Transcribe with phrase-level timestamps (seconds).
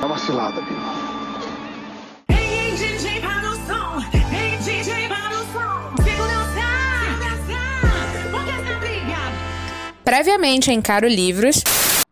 [0.00, 0.76] É uma cilada, viu?
[10.02, 11.62] Previamente em Caro Livros.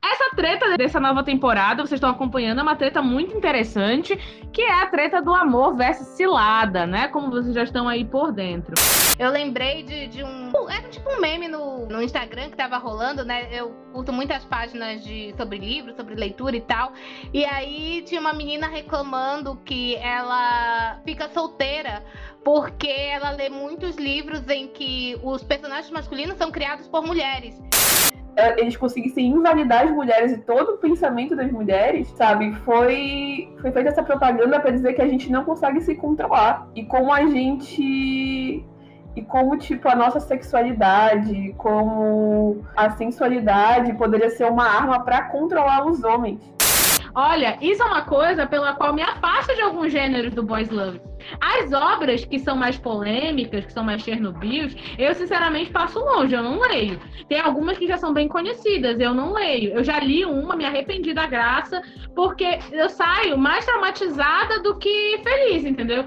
[0.05, 4.17] Essa treta dessa nova temporada, vocês estão acompanhando, é uma treta muito interessante,
[4.53, 7.09] que é a treta do amor versus cilada, né?
[7.09, 8.75] Como vocês já estão aí por dentro.
[9.19, 10.53] Eu lembrei de, de um.
[10.71, 13.49] Era tipo um meme no, no Instagram que tava rolando, né?
[13.51, 16.93] Eu curto muitas páginas de, sobre livros, sobre leitura e tal.
[17.35, 22.05] E aí tinha uma menina reclamando que ela fica solteira
[22.45, 27.61] porque ela lê muitos livros em que os personagens masculinos são criados por mulheres
[28.57, 32.55] eles conseguissem invalidar as mulheres e todo o pensamento das mulheres, sabe?
[32.65, 36.69] Foi, foi feita essa propaganda para dizer que a gente não consegue se controlar.
[36.75, 38.65] E como a gente
[39.19, 45.85] e como tipo a nossa sexualidade, como a sensualidade poderia ser uma arma para controlar
[45.87, 46.41] os homens.
[47.15, 51.01] Olha, isso é uma coisa pela qual me afasta de alguns gêneros do boys love.
[51.41, 56.43] As obras que são mais polêmicas, que são mais Chernobyl, eu sinceramente passo longe, eu
[56.43, 57.01] não leio.
[57.29, 59.73] Tem algumas que já são bem conhecidas, eu não leio.
[59.73, 61.83] Eu já li uma, me arrependi da graça,
[62.15, 66.05] porque eu saio mais traumatizada do que feliz, entendeu?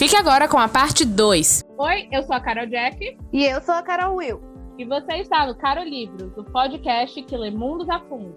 [0.00, 1.62] Fique agora com a parte 2.
[1.76, 3.18] Oi, eu sou a Carol Jack.
[3.30, 4.40] E eu sou a Carol Will.
[4.78, 8.34] E você está no Caro Livros, o podcast que lê mundos a fundo.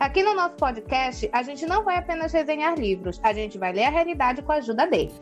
[0.00, 3.84] Aqui no nosso podcast, a gente não vai apenas resenhar livros, a gente vai ler
[3.84, 5.12] a realidade com a ajuda dele.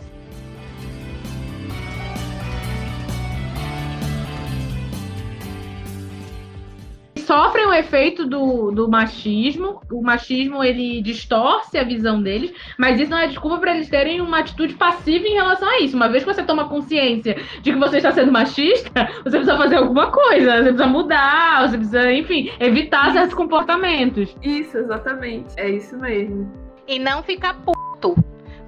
[7.20, 9.80] Sofrem o efeito do, do machismo.
[9.90, 14.20] O machismo ele distorce a visão deles, mas isso não é desculpa para eles terem
[14.20, 15.96] uma atitude passiva em relação a isso.
[15.96, 19.76] Uma vez que você toma consciência de que você está sendo machista, você precisa fazer
[19.76, 23.14] alguma coisa, você precisa mudar, você precisa, enfim, evitar isso.
[23.14, 24.36] certos comportamentos.
[24.42, 25.54] Isso, exatamente.
[25.56, 26.50] É isso mesmo.
[26.88, 28.14] E não ficar puto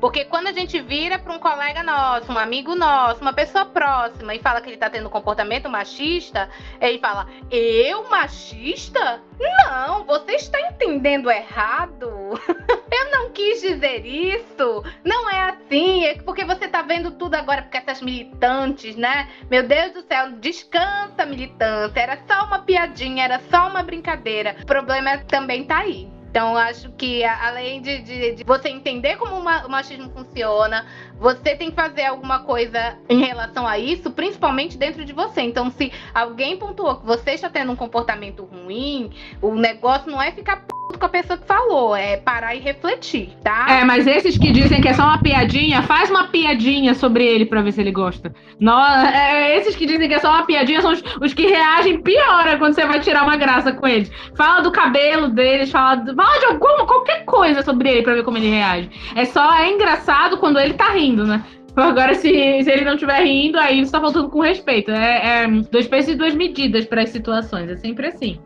[0.03, 4.35] porque quando a gente vira para um colega nosso, um amigo nosso, uma pessoa próxima
[4.35, 6.51] e fala que ele está tendo comportamento machista,
[6.81, 9.23] ele fala: Eu machista?
[9.39, 12.11] Não, você está entendendo errado.
[12.91, 14.85] Eu não quis dizer isso.
[15.05, 16.05] Não é assim.
[16.05, 19.29] É porque você está vendo tudo agora porque essas militantes, né?
[19.49, 22.01] Meu Deus do céu, descansa, militância.
[22.01, 24.57] Era só uma piadinha, era só uma brincadeira.
[24.63, 26.11] O problema também tá aí.
[26.33, 30.87] Então, acho que além de, de, de você entender como o machismo funciona,
[31.19, 35.43] você tem que fazer alguma coisa em relação a isso, principalmente dentro de você.
[35.43, 40.33] Então, se alguém pontuou que você está tendo um comportamento ruim, o negócio não é
[40.33, 40.65] ficar
[40.99, 43.67] com a pessoa que falou, é parar e refletir, tá?
[43.69, 47.47] É, mas esses que dizem que é só uma piadinha, faz uma piadinha sobre ele
[47.47, 48.33] para ver se ele gosta.
[48.61, 52.03] Não, é, esses que dizem que é só uma piadinha são os, os que reagem
[52.03, 54.11] pior quando você vai tirar uma graça com eles.
[54.37, 58.25] Fala do cabelo deles, fala, do, fala de alguma, qualquer coisa sobre ele para ver
[58.25, 58.91] como ele reage.
[59.15, 61.43] É só é engraçado quando ele tá rindo, né?
[61.75, 62.29] Agora, se,
[62.63, 64.91] se ele não estiver rindo, aí você tá faltando com respeito.
[64.91, 67.71] É, é dois pesos e duas medidas para as situações.
[67.71, 68.39] É sempre assim.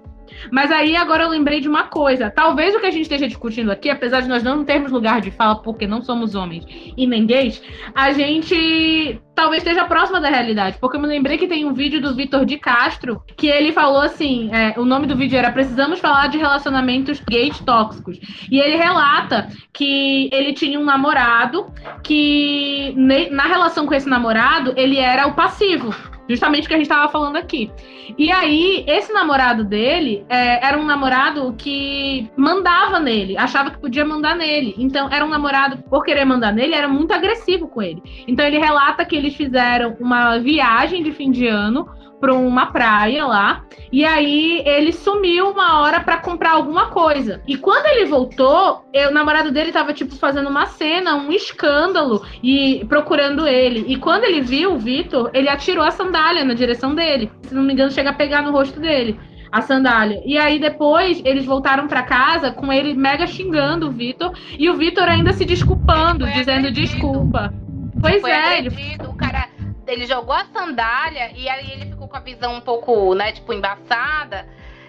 [0.50, 2.30] Mas aí agora eu lembrei de uma coisa.
[2.30, 5.30] Talvez o que a gente esteja discutindo aqui, apesar de nós não termos lugar de
[5.30, 6.64] fala porque não somos homens
[6.96, 7.62] e nem gays,
[7.94, 10.78] a gente talvez esteja próxima da realidade.
[10.80, 14.00] Porque eu me lembrei que tem um vídeo do Vitor de Castro que ele falou
[14.00, 18.18] assim: é, o nome do vídeo era Precisamos falar de relacionamentos gays tóxicos.
[18.50, 21.66] E ele relata que ele tinha um namorado
[22.02, 22.94] que
[23.30, 25.94] na relação com esse namorado ele era o passivo.
[26.28, 27.70] Justamente o que a gente estava falando aqui.
[28.19, 34.04] E aí, esse namorado dele é, era um namorado que mandava nele, achava que podia
[34.04, 34.75] mandar nele.
[34.78, 38.03] Então, era um namorado, por querer mandar nele, era muito agressivo com ele.
[38.26, 41.88] Então, ele relata que eles fizeram uma viagem de fim de ano
[42.21, 43.65] para uma praia lá.
[43.93, 47.41] E aí ele sumiu uma hora para comprar alguma coisa.
[47.47, 52.84] E quando ele voltou, o namorado dele tava tipo fazendo uma cena, um escândalo e
[52.88, 53.84] procurando ele.
[53.88, 57.31] E quando ele viu o Vitor, ele atirou a sandália na direção dele.
[57.43, 59.19] Se não me engano, chega a pegar no rosto dele
[59.50, 60.21] a sandália.
[60.25, 64.75] E aí depois eles voltaram para casa com ele mega xingando o Vitor e o
[64.76, 66.81] Vitor ainda se desculpando, dizendo agredido.
[66.87, 67.55] desculpa.
[68.00, 68.76] Pois Foi é, agredido.
[68.81, 69.45] ele o cara
[69.87, 73.53] ele jogou a sandália e aí ele ficou com a visão um pouco, né, tipo,
[73.53, 74.47] embaçada.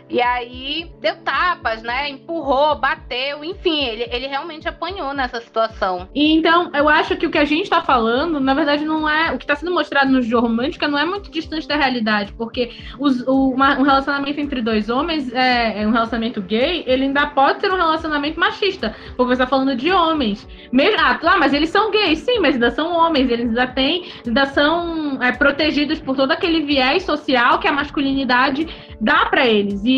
[0.09, 2.09] E aí deu tapas, né?
[2.09, 6.07] Empurrou, bateu, enfim, ele, ele realmente apanhou nessa situação.
[6.15, 9.33] E então, eu acho que o que a gente tá falando, na verdade, não é.
[9.33, 12.71] O que tá sendo mostrado no jogo romântica não é muito distante da realidade, porque
[12.97, 17.27] os, o, uma, um relacionamento entre dois homens, é, é, um relacionamento gay, ele ainda
[17.27, 20.47] pode ser um relacionamento machista, porque você tá falando de homens.
[20.71, 24.05] Mesmo, ah, tá, mas eles são gays, sim, mas ainda são homens, eles ainda têm,
[24.25, 28.67] ainda são é, protegidos por todo aquele viés social que a masculinidade
[29.01, 29.83] dá para eles.
[29.83, 29.96] E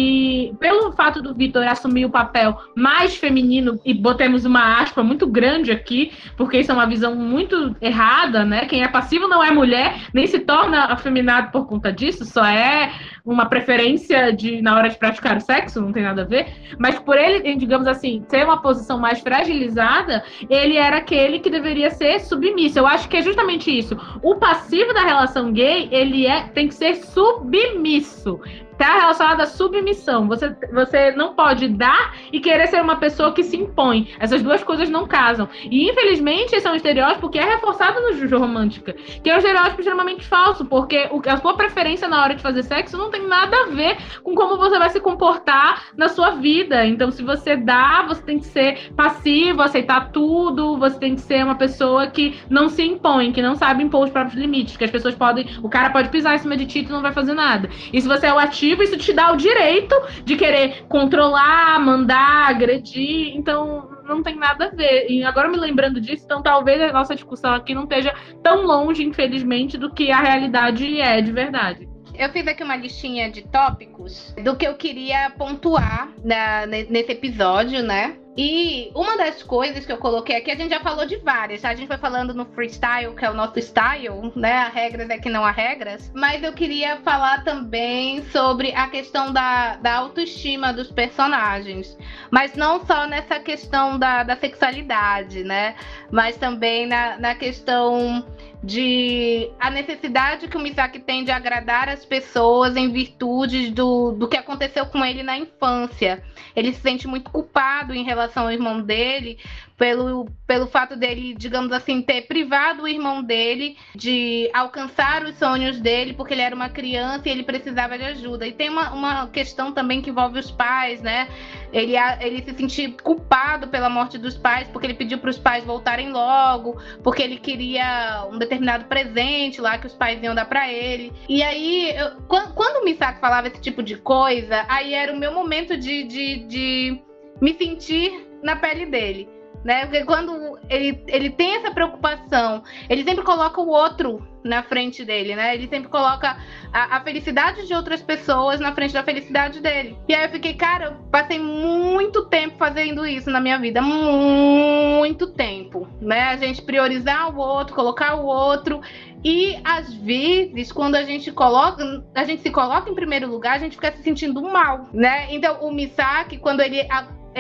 [0.60, 5.72] pelo fato do Vitor assumir o papel mais feminino, e botemos uma aspa muito grande
[5.72, 8.66] aqui, porque isso é uma visão muito errada, né?
[8.66, 12.92] Quem é passivo não é mulher, nem se torna afeminado por conta disso, só é
[13.26, 16.48] uma preferência de na hora de praticar o sexo, não tem nada a ver.
[16.78, 21.92] Mas por ele, digamos assim, ter uma posição mais fragilizada, ele era aquele que deveria
[21.92, 22.80] ser submisso.
[22.80, 23.96] Eu acho que é justamente isso.
[24.24, 28.40] O passivo da relação gay, ele é tem que ser submisso
[28.80, 30.28] está relacionada à submissão.
[30.30, 34.08] Você, você não pode dar e querer ser uma pessoa que se impõe.
[34.20, 35.50] Essas duas coisas não casam.
[35.70, 39.40] E infelizmente esse é um estereótipo que é reforçado no Juju Romântica, que é um
[39.40, 43.56] estereótipo extremamente falso, porque a sua preferência na hora de fazer sexo não tem nada
[43.64, 46.86] a ver com como você vai se comportar na sua vida.
[46.86, 51.44] Então, se você dá, você tem que ser passivo, aceitar tudo, você tem que ser
[51.44, 54.92] uma pessoa que não se impõe, que não sabe impor os próprios limites, que as
[54.92, 57.70] pessoas podem, o cara pode pisar em cima de ti e não vai fazer nada.
[57.92, 62.50] E se você é o ativo isso te dá o direito de querer controlar, mandar,
[62.50, 63.36] agredir.
[63.36, 65.08] Então, não tem nada a ver.
[65.10, 68.14] E agora me lembrando disso, então talvez a nossa discussão aqui não esteja
[68.44, 71.88] tão longe, infelizmente, do que a realidade é de verdade.
[72.20, 77.82] Eu fiz aqui uma listinha de tópicos do que eu queria pontuar na, nesse episódio,
[77.82, 78.18] né?
[78.42, 81.72] E uma das coisas que eu coloquei aqui, a gente já falou de várias, tá?
[81.72, 84.60] A gente foi falando no freestyle, que é o nosso style, né?
[84.60, 86.10] Há regras é que não há regras.
[86.16, 91.98] Mas eu queria falar também sobre a questão da, da autoestima dos personagens.
[92.32, 95.76] Mas não só nessa questão da, da sexualidade, né?
[96.10, 98.26] Mas também na, na questão
[98.62, 104.28] de a necessidade que o Misaki tem de agradar as pessoas em virtude do, do
[104.28, 106.22] que aconteceu com ele na infância.
[106.56, 109.38] Ele se sente muito culpado em relação ao irmão dele,
[109.80, 115.80] pelo, pelo fato dele, digamos assim, ter privado o irmão dele de alcançar os sonhos
[115.80, 118.46] dele, porque ele era uma criança e ele precisava de ajuda.
[118.46, 121.30] E tem uma, uma questão também que envolve os pais, né?
[121.72, 125.64] Ele, ele se sentir culpado pela morte dos pais, porque ele pediu para os pais
[125.64, 130.70] voltarem logo, porque ele queria um determinado presente lá que os pais iam dar para
[130.70, 131.14] ele.
[131.30, 135.18] E aí, eu, quando, quando o Misaki falava esse tipo de coisa, aí era o
[135.18, 137.02] meu momento de, de, de
[137.40, 139.86] me sentir na pele dele né?
[139.86, 145.36] Porque quando ele, ele tem essa preocupação, ele sempre coloca o outro na frente dele,
[145.36, 145.54] né?
[145.54, 146.38] Ele sempre coloca
[146.72, 149.98] a, a, felicidade de outras pessoas na frente da felicidade dele.
[150.08, 155.28] E aí eu fiquei, cara, eu passei muito tempo fazendo isso na minha vida, muito
[155.28, 156.30] tempo, né?
[156.30, 158.82] A gente priorizar o outro, colocar o outro.
[159.24, 161.84] E às vezes, quando a gente coloca,
[162.16, 165.28] a gente se coloca em primeiro lugar, a gente fica se sentindo mal, né?
[165.34, 166.88] Então, o Misaki, quando ele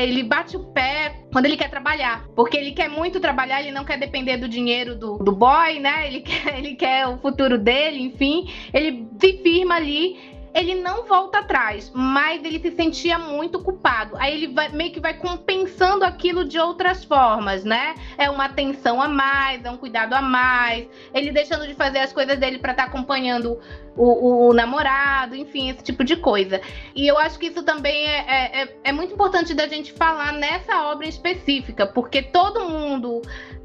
[0.04, 2.26] ele bate o pé quando ele quer trabalhar.
[2.36, 6.08] Porque ele quer muito trabalhar, ele não quer depender do dinheiro do, do boy, né?
[6.08, 8.50] Ele quer, ele quer o futuro dele, enfim.
[8.74, 14.18] Ele se firma ali ele não volta atrás, mas ele se sentia muito culpado.
[14.18, 17.96] Aí ele vai, meio que vai compensando aquilo de outras formas, né?
[18.18, 22.12] É uma atenção a mais, é um cuidado a mais, ele deixando de fazer as
[22.12, 23.58] coisas dele para estar tá acompanhando
[23.96, 26.60] o, o, namorado, enfim, esse tipo de coisa.
[26.94, 30.34] E eu acho que isso também é, é, é, é muito importante da gente falar
[30.34, 33.22] nessa obra específica, porque todo mundo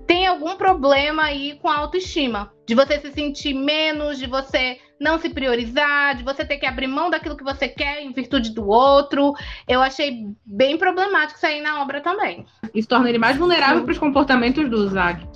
[0.06, 2.52] tem algum problema aí com a autoestima.
[2.66, 6.86] De você se sentir menos, de você não se priorizar, de você ter que abrir
[6.86, 9.34] mão daquilo que você quer em virtude do outro.
[9.68, 12.46] Eu achei bem problemático isso aí na obra também.
[12.74, 15.26] Isso torna ele mais vulnerável para os comportamentos do Zag.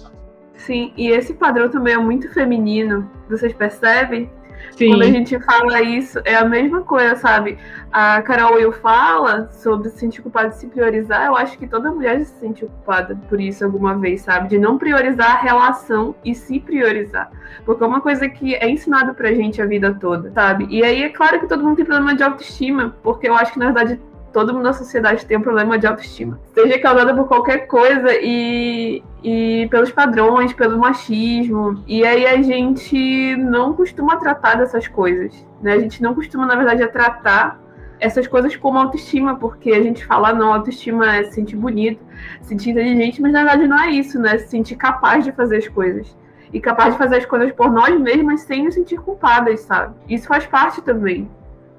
[0.54, 3.10] Sim, e esse padrão também é muito feminino.
[3.28, 4.30] Vocês percebem?
[4.72, 4.90] Sim.
[4.90, 7.58] Quando a gente fala isso, é a mesma coisa, sabe?
[7.90, 11.26] A Carol Will fala sobre se sentir culpada de se priorizar.
[11.26, 14.48] Eu acho que toda mulher se sente culpada por isso alguma vez, sabe?
[14.48, 17.30] De não priorizar a relação e se priorizar.
[17.64, 20.66] Porque é uma coisa que é ensinado pra gente a vida toda, sabe?
[20.70, 23.58] E aí é claro que todo mundo tem problema de autoestima, porque eu acho que
[23.58, 24.00] na verdade
[24.32, 26.38] todo mundo na sociedade tem um problema de autoestima.
[26.54, 31.82] Seja causada por qualquer coisa e, e pelos padrões, pelo machismo.
[31.86, 35.46] E aí a gente não costuma tratar dessas coisas.
[35.62, 35.72] Né?
[35.72, 37.60] A gente não costuma, na verdade, a tratar
[38.00, 42.00] essas coisas como autoestima, porque a gente fala, não, autoestima é se sentir bonito,
[42.40, 44.38] se sentir inteligente, mas na verdade não é isso, né?
[44.38, 46.16] Se sentir capaz de fazer as coisas.
[46.52, 49.94] E capaz de fazer as coisas por nós mesmas sem nos sentir culpadas, sabe?
[50.08, 51.28] Isso faz parte também.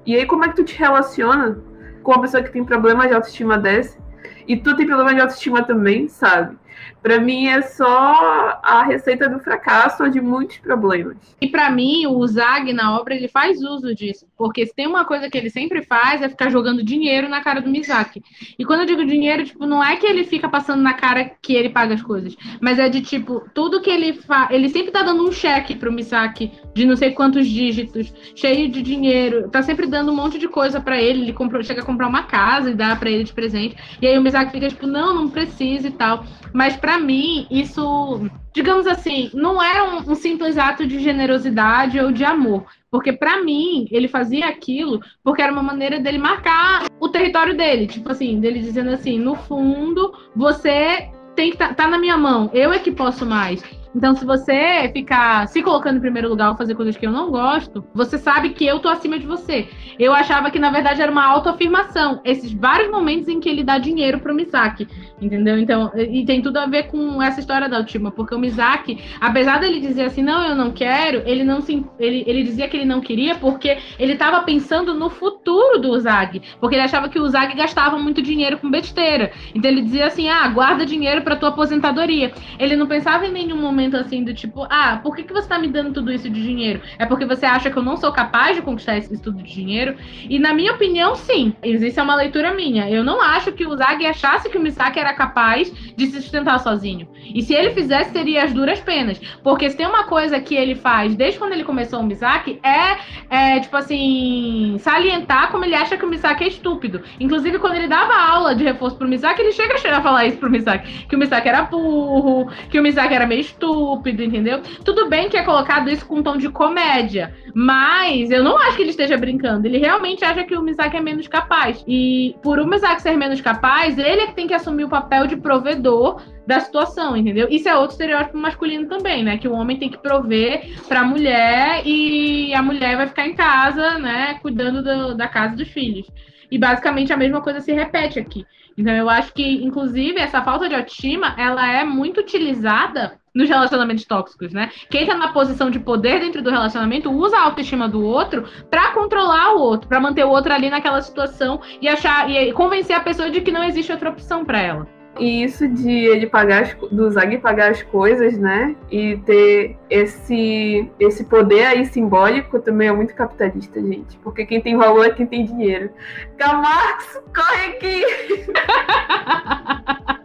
[0.06, 1.58] E aí, como é que tu te relaciona
[2.02, 3.98] com uma pessoa que tem problema de autoestima desse
[4.46, 6.56] e tu tem problema de autoestima também, sabe?
[7.02, 11.16] Para mim é só a receita do fracasso ou de muitos problemas.
[11.40, 15.04] E para mim, o Zag na obra ele faz uso disso, porque se tem uma
[15.04, 18.22] coisa que ele sempre faz é ficar jogando dinheiro na cara do Mizaki.
[18.58, 21.54] E quando eu digo dinheiro, tipo, não é que ele fica passando na cara que
[21.54, 25.02] ele paga as coisas, mas é de tipo, tudo que ele faz, ele sempre tá
[25.02, 29.86] dando um cheque pro Misaki de não sei quantos dígitos, cheio de dinheiro, tá sempre
[29.86, 32.74] dando um monte de coisa para ele, ele comprou, chega a comprar uma casa e
[32.74, 33.76] dá para ele de presente.
[34.00, 36.24] E aí o Misaki fica tipo, não, não precisa e tal.
[36.54, 38.22] Mas para mim, isso,
[38.54, 42.64] digamos assim, não era um, um, simples ato de generosidade ou de amor.
[42.90, 47.86] Porque para mim, ele fazia aquilo porque era uma maneira dele marcar o território dele.
[47.86, 52.50] Tipo assim, dele dizendo assim, no fundo, você tem que tá, tá na minha mão,
[52.52, 53.62] eu é que posso mais.
[53.94, 57.30] Então, se você ficar se colocando em primeiro lugar ou fazer coisas que eu não
[57.30, 59.68] gosto, você sabe que eu tô acima de você.
[59.98, 62.20] Eu achava que, na verdade, era uma autoafirmação.
[62.24, 64.86] Esses vários momentos em que ele dá dinheiro pro Misaki,
[65.20, 65.58] entendeu?
[65.58, 69.58] Então, e tem tudo a ver com essa história da Ultima, porque o Misaki, apesar
[69.58, 72.86] dele dizer assim, não, eu não quero, ele não se, ele, ele dizia que ele
[72.86, 77.24] não queria porque ele estava pensando no futuro do Uzagi, porque ele achava que o
[77.24, 79.32] Uzagi gastava muito dinheiro com besteira.
[79.54, 82.32] Então ele dizia assim, ah, guarda dinheiro para tua aposentadoria.
[82.58, 85.48] Ele não pensava em nenhum momento momento assim do tipo, ah, por que, que você
[85.48, 86.82] tá me dando tudo isso de dinheiro?
[86.98, 89.96] É porque você acha que eu não sou capaz de conquistar esse tudo de dinheiro?
[90.28, 91.54] E na minha opinião, sim.
[91.62, 92.90] Isso é uma leitura minha.
[92.90, 96.58] Eu não acho que o Zag achasse que o Misaki era capaz de se sustentar
[96.60, 97.08] sozinho.
[97.34, 99.20] E se ele fizesse, seria as duras penas.
[99.42, 103.54] Porque se tem uma coisa que ele faz desde quando ele começou o Misaki, é,
[103.54, 107.02] é tipo assim, salientar como ele acha que o Misaki é estúpido.
[107.18, 110.50] Inclusive, quando ele dava aula de reforço pro Misaki, ele chega a falar isso pro
[110.50, 111.06] Misaki.
[111.06, 114.60] Que o Misaki era burro, que o Misaki era meio estúpido estúpido, entendeu?
[114.84, 118.76] Tudo bem que é colocado isso com um tom de comédia, mas eu não acho
[118.76, 119.66] que ele esteja brincando.
[119.66, 121.84] Ele realmente acha que o Misaki é menos capaz.
[121.86, 125.26] E por o Misaki ser menos capaz, ele é que tem que assumir o papel
[125.26, 127.46] de provedor da situação, entendeu?
[127.50, 129.38] Isso é outro estereótipo masculino também, né?
[129.38, 133.34] Que o homem tem que prover para a mulher e a mulher vai ficar em
[133.34, 134.38] casa, né?
[134.42, 136.10] Cuidando do, da casa dos filhos.
[136.50, 138.44] E basicamente a mesma coisa se repete aqui.
[138.76, 144.04] Então eu acho que, inclusive, essa falta de autoestima, ela é muito utilizada nos relacionamentos
[144.04, 144.70] tóxicos, né?
[144.90, 148.92] Quem tá na posição de poder dentro do relacionamento usa a autoestima do outro para
[148.92, 153.00] controlar o outro, para manter o outro ali naquela situação e achar e convencer a
[153.00, 154.99] pessoa de que não existe outra opção para ela.
[155.18, 158.76] E isso de ele pagar as, do Zag pagar as coisas, né?
[158.90, 164.16] E ter esse esse poder aí simbólico também é muito capitalista, gente.
[164.18, 165.90] Porque quem tem valor é quem tem dinheiro.
[166.38, 168.04] Camargo, corre aqui!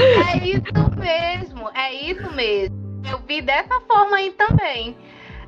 [0.00, 3.02] É isso mesmo, é isso mesmo.
[3.10, 4.96] Eu vi dessa forma aí também.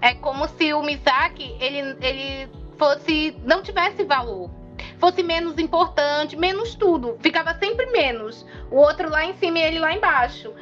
[0.00, 3.36] É como se o Misaki, ele, ele fosse.
[3.44, 4.50] não tivesse valor.
[4.98, 7.16] Fosse menos importante, menos tudo.
[7.20, 8.46] Ficava sempre menos.
[8.70, 10.52] O outro lá em cima e ele lá embaixo.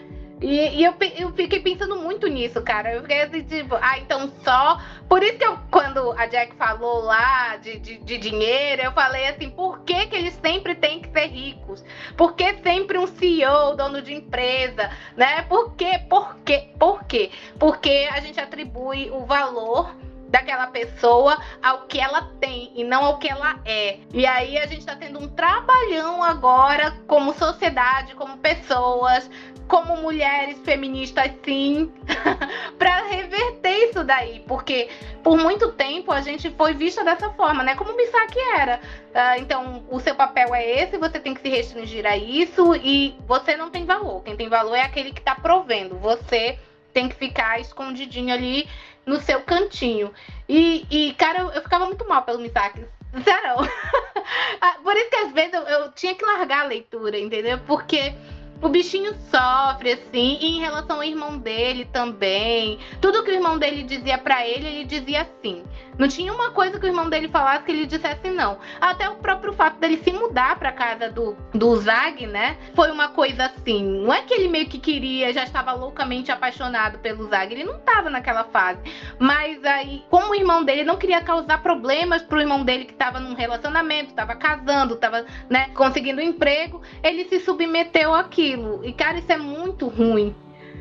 [0.40, 2.94] E, e eu, eu, fiquei pensando muito nisso, cara.
[2.94, 4.80] Eu fiquei assim, tipo, ah, então só.
[5.06, 9.28] Por isso que eu, quando a Jack falou lá de, de, de, dinheiro, eu falei
[9.28, 11.84] assim, por que, que eles sempre têm que ser ricos?
[12.16, 15.42] Por que sempre um CEO, dono de empresa, né?
[15.42, 16.00] Por quê?
[16.08, 16.70] Por quê?
[16.78, 17.30] Por quê?
[17.58, 19.94] Porque a gente atribui o valor
[20.30, 23.98] daquela pessoa ao que ela tem e não ao que ela é.
[24.14, 29.28] E aí a gente tá tendo um trabalhão agora como sociedade, como pessoas,
[29.70, 31.92] como mulheres feministas, sim,
[32.76, 34.88] para reverter isso daí, porque
[35.22, 37.76] por muito tempo a gente foi vista dessa forma, né?
[37.76, 38.80] Como o Misaki era.
[39.10, 43.14] Uh, então, o seu papel é esse, você tem que se restringir a isso e
[43.28, 44.22] você não tem valor.
[44.24, 45.96] Quem tem valor é aquele que está provendo.
[45.98, 46.58] Você
[46.92, 48.68] tem que ficar escondidinho ali
[49.06, 50.12] no seu cantinho.
[50.48, 52.84] E, e cara, eu, eu ficava muito mal pelo Misaki.
[53.24, 53.56] Sério.
[54.60, 57.58] Ah, por isso que às vezes eu, eu tinha que largar a leitura, entendeu?
[57.66, 58.14] Porque
[58.62, 62.78] o bichinho sofre, assim, e em relação ao irmão dele também.
[63.00, 65.64] Tudo que o irmão dele dizia para ele, ele dizia sim.
[66.00, 68.56] Não tinha uma coisa que o irmão dele falasse que ele dissesse não.
[68.80, 72.56] Até o próprio fato dele se mudar pra casa do, do Zag, né?
[72.74, 73.84] Foi uma coisa assim.
[73.84, 77.52] Não é que ele meio que queria, já estava loucamente apaixonado pelo Zag.
[77.52, 78.80] Ele não estava naquela fase.
[79.18, 83.20] Mas aí, como o irmão dele não queria causar problemas pro irmão dele que estava
[83.20, 88.80] num relacionamento, estava casando, estava, né, conseguindo um emprego, ele se submeteu àquilo.
[88.82, 90.34] E, cara, isso é muito ruim.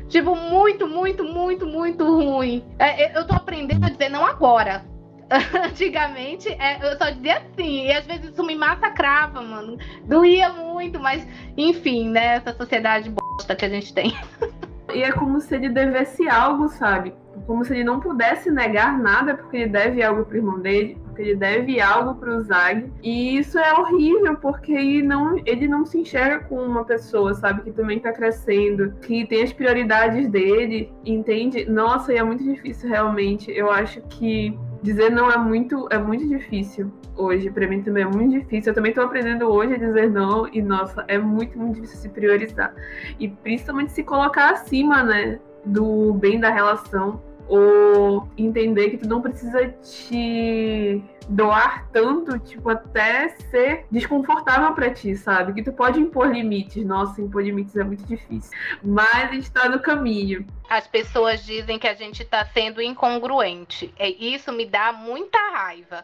[0.08, 2.64] Tipo, muito, muito, muito, muito ruim.
[2.78, 4.88] É, eu tô aprendendo a dizer não agora.
[5.64, 9.78] Antigamente, é, eu só dizia assim, e às vezes isso me massacrava, mano.
[10.04, 12.36] Doía muito, mas enfim, né?
[12.36, 14.12] Essa sociedade bosta que a gente tem.
[14.92, 17.14] E é como se ele devesse algo, sabe?
[17.46, 21.22] Como se ele não pudesse negar nada porque ele deve algo pro irmão dele, porque
[21.22, 22.90] ele deve algo pro Zag.
[23.00, 27.62] E isso é horrível, porque ele não, ele não se enxerga como uma pessoa, sabe,
[27.62, 31.64] que também tá crescendo, que tem as prioridades dele, entende?
[31.70, 33.48] Nossa, e é muito difícil realmente.
[33.52, 37.50] Eu acho que dizer não é muito, é muito difícil hoje.
[37.50, 38.70] Para mim também é muito difícil.
[38.70, 42.08] Eu também estou aprendendo hoje a dizer não e nossa, é muito, muito difícil se
[42.08, 42.74] priorizar
[43.18, 49.20] e principalmente se colocar acima, né, do bem da relação ou entender que tu não
[49.20, 55.52] precisa te doar tanto, tipo, até ser desconfortável para ti, sabe?
[55.52, 56.84] Que tu pode impor limites.
[56.84, 58.50] Nossa, impor limites é muito difícil.
[58.82, 60.44] Mas a gente tá no caminho.
[60.68, 63.94] As pessoas dizem que a gente tá sendo incongruente.
[63.98, 66.02] É, isso me dá muita raiva.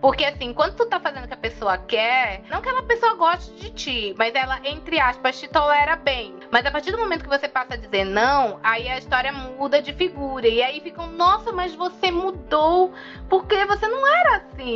[0.00, 3.14] Porque assim, quando tu tá fazendo o que a pessoa quer, não que aquela pessoa
[3.14, 6.36] goste de ti, mas ela, entre aspas, te tolera bem.
[6.52, 9.82] Mas a partir do momento que você passa a dizer não, aí a história muda
[9.82, 10.46] de figura.
[10.46, 12.92] E aí ficam, nossa, mas você mudou.
[13.28, 14.67] Porque você não era assim.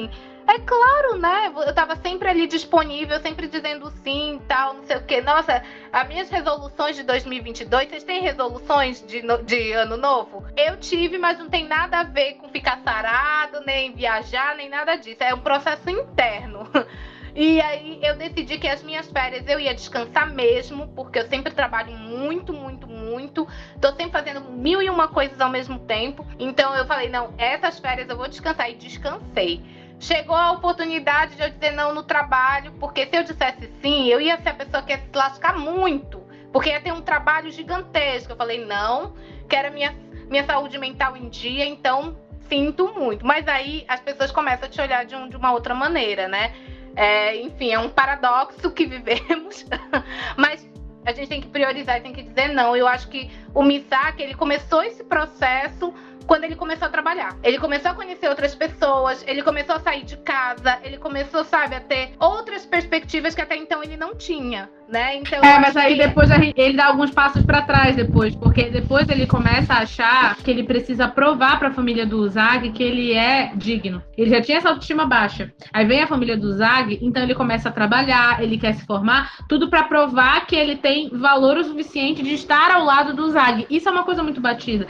[0.46, 1.52] É claro, né?
[1.66, 5.20] Eu tava sempre ali disponível, sempre dizendo sim e tal, não sei o quê.
[5.20, 10.44] Nossa, as minhas resoluções de 2022, vocês têm resoluções de, de ano novo?
[10.56, 14.96] Eu tive, mas não tem nada a ver com ficar sarado, nem viajar, nem nada
[14.96, 15.22] disso.
[15.22, 16.68] É um processo interno.
[17.34, 21.50] E aí eu decidi que as minhas férias eu ia descansar mesmo, porque eu sempre
[21.50, 23.48] trabalho muito, muito, muito.
[23.80, 26.26] Tô sempre fazendo mil e uma coisas ao mesmo tempo.
[26.38, 28.70] Então eu falei, não, essas férias eu vou descansar.
[28.70, 29.62] E descansei
[30.02, 34.20] chegou a oportunidade de eu dizer não no trabalho, porque se eu dissesse sim, eu
[34.20, 36.20] ia ser a pessoa que ia se lascar muito,
[36.52, 38.32] porque ia ter um trabalho gigantesco.
[38.32, 39.14] Eu falei, não,
[39.48, 39.96] quero a minha,
[40.28, 42.16] minha saúde mental em dia, então
[42.48, 43.24] sinto muito.
[43.24, 46.52] Mas aí as pessoas começam a te olhar de, um, de uma outra maneira, né?
[46.96, 49.64] É, enfim, é um paradoxo que vivemos,
[50.36, 50.68] mas
[51.06, 52.76] a gente tem que priorizar tem que dizer não.
[52.76, 55.94] Eu acho que o Misaki, ele começou esse processo
[56.26, 57.36] quando ele começou a trabalhar.
[57.42, 61.74] Ele começou a conhecer outras pessoas, ele começou a sair de casa, ele começou, sabe,
[61.74, 65.16] a ter outras perspectivas que até então ele não tinha, né?
[65.16, 66.06] Então, é, mas aí que...
[66.06, 70.50] depois ele dá alguns passos para trás depois, porque depois ele começa a achar que
[70.50, 74.02] ele precisa provar para a família do Zag que ele é digno.
[74.16, 75.52] Ele já tinha essa autoestima baixa.
[75.72, 79.32] Aí vem a família do Zag, então ele começa a trabalhar, ele quer se formar,
[79.48, 83.66] tudo para provar que ele tem valor o suficiente de estar ao lado do Zag.
[83.68, 84.86] Isso é uma coisa muito batida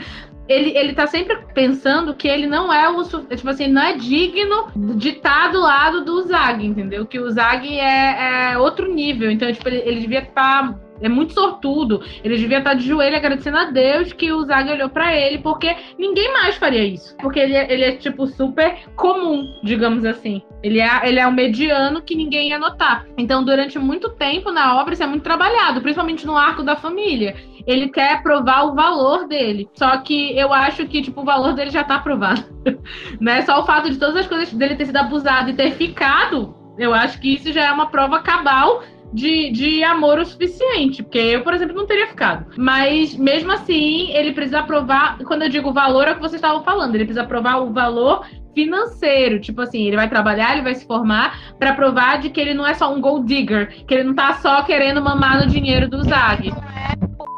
[0.47, 3.03] ele, ele tá sempre pensando que ele não é o.
[3.03, 7.05] Tipo assim, não é digno de estar tá do lado do Zag, entendeu?
[7.05, 9.31] Que o Zag é, é outro nível.
[9.31, 10.73] Então, tipo, ele, ele devia estar.
[10.73, 12.01] Tá, é muito sortudo.
[12.23, 15.75] Ele devia estar de joelho agradecendo a Deus que o Zag olhou para ele, porque
[15.97, 17.15] ninguém mais faria isso.
[17.17, 20.41] Porque ele, é, ele é, tipo, super comum, digamos assim.
[20.61, 23.05] Ele é, ele é um mediano que ninguém ia notar.
[23.17, 27.35] Então, durante muito tempo na obra, isso é muito trabalhado, principalmente no arco da família
[27.65, 29.69] ele quer provar o valor dele.
[29.73, 32.43] Só que eu acho que, tipo, o valor dele já tá provado.
[33.19, 33.41] né?
[33.43, 36.93] Só o fato de todas as coisas dele ter sido abusado e ter ficado, eu
[36.93, 41.03] acho que isso já é uma prova cabal de, de amor o suficiente.
[41.03, 42.47] Porque eu, por exemplo, não teria ficado.
[42.57, 45.17] Mas, mesmo assim, ele precisa provar.
[45.19, 46.95] Quando eu digo valor, é o que vocês estavam falando.
[46.95, 49.39] Ele precisa provar o valor financeiro.
[49.39, 52.65] Tipo assim, ele vai trabalhar, ele vai se formar para provar de que ele não
[52.65, 56.03] é só um gold digger, que ele não tá só querendo mamar no dinheiro do
[56.03, 56.53] Zag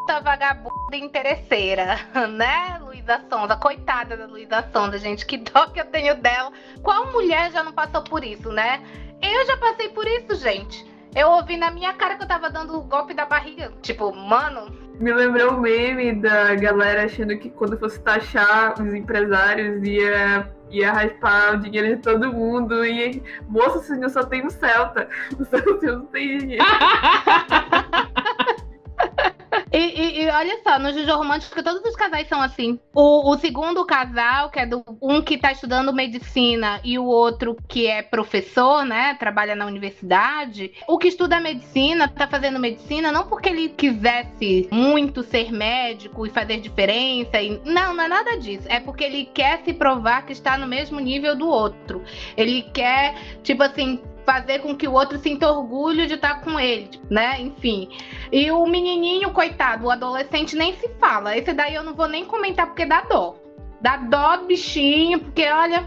[0.06, 1.98] puta vagabunda interesseira,
[2.30, 3.58] né, Luísa Sonda?
[3.58, 6.52] Coitada da Luísa Sonda, gente, que dó que eu tenho dela.
[6.84, 8.82] Qual mulher já não passou por isso, né?
[9.20, 10.86] Eu já passei por isso, gente.
[11.15, 13.71] Eu ouvi na minha cara que eu tava dando o golpe da barriga.
[13.82, 14.69] Tipo, mano.
[14.99, 20.91] Me lembrou o meme da galera achando que quando fosse taxar os empresários ia, ia
[20.91, 22.86] raspar o dinheiro de todo mundo.
[22.86, 25.08] E, moça, o senhor só tem um Celta.
[25.39, 26.65] O senhor não tem dinheiro.
[29.71, 32.80] E, e, e, olha só, no Juju Romântico todos os casais são assim.
[32.93, 37.58] O, o, segundo casal, que é do um que tá estudando medicina e o outro
[37.67, 39.15] que é professor, né?
[39.15, 40.71] Trabalha na universidade.
[40.88, 46.30] O que estuda medicina, tá fazendo medicina, não porque ele quisesse muito ser médico e
[46.30, 47.41] fazer diferença.
[47.41, 48.67] E, não, não é nada disso.
[48.69, 52.04] É porque ele quer se provar que está no mesmo nível do outro.
[52.38, 56.90] Ele quer, tipo assim, fazer com que o outro sinta orgulho de estar com ele,
[57.10, 57.40] né?
[57.40, 57.90] Enfim.
[58.32, 61.38] E o menininho, coitado, o adolescente nem se fala.
[61.38, 63.36] Esse daí eu não vou nem comentar porque dá dó.
[63.82, 65.86] Dá dó do bichinho, porque olha,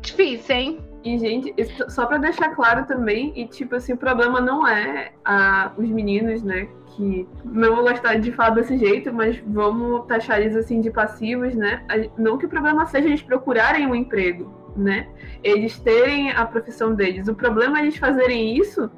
[0.00, 0.78] difícil, hein?
[1.02, 1.54] E, gente,
[1.88, 6.42] só para deixar claro também, e tipo assim, o problema não é a, os meninos,
[6.42, 6.68] né?
[6.94, 11.54] Que não vou gostar de falar desse jeito, mas vamos taxar eles assim de passivos,
[11.54, 11.82] né?
[12.18, 15.08] Não que o problema seja eles procurarem um emprego, né?
[15.42, 17.28] Eles terem a profissão deles.
[17.28, 18.90] O problema é eles fazerem isso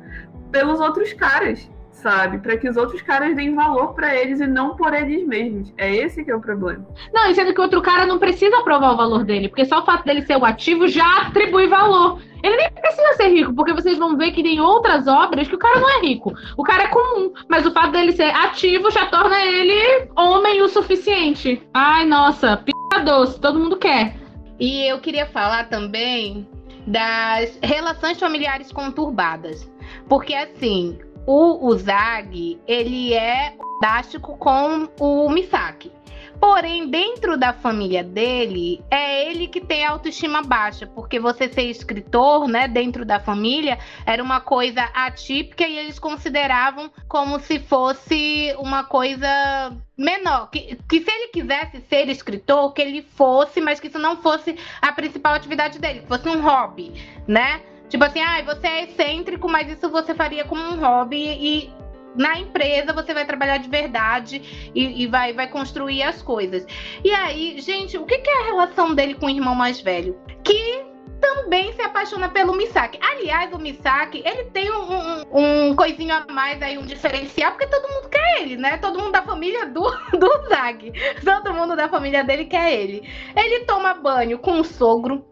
[0.50, 2.38] pelos outros caras, sabe?
[2.38, 5.72] Para que os outros caras deem valor para eles e não por eles mesmos.
[5.78, 6.86] É esse que é o problema.
[7.12, 9.80] Não, e sendo que o outro cara não precisa provar o valor dele, porque só
[9.80, 12.20] o fato dele ser o ativo já atribui valor.
[12.42, 15.58] Ele nem precisa ser rico, porque vocês vão ver que tem outras obras que o
[15.58, 16.34] cara não é rico.
[16.56, 20.68] O cara é comum, mas o fato dele ser ativo já torna ele homem o
[20.68, 21.62] suficiente.
[21.72, 22.72] Ai, nossa, p
[23.04, 24.21] doce, todo mundo quer.
[24.62, 26.46] E eu queria falar também
[26.86, 29.68] das relações familiares conturbadas.
[30.08, 35.90] Porque assim, o Uzagi, ele é fantástico com o Misaki.
[36.40, 42.48] Porém, dentro da família dele, é ele que tem autoestima baixa, porque você ser escritor,
[42.48, 48.84] né, dentro da família, era uma coisa atípica e eles consideravam como se fosse uma
[48.84, 50.50] coisa menor.
[50.50, 54.56] Que, que se ele quisesse ser escritor, que ele fosse, mas que isso não fosse
[54.80, 56.92] a principal atividade dele, que fosse um hobby,
[57.26, 57.62] né?
[57.88, 61.81] Tipo assim, ah, você é excêntrico, mas isso você faria como um hobby e
[62.14, 66.66] na empresa você vai trabalhar de verdade e, e, vai, vai construir as coisas.
[67.04, 70.18] E aí, gente, o que, que é a relação dele com o irmão mais velho?
[70.44, 72.98] Que também se apaixona pelo Misaki.
[73.00, 77.68] Aliás, o Misaki, ele tem um, um, um, coisinho a mais aí, um diferencial, porque
[77.68, 78.76] todo mundo quer ele, né?
[78.78, 79.82] Todo mundo da família do,
[80.18, 80.92] do Zag.
[81.24, 83.08] Todo mundo da família dele quer ele.
[83.36, 85.24] Ele toma banho com o sogro.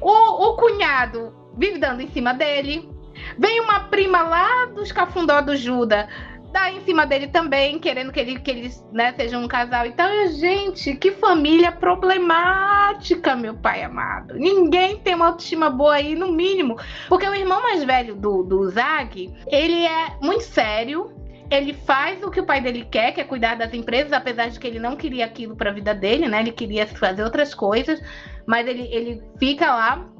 [0.00, 2.91] O, o cunhado vive dando em cima dele.
[3.38, 6.08] Vem uma prima lá dos cafundó do Juda,
[6.52, 9.86] dá em cima dele também, querendo que, ele, que eles né, sejam um casal.
[9.86, 14.34] Então, gente, que família problemática, meu pai amado.
[14.34, 16.76] Ninguém tem uma autoestima boa aí, no mínimo.
[17.08, 21.10] Porque o irmão mais velho do, do Zag, ele é muito sério,
[21.50, 24.58] ele faz o que o pai dele quer, que é cuidar das empresas, apesar de
[24.58, 26.40] que ele não queria aquilo para a vida dele, né?
[26.40, 28.00] Ele queria fazer outras coisas,
[28.46, 30.11] mas ele, ele fica lá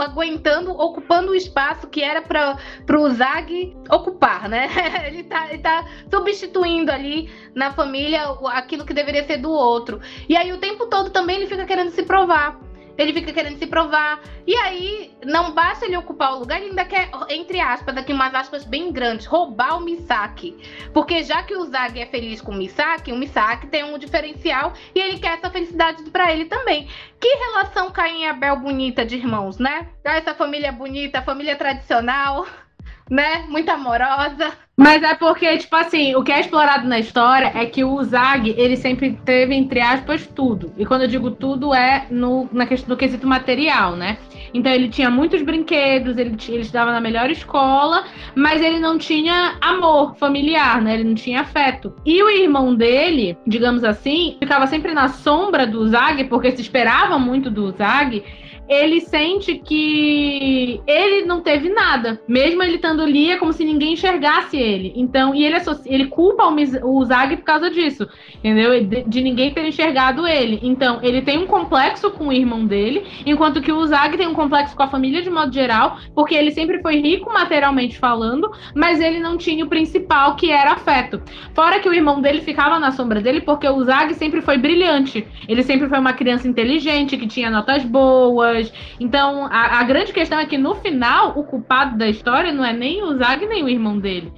[0.00, 2.56] aguentando, ocupando o espaço que era para
[2.98, 4.68] o Zag ocupar, né?
[5.06, 8.22] Ele está ele tá substituindo ali na família
[8.52, 10.00] aquilo que deveria ser do outro.
[10.28, 12.58] E aí o tempo todo também ele fica querendo se provar
[12.96, 14.20] ele fica querendo se provar.
[14.46, 18.34] E aí, não basta ele ocupar o lugar, ele ainda quer, entre aspas, aqui umas
[18.34, 20.56] aspas bem grandes, roubar o Misaki.
[20.92, 24.72] Porque já que o Zag é feliz com o Misaki, o Misaki tem um diferencial
[24.94, 26.88] e ele quer essa felicidade para ele também.
[27.20, 29.88] Que relação Caim e Abel bonita de irmãos, né?
[30.04, 32.46] Essa família bonita, família tradicional,
[33.10, 33.44] né?
[33.48, 34.52] Muito amorosa.
[34.80, 38.54] Mas é porque, tipo assim, o que é explorado na história é que o Zag,
[38.56, 40.72] ele sempre teve, entre aspas, tudo.
[40.78, 44.16] E quando eu digo tudo, é no, na questão do quesito material, né?
[44.54, 49.58] Então ele tinha muitos brinquedos, ele, ele estudava na melhor escola, mas ele não tinha
[49.60, 50.94] amor familiar, né?
[50.94, 51.94] Ele não tinha afeto.
[52.06, 57.18] E o irmão dele, digamos assim, ficava sempre na sombra do Zag, porque se esperava
[57.18, 58.24] muito do Zag
[58.70, 62.20] ele sente que ele não teve nada.
[62.28, 64.92] Mesmo ele estando ali, é como se ninguém enxergasse ele.
[64.94, 65.56] Então, e ele,
[65.86, 68.84] ele culpa o, o Zag por causa disso, entendeu?
[68.84, 70.60] De, de, ninguém ter enxergado ele.
[70.62, 74.34] Então, ele tem um complexo com o irmão dele, enquanto que o Zag tem um
[74.34, 79.00] complexo com a família de modo geral, porque ele sempre foi rico materialmente falando, mas
[79.00, 81.20] ele não tinha o principal, que era afeto.
[81.54, 85.26] Fora que o irmão dele ficava na sombra dele, porque o Zag sempre foi brilhante.
[85.48, 88.59] Ele sempre foi uma criança inteligente, que tinha notas boas
[88.98, 92.72] então, a, a grande questão é que no final, o culpado da história não é
[92.72, 94.32] nem o Zag nem o irmão dele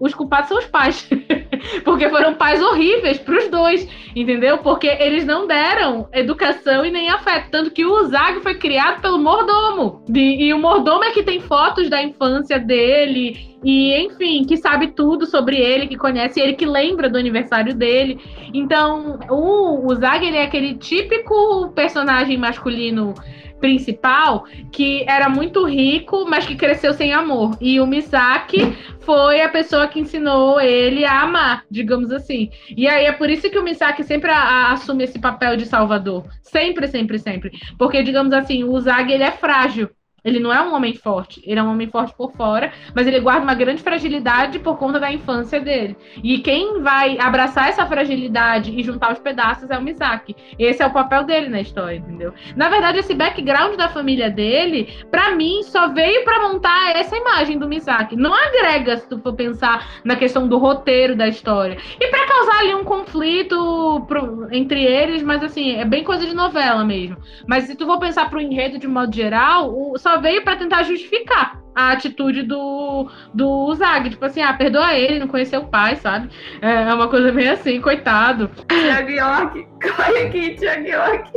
[0.00, 1.08] os culpados são os pais.
[1.84, 4.58] Porque foram pais horríveis para os dois, entendeu?
[4.58, 7.50] Porque eles não deram educação e nem afeto.
[7.50, 10.04] Tanto que o Zag foi criado pelo mordomo.
[10.14, 13.58] e o mordomo é que tem fotos da infância dele.
[13.64, 18.20] E, enfim, que sabe tudo sobre ele, que conhece ele, que lembra do aniversário dele.
[18.54, 23.14] Então, o, o Zag, ele é aquele típico personagem masculino
[23.58, 27.56] principal que era muito rico, mas que cresceu sem amor.
[27.60, 32.50] E o Misaki foi a pessoa que ensinou ele a amar, digamos assim.
[32.76, 35.66] E aí é por isso que o Misaki sempre a, a, assume esse papel de
[35.66, 36.26] salvador.
[36.42, 37.50] Sempre, sempre, sempre.
[37.78, 39.90] Porque, digamos assim, o Zag ele é frágil.
[40.28, 43.20] Ele não é um homem forte, ele é um homem forte por fora, mas ele
[43.20, 45.96] guarda uma grande fragilidade por conta da infância dele.
[46.22, 50.36] E quem vai abraçar essa fragilidade e juntar os pedaços é o Misaki.
[50.58, 52.32] Esse é o papel dele na história, entendeu?
[52.54, 57.58] Na verdade, esse background da família dele, para mim, só veio para montar essa imagem
[57.58, 58.16] do Misaki.
[58.16, 61.78] Não agrega, se tu for pensar na questão do roteiro da história.
[61.98, 66.34] E para causar ali um conflito pro, entre eles, mas assim, é bem coisa de
[66.34, 67.16] novela mesmo.
[67.46, 70.82] Mas se tu for pensar pro enredo de modo geral, o, só veio para tentar
[70.82, 74.10] justificar a atitude do, do Zag.
[74.10, 76.28] Tipo assim, ah, perdoa ele, não conheceu o pai, sabe?
[76.60, 78.50] É, é uma coisa meio assim, coitado.
[78.68, 81.30] Tiago York, corre aqui, Tiago York.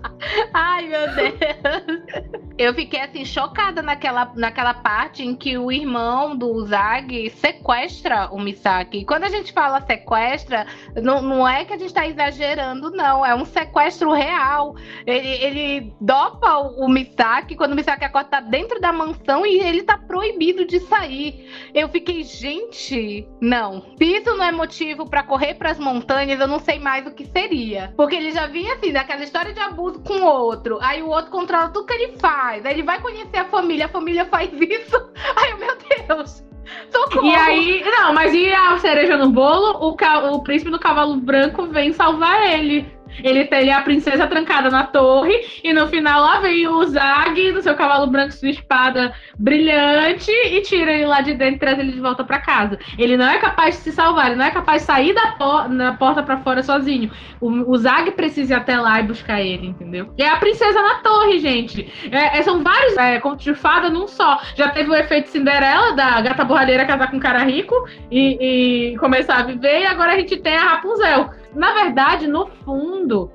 [0.52, 2.40] Ai, meu Deus.
[2.58, 8.38] Eu fiquei assim, chocada naquela, naquela parte em que o irmão do Zag sequestra o
[8.38, 8.98] Misaki.
[8.98, 10.66] E quando a gente fala sequestra,
[11.02, 13.24] não, não é que a gente tá exagerando, não.
[13.24, 14.76] É um sequestro real.
[15.06, 19.58] Ele, ele dopa o, o Misaki quando o Misaki acorda tá dentro da mansão e
[19.58, 21.50] ele tá proibido de sair.
[21.72, 23.82] Eu fiquei, gente, não.
[23.96, 27.14] Se isso não é motivo para correr para as montanhas, eu não sei mais o
[27.14, 27.94] que seria.
[27.96, 30.78] Porque ele já vinha assim, daquela história de abuso com o outro.
[30.82, 32.66] Aí o outro controla tudo que ele faz.
[32.66, 34.96] Aí ele vai conhecer a família, a família faz isso.
[35.36, 35.76] Ai, meu
[36.08, 36.44] Deus.
[36.90, 37.26] Socorro.
[37.26, 39.88] E aí, não, mas e a cereja no bolo?
[39.88, 39.96] O,
[40.34, 42.92] o príncipe do cavalo branco vem salvar ele.
[43.22, 47.62] Ele, tem- a princesa trancada na torre, e no final lá vem o Zag no
[47.62, 51.92] seu cavalo branco, sua espada brilhante, e tira ele lá de dentro e traz ele
[51.92, 52.78] de volta pra casa.
[52.98, 55.68] Ele não é capaz de se salvar, ele não é capaz de sair da por
[55.68, 57.10] na porta pra fora sozinho.
[57.40, 60.12] O, o Zag precisa ir até lá e buscar ele, entendeu?
[60.16, 61.90] E é a princesa na torre, gente.
[62.10, 64.38] É, é, são vários é, contos de fada num só.
[64.54, 67.74] Já teve o efeito Cinderela, da gata borralheira casar com um cara rico
[68.10, 71.30] e, e começar a viver, e agora a gente tem a Rapunzel.
[71.54, 73.30] Na verdade, no fundo.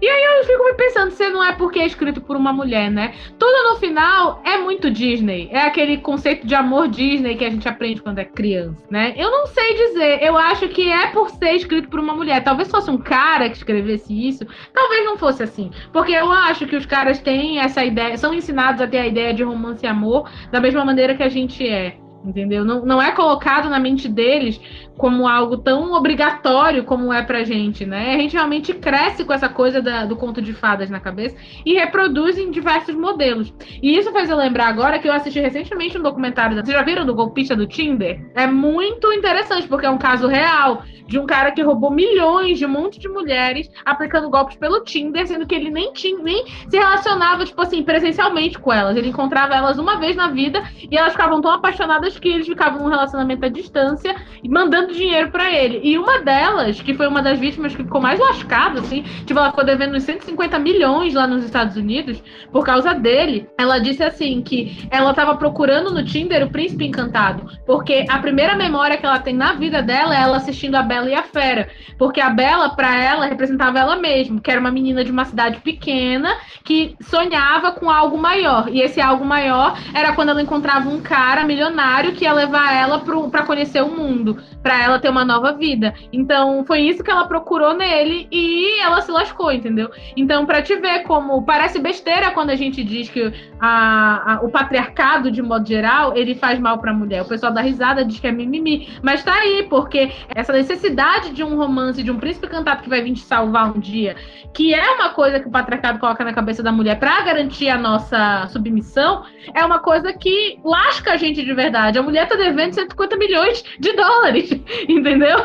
[0.00, 2.90] E aí eu fico me pensando se não é porque é escrito por uma mulher,
[2.90, 3.14] né?
[3.38, 5.48] Tudo no final é muito Disney.
[5.52, 9.14] É aquele conceito de amor Disney que a gente aprende quando é criança, né?
[9.16, 10.22] Eu não sei dizer.
[10.22, 12.42] Eu acho que é por ser escrito por uma mulher.
[12.42, 14.46] Talvez fosse um cara que escrevesse isso.
[14.72, 15.70] Talvez não fosse assim.
[15.92, 19.34] Porque eu acho que os caras têm essa ideia, são ensinados a ter a ideia
[19.34, 21.96] de romance e amor da mesma maneira que a gente é.
[22.24, 22.64] Entendeu?
[22.64, 24.60] Não, não é colocado na mente deles
[24.96, 28.14] como algo tão obrigatório como é pra gente, né?
[28.14, 31.74] A gente realmente cresce com essa coisa da- do conto de fadas na cabeça e
[31.74, 33.54] reproduz em diversos modelos.
[33.80, 36.56] E isso faz eu lembrar agora que eu assisti recentemente um documentário.
[36.56, 38.20] da- Vocês já viram do golpista do Tinder?
[38.34, 42.66] É muito interessante, porque é um caso real de um cara que roubou milhões de
[42.66, 46.76] um monte de mulheres aplicando golpes pelo Tinder, sendo que ele nem tinha, nem se
[46.76, 48.96] relacionava, tipo assim, presencialmente com elas.
[48.96, 52.82] Ele encontrava elas uma vez na vida e elas ficavam tão apaixonadas que eles ficavam
[52.82, 55.80] num relacionamento à distância e mandando dinheiro pra ele.
[55.82, 59.50] E uma delas, que foi uma das vítimas que ficou mais lascada, assim, tipo, ela
[59.50, 63.48] ficou devendo uns 150 milhões lá nos Estados Unidos por causa dele.
[63.58, 68.54] Ela disse assim que ela tava procurando no Tinder o príncipe encantado, porque a primeira
[68.54, 71.68] memória que ela tem na vida dela é ela assistindo a Bela e a Fera,
[71.98, 75.60] porque a Bela pra ela representava ela mesma, que era uma menina de uma cidade
[75.60, 78.68] pequena que sonhava com algo maior.
[78.68, 82.98] E esse algo maior era quando ela encontrava um cara milionário que ia levar ela
[83.00, 85.94] pro, pra conhecer o mundo, pra ela ter uma nova vida.
[86.12, 89.90] Então foi isso que ela procurou nele e ela se lascou, entendeu?
[90.16, 94.50] Então, pra te ver como parece besteira quando a gente diz que a- a- o
[94.50, 97.22] patriarcado, de modo geral, ele faz mal pra mulher.
[97.22, 98.88] O pessoal da risada diz que é mimimi.
[99.02, 103.00] Mas tá aí, porque essa necessidade de um romance, de um príncipe cantado que vai
[103.02, 104.16] vir te salvar um dia,
[104.52, 107.78] que é uma coisa que o patriarcado coloca na cabeça da mulher pra garantir a
[107.78, 109.22] nossa submissão,
[109.54, 111.87] é uma coisa que lasca a gente de verdade.
[111.96, 114.50] A mulher tá devendo 150 milhões de dólares,
[114.88, 115.36] entendeu?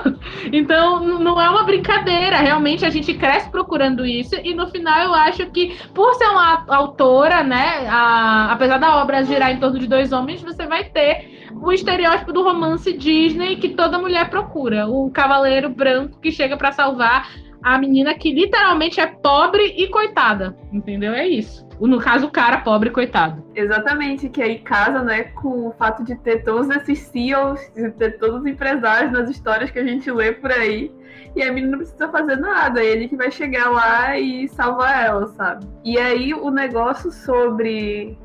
[0.52, 2.38] Então, não é uma brincadeira.
[2.38, 6.66] Realmente a gente cresce procurando isso e no final eu acho que por ser uma
[6.68, 11.48] autora, né, a- apesar da obra girar em torno de dois homens, você vai ter
[11.62, 16.72] o estereótipo do romance Disney que toda mulher procura, o cavaleiro branco que chega pra
[16.72, 17.30] salvar
[17.64, 21.14] a menina que literalmente é pobre e coitada, entendeu?
[21.14, 21.66] É isso.
[21.80, 23.44] No caso, o cara pobre e coitado.
[23.56, 28.18] Exatamente, que aí casa, né, com o fato de ter todos esses CEOs, de ter
[28.18, 30.92] todos os empresários nas histórias que a gente lê por aí.
[31.36, 35.06] E a menina não precisa fazer nada, é ele que vai chegar lá e salvar
[35.06, 35.66] ela, sabe?
[35.84, 38.18] E aí o negócio sobre.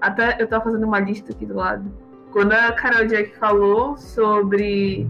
[0.00, 1.90] Até eu tava fazendo uma lista aqui do lado.
[2.32, 5.08] Quando a Carol Jack falou sobre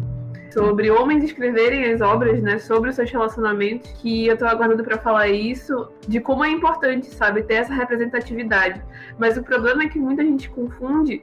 [0.56, 4.96] sobre homens escreverem as obras, né, sobre os seus relacionamentos, que eu tô aguardando pra
[4.96, 8.82] falar isso, de como é importante, sabe, ter essa representatividade.
[9.18, 11.22] Mas o problema é que muita gente confunde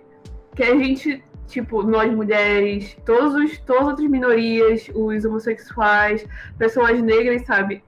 [0.56, 6.24] que a gente, tipo, nós mulheres, todos os, todas as outras minorias, os homossexuais,
[6.60, 7.84] pessoas negras, sabe,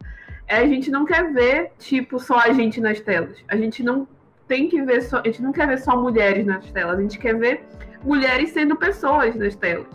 [0.47, 3.37] é, a gente não quer ver, tipo, só a gente nas telas.
[3.47, 4.07] A gente não
[4.47, 7.19] tem que ver só, a gente não quer ver só mulheres nas telas, a gente
[7.19, 7.63] quer ver
[8.03, 9.85] mulheres sendo pessoas nas telas,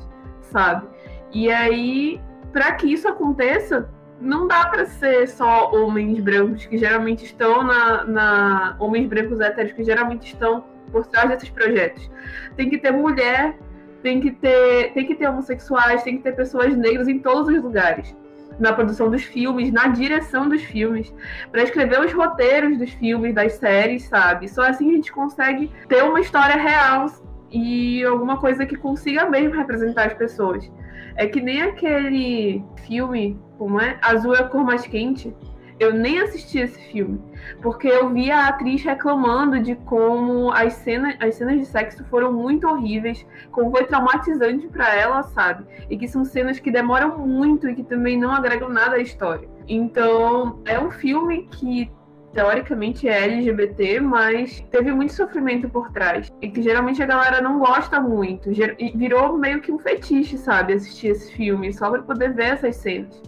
[0.43, 0.87] sabe?
[1.33, 2.21] E aí,
[2.53, 3.89] para que isso aconteça,
[4.21, 9.73] não dá para ser só homens brancos que geralmente estão na, na homens brancos héteros
[9.73, 12.11] que geralmente estão por trás desses projetos.
[12.57, 13.57] Tem que ter mulher,
[14.03, 17.63] tem que ter, tem que ter homossexuais, tem que ter pessoas negras em todos os
[17.63, 18.15] lugares.
[18.59, 21.15] Na produção dos filmes, na direção dos filmes,
[21.51, 24.49] para escrever os roteiros dos filmes, das séries, sabe?
[24.49, 27.07] Só assim a gente consegue ter uma história real
[27.51, 30.71] e alguma coisa que consiga mesmo representar as pessoas.
[31.17, 33.99] É que nem aquele filme, como é?
[34.03, 35.35] Azul é a cor mais quente,
[35.81, 37.19] eu nem assisti esse filme,
[37.63, 42.31] porque eu vi a atriz reclamando de como as cenas, as cenas de sexo foram
[42.31, 45.65] muito horríveis, como foi traumatizante para ela, sabe?
[45.89, 49.49] E que são cenas que demoram muito e que também não agregam nada à história.
[49.67, 51.91] Então, é um filme que
[52.33, 56.31] teoricamente é LGBT, mas teve muito sofrimento por trás.
[56.41, 58.51] E que geralmente a galera não gosta muito.
[58.51, 60.75] E virou meio que um fetiche, sabe?
[60.75, 63.21] Assistir esse filme, só pra poder ver essas cenas.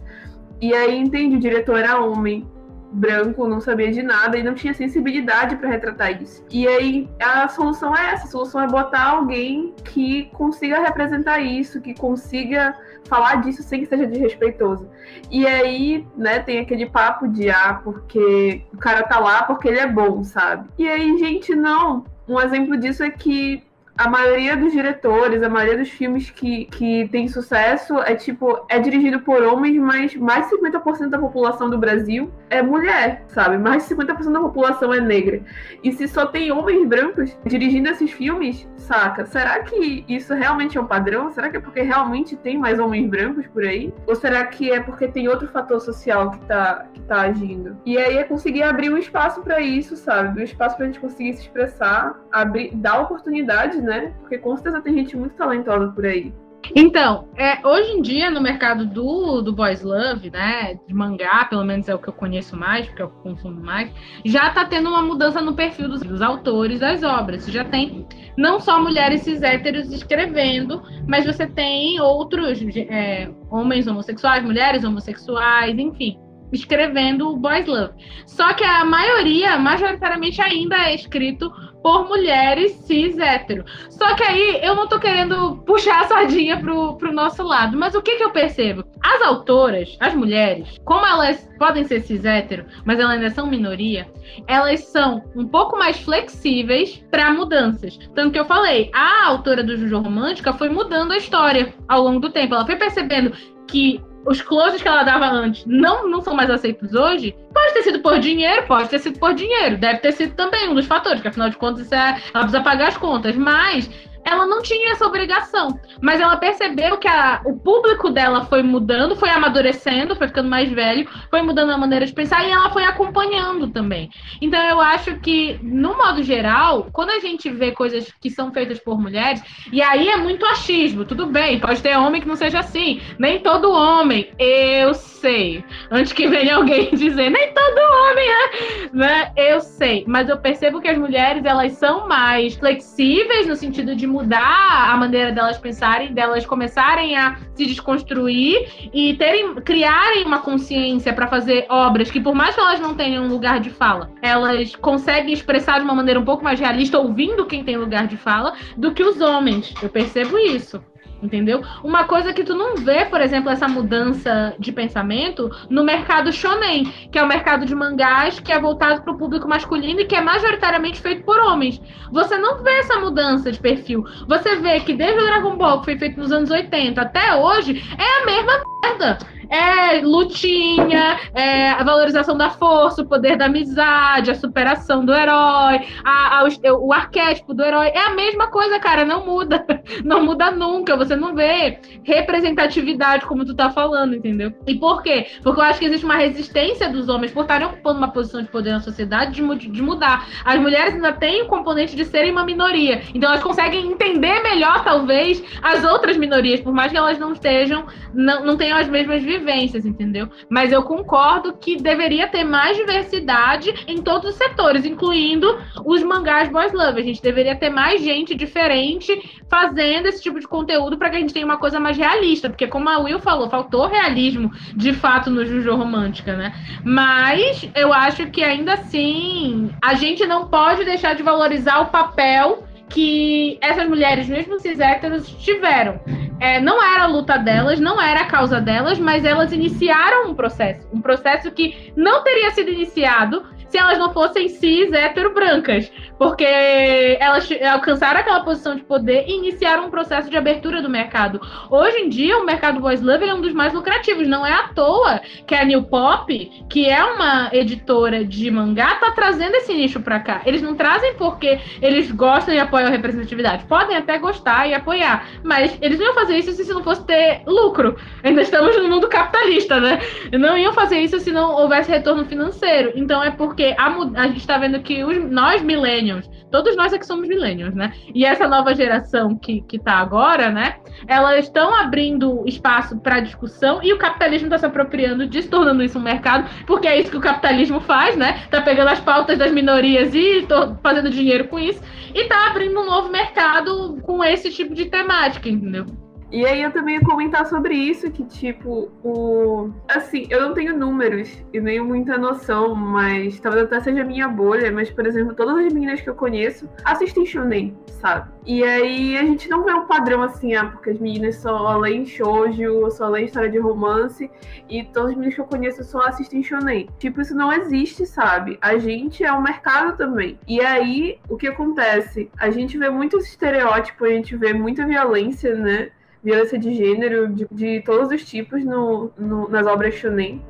[0.60, 2.46] E aí, entende, o diretor era homem,
[2.92, 6.44] branco, não sabia de nada e não tinha sensibilidade para retratar isso.
[6.50, 11.80] E aí a solução é essa, a solução é botar alguém que consiga representar isso,
[11.80, 14.88] que consiga falar disso sem que seja desrespeitoso.
[15.30, 19.78] E aí, né, tem aquele papo de ah, porque o cara tá lá porque ele
[19.78, 20.68] é bom, sabe?
[20.78, 22.04] E aí, gente, não.
[22.28, 23.62] Um exemplo disso é que
[23.96, 28.78] a maioria dos diretores, a maioria dos filmes que, que tem sucesso é tipo, é
[28.78, 33.58] dirigido por homens, mas mais de 50% da população do Brasil é mulher, sabe?
[33.58, 35.42] Mais de 50% da população é negra.
[35.82, 39.26] E se só tem homens brancos dirigindo esses filmes, saca?
[39.26, 41.30] Será que isso realmente é um padrão?
[41.30, 43.92] Será que é porque realmente tem mais homens brancos por aí?
[44.06, 47.76] Ou será que é porque tem outro fator social que tá, que tá agindo?
[47.84, 50.40] E aí é conseguir abrir um espaço para isso, sabe?
[50.40, 54.12] Um espaço pra gente conseguir se expressar, abrir, dar oportunidade né?
[54.20, 56.32] Porque com certeza tem gente muito talentosa por aí.
[56.74, 61.64] Então, é, hoje em dia, no mercado do, do Boys Love, né, de mangá, pelo
[61.64, 63.90] menos é o que eu conheço mais, porque eu consumo mais,
[64.24, 67.46] já tá tendo uma mudança no perfil dos, dos autores das obras.
[67.46, 68.06] Já tem
[68.38, 75.76] não só mulheres cis héteros escrevendo, mas você tem outros é, homens homossexuais, mulheres homossexuais,
[75.76, 76.16] enfim,
[76.52, 77.94] escrevendo Boys Love.
[78.26, 81.50] Só que a maioria, majoritariamente, ainda é escrito
[81.82, 83.64] por mulheres cis hétero.
[83.90, 87.94] Só que aí eu não tô querendo puxar a sardinha pro, pro nosso lado, mas
[87.94, 88.84] o que que eu percebo?
[89.02, 94.08] As autoras, as mulheres, como elas podem ser cis hétero, mas elas ainda são minoria,
[94.46, 97.98] elas são um pouco mais flexíveis para mudanças.
[98.14, 102.20] Tanto que eu falei, a autora do Juju Romântica foi mudando a história ao longo
[102.20, 102.54] do tempo.
[102.54, 103.32] Ela foi percebendo
[103.68, 107.82] que os closes que ela dava antes não, não são mais aceitos hoje, pode ter
[107.82, 111.20] sido por dinheiro, pode ter sido por dinheiro, deve ter sido também um dos fatores,
[111.20, 113.90] que afinal de contas é, ela precisa pagar as contas, mas
[114.24, 115.78] ela não tinha essa obrigação.
[116.00, 120.70] Mas ela percebeu que a, o público dela foi mudando, foi amadurecendo, foi ficando mais
[120.70, 124.10] velho, foi mudando a maneira de pensar e ela foi acompanhando também.
[124.40, 128.78] Então eu acho que, no modo geral, quando a gente vê coisas que são feitas
[128.78, 132.60] por mulheres, e aí é muito achismo, tudo bem, pode ter homem que não seja
[132.60, 133.00] assim.
[133.18, 135.64] Nem todo homem, eu sei.
[135.90, 139.32] Antes que venha alguém dizer, nem todo homem é, né?
[139.36, 140.04] Eu sei.
[140.06, 144.96] Mas eu percebo que as mulheres, elas são mais flexíveis no sentido de mudar a
[144.96, 151.66] maneira delas pensarem, delas começarem a se desconstruir e terem, criarem uma consciência para fazer
[151.68, 155.84] obras que, por mais que elas não tenham lugar de fala, elas conseguem expressar de
[155.84, 159.20] uma maneira um pouco mais realista, ouvindo quem tem lugar de fala, do que os
[159.20, 159.74] homens.
[159.82, 160.82] Eu percebo isso
[161.22, 161.62] entendeu?
[161.82, 166.84] Uma coisa que tu não vê, por exemplo, essa mudança de pensamento no mercado shonen,
[167.10, 170.16] que é o mercado de mangás que é voltado para o público masculino e que
[170.16, 171.80] é majoritariamente feito por homens.
[172.10, 174.04] Você não vê essa mudança de perfil.
[174.26, 177.82] Você vê que desde o Dragon Ball, que foi feito nos anos 80 até hoje,
[177.98, 179.18] é a mesma merda
[179.52, 185.86] é lutinha, é a valorização da força, o poder da amizade, a superação do herói,
[186.02, 187.88] a, a, o, o, arquétipo do herói.
[187.88, 189.64] É a mesma coisa, cara, não muda.
[190.04, 190.96] Não muda nunca.
[190.96, 194.52] Você não vê representatividade como tu tá falando, entendeu?
[194.66, 195.26] E por quê?
[195.42, 198.48] Porque eu acho que existe uma resistência dos homens por estarem ocupando uma posição de
[198.48, 200.26] poder na sociedade de, de mudar.
[200.44, 203.02] As mulheres ainda têm o componente de serem uma minoria.
[203.14, 207.84] Então elas conseguem entender melhor, talvez, as outras minorias, por mais que elas não estejam,
[208.14, 210.28] não, não tenham as mesmas vivências vivências, entendeu?
[210.48, 216.48] Mas eu concordo que deveria ter mais diversidade em todos os setores, incluindo os mangás
[216.48, 217.00] boys love.
[217.00, 221.20] A gente deveria ter mais gente diferente fazendo esse tipo de conteúdo para que a
[221.20, 225.28] gente tenha uma coisa mais realista, porque como a Will falou, faltou realismo de fato
[225.28, 226.54] no Juju Romântica, né?
[226.84, 232.64] Mas eu acho que ainda assim a gente não pode deixar de valorizar o papel
[232.92, 236.00] que essas mulheres, mesmo cis héteros, tiveram.
[236.38, 240.34] É, não era a luta delas, não era a causa delas, mas elas iniciaram um
[240.34, 240.86] processo.
[240.92, 245.90] Um processo que não teria sido iniciado se elas não fossem cis, hétero, brancas.
[246.18, 251.40] Porque elas alcançaram aquela posição de poder e iniciaram um processo de abertura do mercado.
[251.70, 254.28] Hoje em dia, o mercado Boys Love é um dos mais lucrativos.
[254.28, 259.10] Não é à toa que a New Pop, que é uma editora de mangá, tá
[259.12, 260.42] trazendo esse nicho para cá.
[260.44, 263.64] Eles não trazem porque eles gostam e apoiam a representatividade.
[263.64, 267.42] Podem até gostar e apoiar, mas eles não iam fazer isso se não fosse ter
[267.46, 267.96] lucro.
[268.22, 269.98] Ainda estamos no mundo capitalista, né?
[270.38, 272.92] Não iam fazer isso se não houvesse retorno financeiro.
[272.94, 276.98] Então é porque a, a gente está vendo que os, nós, millennials, todos nós é
[276.98, 277.92] que somos millennials, né?
[278.14, 280.76] E essa nova geração que, que tá agora, né?
[281.06, 285.98] Elas estão abrindo espaço para discussão e o capitalismo está se apropriando disso, tornando isso
[285.98, 288.44] um mercado, porque é isso que o capitalismo faz, né?
[288.50, 290.46] Tá pegando as pautas das minorias e
[290.82, 291.82] fazendo dinheiro com isso
[292.14, 295.86] e tá abrindo um novo mercado com esse tipo de temática, entendeu?
[296.32, 299.70] E aí eu também ia comentar sobre isso, que tipo, o.
[299.86, 304.72] Assim, eu não tenho números e nem muita noção, mas talvez até seja minha bolha,
[304.72, 308.30] mas, por exemplo, todas as meninas que eu conheço assistem shonen, sabe?
[308.46, 312.06] E aí a gente não vê um padrão assim, ah, porque as meninas só leem
[312.06, 314.30] shoujo, só leem história de romance,
[314.70, 316.88] e todas as meninas que eu conheço só assistem shonen.
[316.98, 318.58] Tipo, isso não existe, sabe?
[318.62, 320.38] A gente é um mercado também.
[320.48, 322.30] E aí, o que acontece?
[322.38, 325.90] A gente vê muitos estereótipos, a gente vê muita violência, né?
[326.22, 330.40] Violência de gênero de, de todos os tipos no, no, nas obras shonen.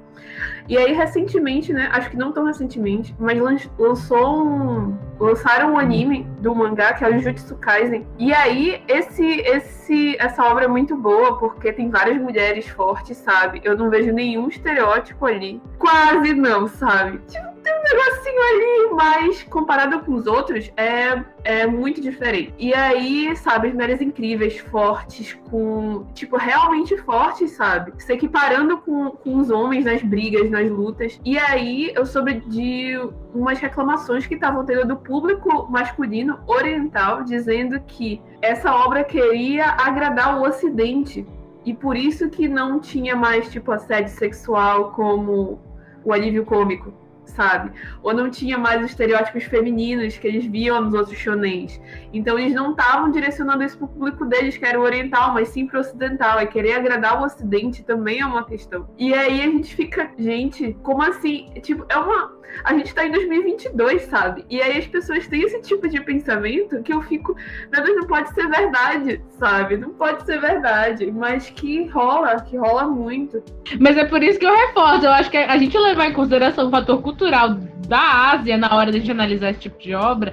[0.68, 1.88] E aí, recentemente, né?
[1.92, 3.38] Acho que não tão recentemente, mas
[3.78, 4.96] lançou um.
[5.18, 8.06] Lançaram um anime do mangá, que é o Jujutsu Kaisen.
[8.18, 13.60] E aí, esse, esse, essa obra é muito boa, porque tem várias mulheres fortes, sabe?
[13.62, 15.62] Eu não vejo nenhum estereótipo ali.
[15.78, 17.18] Quase não, sabe?
[17.28, 22.52] Tipo, tem um negocinho ali, mas comparado com os outros, é, é muito diferente.
[22.58, 26.04] E aí, sabe, as mulheres incríveis, fortes, com.
[26.14, 27.92] Tipo, realmente fortes, sabe?
[27.98, 31.20] Se equiparando com, com os homens nas brigas, nas lutas.
[31.24, 32.96] E aí, eu soube de
[33.34, 40.38] umas reclamações que estavam tendo do público masculino oriental, dizendo que essa obra queria agradar
[40.38, 41.26] o Ocidente.
[41.64, 45.61] E por isso que não tinha mais, tipo, assédio sexual como
[46.05, 47.72] o alívio cômico sabe?
[48.03, 51.80] Ou não tinha mais os estereótipos femininos que eles viam nos outros shonens.
[52.12, 55.48] Então eles não estavam direcionando isso para o público deles, que era o oriental, mas
[55.48, 56.40] sim para o ocidental.
[56.40, 58.88] E querer agradar o ocidente também é uma questão.
[58.98, 61.50] E aí a gente fica, gente, como assim?
[61.62, 64.44] Tipo, é uma a gente tá em 2022, sabe?
[64.50, 67.34] E aí as pessoas têm esse tipo de pensamento que eu fico,
[67.70, 69.76] meu Deus, não pode ser verdade, sabe?
[69.76, 73.42] Não pode ser verdade, mas que rola, que rola muito.
[73.80, 76.68] Mas é por isso que eu reforço, eu acho que a gente levar em consideração
[76.68, 77.54] o fator cultural
[77.88, 80.32] da Ásia na hora de analisar esse tipo de obra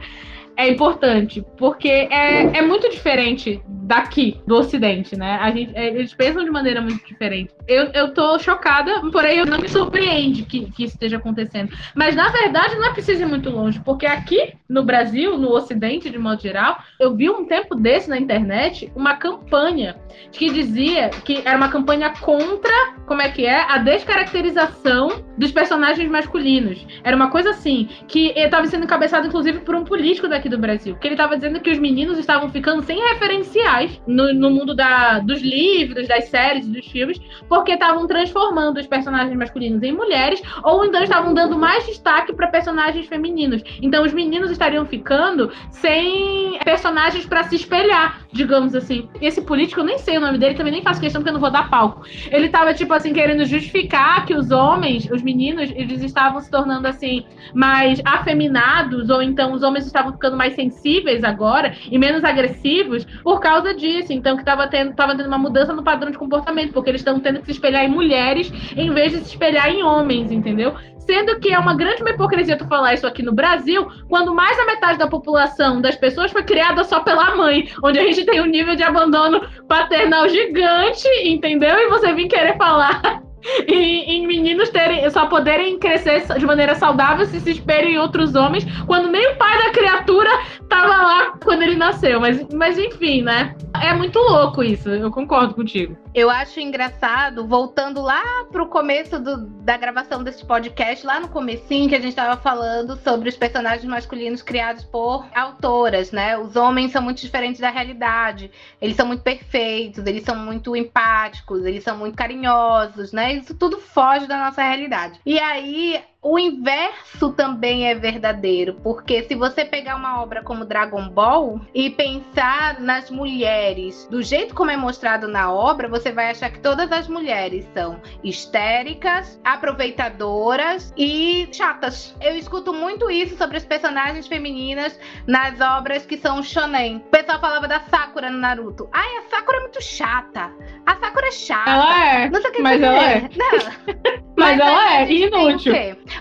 [0.60, 5.40] é importante, porque é, é muito diferente daqui, do Ocidente, né?
[5.42, 7.52] A gente, é, eles pensam de maneira muito diferente.
[7.66, 11.74] Eu, eu tô chocada, porém eu não me surpreende que, que isso esteja acontecendo.
[11.96, 16.10] Mas, na verdade, não é preciso ir muito longe, porque aqui no Brasil, no Ocidente,
[16.10, 19.96] de modo geral, eu vi um tempo desse na internet uma campanha
[20.32, 26.10] que dizia que era uma campanha contra, como é que é, a descaracterização dos personagens
[26.10, 26.86] masculinos.
[27.04, 30.96] Era uma coisa assim, que estava sendo encabeçado, inclusive, por um político daqui do Brasil,
[30.96, 35.20] que ele estava dizendo que os meninos estavam ficando sem referenciais no, no mundo da,
[35.20, 40.86] dos livros, das séries, dos filmes, porque estavam transformando os personagens masculinos em mulheres, ou
[40.86, 43.62] então estavam dando mais destaque para personagens femininos.
[43.82, 49.08] Então os meninos estariam ficando sem personagens para se espelhar, digamos assim.
[49.22, 51.42] Esse político, eu nem sei o nome dele, também nem faço questão porque eu não
[51.42, 52.02] vou dar palco.
[52.32, 56.88] Ele estava tipo assim querendo justificar que os homens, os meninos, eles estavam se tornando
[56.88, 63.06] assim mais afeminados, ou então os homens estavam ficando mais sensíveis agora e menos agressivos
[63.22, 64.14] por causa disso.
[64.14, 67.20] Então, que estava tendo, tava tendo uma mudança no padrão de comportamento, porque eles estão
[67.20, 70.74] tendo que se espelhar em mulheres em vez de se espelhar em homens, entendeu?
[71.00, 74.66] Sendo que é uma grande hipocrisia tu falar isso aqui no Brasil, quando mais da
[74.66, 78.46] metade da população das pessoas foi criada só pela mãe, onde a gente tem um
[78.46, 81.76] nível de abandono paternal gigante, entendeu?
[81.78, 83.29] E você vir querer falar
[83.68, 88.36] em, em, meninos terem, só poderem crescer de maneira saudável se se esperem em outros
[88.36, 90.30] homens, quando nem o pai da criatura
[90.68, 92.20] tava lá quando ele nasceu.
[92.20, 93.56] Mas, mas enfim, né?
[93.82, 95.98] É muito louco isso, eu concordo contigo.
[96.14, 101.88] Eu acho engraçado, voltando lá pro começo do, da gravação desse podcast, lá no comecinho,
[101.88, 106.38] que a gente estava falando sobre os personagens masculinos criados por autoras, né?
[106.38, 108.52] Os homens são muito diferentes da realidade.
[108.82, 113.29] Eles são muito perfeitos, eles são muito empáticos, eles são muito carinhosos, né?
[113.34, 115.20] Isso tudo foge da nossa realidade.
[115.26, 121.08] E aí, o inverso também é verdadeiro, porque se você pegar uma obra como Dragon
[121.10, 126.52] Ball e pensar nas mulheres do jeito como é mostrado na obra, você vai achar
[126.52, 132.14] que todas as mulheres são histéricas, aproveitadoras e chatas.
[132.20, 136.98] Eu escuto muito isso sobre as personagens femininas nas obras que são shonen.
[136.98, 138.90] O pessoal falava da Sakura no Naruto.
[138.92, 140.52] Ai, a Sakura é muito chata.
[140.86, 141.72] A Sakura é chata.
[141.72, 142.30] Ela é.
[142.30, 142.86] Não sei o que mas dizer.
[142.88, 143.30] ela é.
[143.38, 144.20] Não.
[144.40, 145.74] Mas, Mas ela é inútil.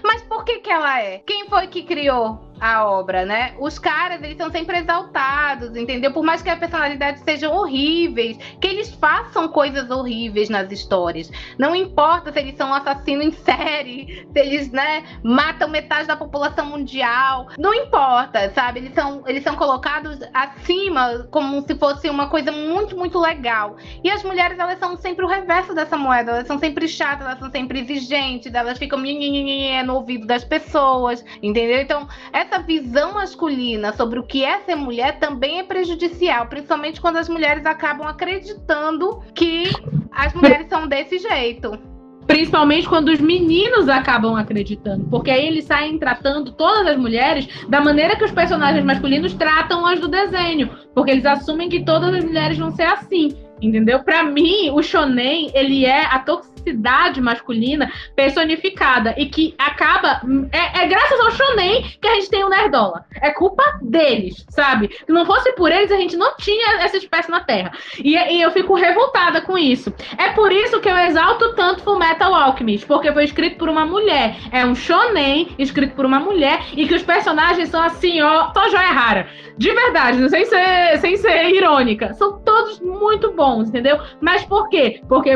[0.02, 1.18] Mas por que que ela é?
[1.20, 3.54] Quem foi que criou a obra, né?
[3.58, 6.12] Os caras, eles são sempre exaltados, entendeu?
[6.12, 11.30] Por mais que as personalidades sejam horríveis, que eles façam coisas horríveis nas histórias.
[11.58, 16.66] Não importa se eles são assassinos em série, se eles, né, matam metade da população
[16.66, 17.48] mundial.
[17.58, 18.80] Não importa, sabe?
[18.80, 23.76] Eles são, eles são colocados acima como se fosse uma coisa muito, muito legal.
[24.02, 26.32] E as mulheres, elas são sempre o reverso dessa moeda.
[26.32, 31.80] Elas são sempre chatas, elas são sempre exigentes, elas ficam no ouvido das pessoas, entendeu?
[31.80, 37.18] Então, essa visão masculina sobre o que é ser mulher também é prejudicial, principalmente quando
[37.18, 39.64] as mulheres acabam acreditando que
[40.10, 41.78] as mulheres são desse jeito.
[42.26, 45.04] Principalmente quando os meninos acabam acreditando.
[45.10, 49.86] Porque aí eles saem tratando todas as mulheres da maneira que os personagens masculinos tratam
[49.86, 50.70] as do desenho.
[50.94, 53.34] Porque eles assumem que todas as mulheres vão ser assim.
[53.60, 54.02] Entendeu?
[54.02, 60.20] Pra mim, o shonen, ele é a toxicidade masculina personificada e que acaba.
[60.52, 63.04] É, é graças ao shonen que a gente tem o Nerdola.
[63.20, 64.90] É culpa deles, sabe?
[65.06, 67.72] Se não fosse por eles, a gente não tinha essa espécie na Terra.
[68.02, 69.92] E, e eu fico revoltada com isso.
[70.16, 73.84] É por isso que eu exalto tanto Full Metal Alchemist, porque foi escrito por uma
[73.84, 74.36] mulher.
[74.52, 78.68] É um shonen escrito por uma mulher e que os personagens são assim, ó, só
[78.68, 79.28] joia rara.
[79.56, 82.14] De verdade, sem ser, sem ser irônica.
[82.14, 83.98] São todos muito bons, entendeu?
[84.20, 85.00] Mas por quê?
[85.08, 85.30] Porque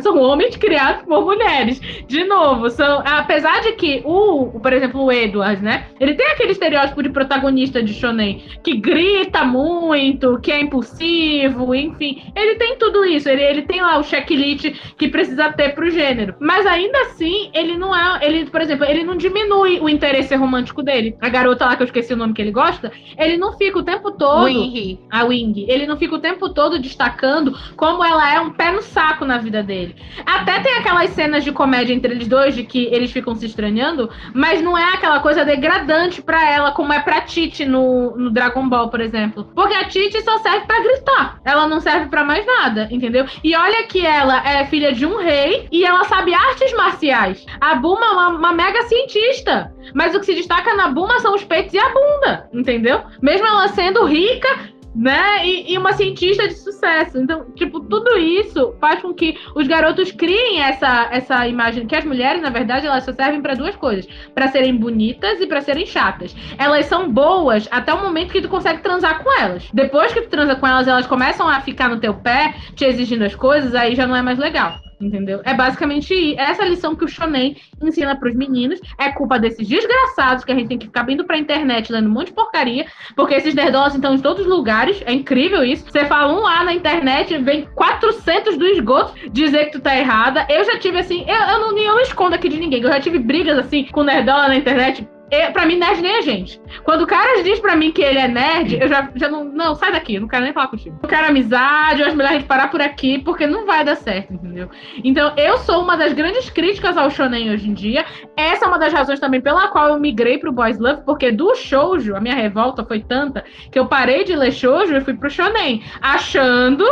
[0.00, 1.80] são homens criados por mulheres.
[2.06, 5.86] De novo, são, apesar de que o, por exemplo, o Edward, né?
[5.98, 12.22] Ele tem aquele estereótipo de protagonista de shonen que grita muito, que é impulsivo, enfim.
[12.34, 13.28] Ele tem tudo isso.
[13.28, 16.34] Ele, ele tem lá o checklist que precisa ter pro gênero.
[16.40, 18.24] Mas ainda assim, ele não é.
[18.24, 21.16] Ele, por exemplo, ele não diminui o interesse romântico dele.
[21.20, 23.82] A garota lá que eu esqueci o nome que ele gosta, ele não fica o
[23.82, 25.00] tempo todo Winry.
[25.10, 25.66] a Wing.
[25.68, 29.38] Ele não fica o tempo todo destacando como ela é um pé no saco na
[29.38, 29.96] vida dele.
[30.24, 34.10] Até tem aquelas cenas de comédia entre eles dois, de que eles ficam se estranhando,
[34.32, 38.68] mas não é aquela coisa degradante pra ela, como é pra Titi no, no Dragon
[38.68, 39.50] Ball, por exemplo.
[39.54, 41.40] Porque a Titi só serve pra gritar.
[41.44, 43.26] Ela não serve pra mais nada, entendeu?
[43.42, 47.44] E olha que ela é filha de um rei e ela sabe artes marciais.
[47.60, 49.72] A Buma é uma, uma mega cientista.
[49.92, 53.02] Mas o que se destaca na Buma são os peitos e a bunda, entendeu?
[53.20, 54.48] Mesmo ela sendo rica,
[54.94, 55.46] né?
[55.46, 57.18] E, e uma cientista de sucesso.
[57.18, 62.04] Então, tipo, tudo isso faz com que os garotos criem essa, essa imagem que as
[62.04, 65.86] mulheres, na verdade, elas só servem para duas coisas: para serem bonitas e para serem
[65.86, 66.34] chatas.
[66.58, 69.68] Elas são boas até o momento que tu consegue transar com elas.
[69.72, 73.24] Depois que tu transa com elas, elas começam a ficar no teu pé, te exigindo
[73.24, 74.78] as coisas, aí já não é mais legal.
[75.04, 75.42] Entendeu?
[75.44, 78.80] É basicamente essa lição que o Shonen ensina pros meninos.
[78.98, 82.12] É culpa desses desgraçados que a gente tem que ficar indo pra internet lendo um
[82.12, 85.02] monte de porcaria, porque esses nerdolas estão em todos os lugares.
[85.04, 85.84] É incrível isso.
[85.90, 90.46] Você fala um lá na internet, vem 400 do esgoto dizer que tu tá errada.
[90.48, 92.82] Eu já tive assim, eu, eu não, eu não escondo aqui de ninguém.
[92.82, 95.06] Eu já tive brigas assim com nerdola na internet.
[95.30, 96.60] Eu, pra mim, nerd nem é gente.
[96.84, 99.44] Quando o cara diz pra mim que ele é nerd, eu já, já não.
[99.44, 100.98] Não, sai daqui, não quero nem falar contigo.
[101.02, 103.96] Eu quero amizade, eu acho melhor a gente parar por aqui, porque não vai dar
[103.96, 104.68] certo, entendeu?
[105.02, 108.04] Então, eu sou uma das grandes críticas ao shonen hoje em dia.
[108.36, 111.54] Essa é uma das razões também pela qual eu migrei pro Boys Love, porque do
[111.54, 115.30] shoujo, a minha revolta foi tanta que eu parei de ler shoujo e fui pro
[115.30, 116.84] shonen, achando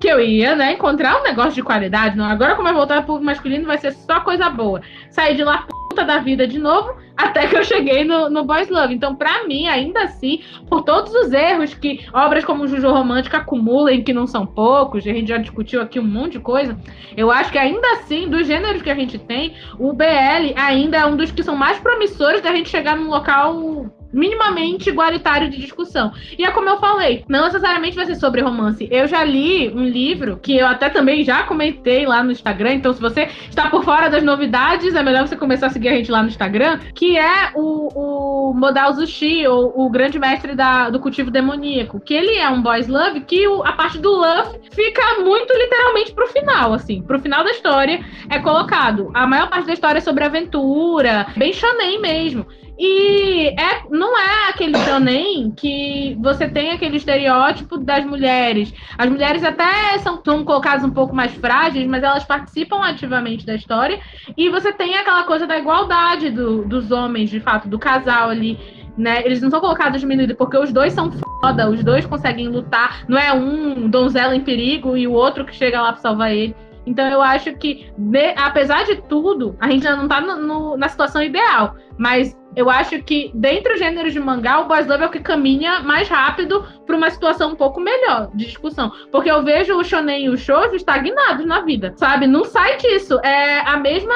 [0.00, 2.16] que eu ia, né, encontrar um negócio de qualidade.
[2.16, 4.82] Não, agora como eu voltar pro masculino vai ser só coisa boa.
[5.10, 5.66] Saí de lá
[5.96, 8.92] puta da vida de novo, até que eu cheguei no, no Boys Love.
[8.92, 14.02] Então, pra mim, ainda assim, por todos os erros que obras como Juju Romântica acumulam,
[14.02, 16.78] que não são poucos, a gente já discutiu aqui um monte de coisa,
[17.16, 21.06] eu acho que ainda assim, dos gêneros que a gente tem, o BL ainda é
[21.06, 23.86] um dos que são mais promissores da gente chegar num local
[24.16, 26.12] minimamente igualitário de discussão.
[26.38, 28.88] E é como eu falei, não necessariamente vai ser sobre romance.
[28.90, 32.92] Eu já li um livro que eu até também já comentei lá no Instagram, então
[32.92, 36.10] se você está por fora das novidades, é melhor você começar a seguir a gente
[36.10, 40.98] lá no Instagram, que é o, o Modal Zushi, ou o grande mestre da, do
[40.98, 45.20] cultivo demoníaco, que ele é um boys love, que o- a parte do love fica
[45.22, 48.00] muito literalmente pro final, assim, pro final da história
[48.30, 49.10] é colocado.
[49.14, 52.46] A maior parte da história é sobre aventura, bem shonen mesmo.
[52.78, 58.72] E é, não é aquele shonen que você tem aquele estereótipo das mulheres.
[58.98, 63.54] As mulheres até são, são colocadas um pouco mais frágeis, mas elas participam ativamente da
[63.54, 63.98] história.
[64.36, 68.58] E você tem aquela coisa da igualdade do, dos homens, de fato, do casal ali.
[68.96, 69.22] Né?
[69.24, 71.10] Eles não são colocados diminuídos, porque os dois são
[71.40, 73.04] foda, os dois conseguem lutar.
[73.08, 76.54] Não é um donzela em perigo e o outro que chega lá pra salvar ele.
[76.86, 80.88] Então eu acho que, de, apesar de tudo, a gente ainda não tá no, na
[80.88, 81.74] situação ideal.
[81.98, 85.20] Mas eu acho que, dentre os gêneros de mangá, o Boys Love é o que
[85.20, 88.90] caminha mais rápido para uma situação um pouco melhor de discussão.
[89.10, 92.26] Porque eu vejo o shonen e o shoujo estagnados na vida, sabe?
[92.26, 93.18] Não sai disso.
[93.22, 94.14] É a mesma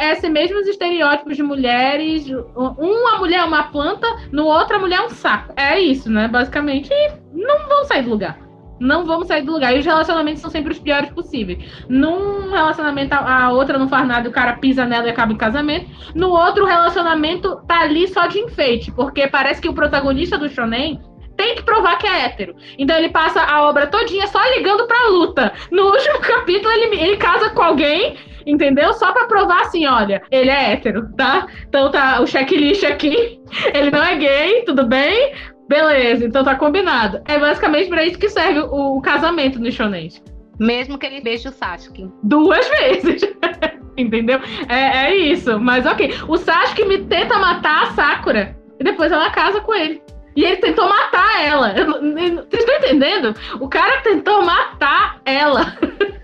[0.00, 2.26] esses mesmos estereótipos de mulheres.
[2.54, 5.52] Uma mulher é uma planta, no outro a mulher é um saco.
[5.56, 6.28] É isso, né?
[6.28, 6.90] Basicamente,
[7.32, 8.43] não vão sair do lugar
[8.78, 9.74] não vamos sair do lugar.
[9.74, 11.58] E os relacionamentos são sempre os piores possíveis.
[11.88, 15.86] Num relacionamento, a outra não faz nada, o cara pisa nela e acaba em casamento.
[16.14, 21.00] No outro, relacionamento tá ali só de enfeite, porque parece que o protagonista do shonen
[21.36, 22.54] tem que provar que é hétero.
[22.78, 25.52] Então ele passa a obra todinha só ligando pra luta.
[25.70, 28.16] No último capítulo, ele, ele casa com alguém
[28.46, 28.92] entendeu?
[28.92, 31.46] Só para provar assim, olha, ele é hétero, tá?
[31.66, 33.40] Então tá o checklist aqui,
[33.74, 35.32] ele não é gay, tudo bem?
[35.68, 37.22] Beleza, então tá combinado.
[37.26, 40.08] É basicamente pra isso que serve o, o casamento no shonen.
[40.58, 42.08] Mesmo que ele beije o Sasuke.
[42.22, 43.22] Duas vezes.
[43.96, 44.40] Entendeu?
[44.68, 45.58] É, é isso.
[45.58, 46.14] Mas ok.
[46.28, 48.56] O Sasuke me tenta matar a Sakura.
[48.78, 50.02] E depois ela casa com ele.
[50.36, 51.72] E ele tentou matar ela.
[51.72, 53.34] Vocês estão entendendo?
[53.60, 55.76] O cara tentou matar ela.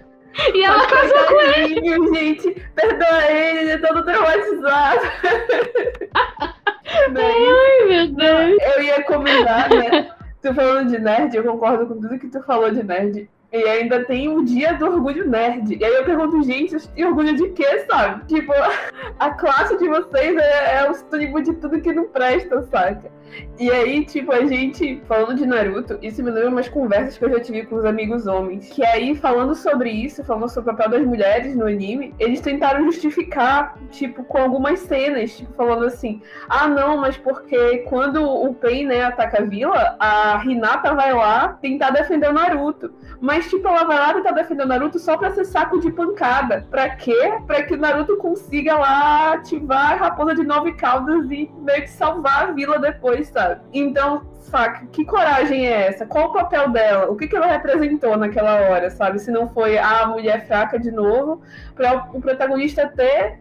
[0.55, 2.15] E ela casou com ele.
[2.15, 5.01] Gente, perdoa ele, ele é todo traumatizado.
[6.87, 8.59] Ai, meu Deus.
[8.77, 10.11] Eu ia comentar, né?
[10.43, 13.29] Tu falando de nerd, eu concordo com tudo que tu falou de nerd.
[13.53, 15.77] E ainda tem o dia do orgulho nerd.
[15.79, 18.25] E aí eu pergunto, gente, têm orgulho de quê, sabe?
[18.27, 18.53] Tipo,
[19.19, 23.11] a classe de vocês é, é o sinônimo de tudo que não presta, saca?
[23.59, 27.31] E aí, tipo, a gente, falando de Naruto, isso me lembra umas conversas que eu
[27.31, 28.71] já tive com os amigos homens.
[28.71, 32.85] Que aí, falando sobre isso, falando sobre o papel das mulheres no anime, eles tentaram
[32.85, 38.87] justificar, tipo, com algumas cenas, tipo, falando assim: ah, não, mas porque quando o Pain,
[38.87, 42.93] né, ataca a vila, a Hinata vai lá tentar defender o Naruto.
[43.21, 46.67] Mas, tipo, ela vai lá tentar defender o Naruto só pra ser saco de pancada.
[46.71, 47.35] Pra quê?
[47.47, 51.91] Pra que o Naruto consiga lá ativar a raposa de nove caudas e meio que
[51.91, 53.61] salvar a vila depois sabe?
[53.73, 56.07] Então, saca, que coragem é essa?
[56.07, 57.11] Qual o papel dela?
[57.11, 59.19] O que, que ela representou naquela hora, sabe?
[59.19, 61.43] Se não foi a mulher fraca de novo,
[61.75, 63.41] para o protagonista ter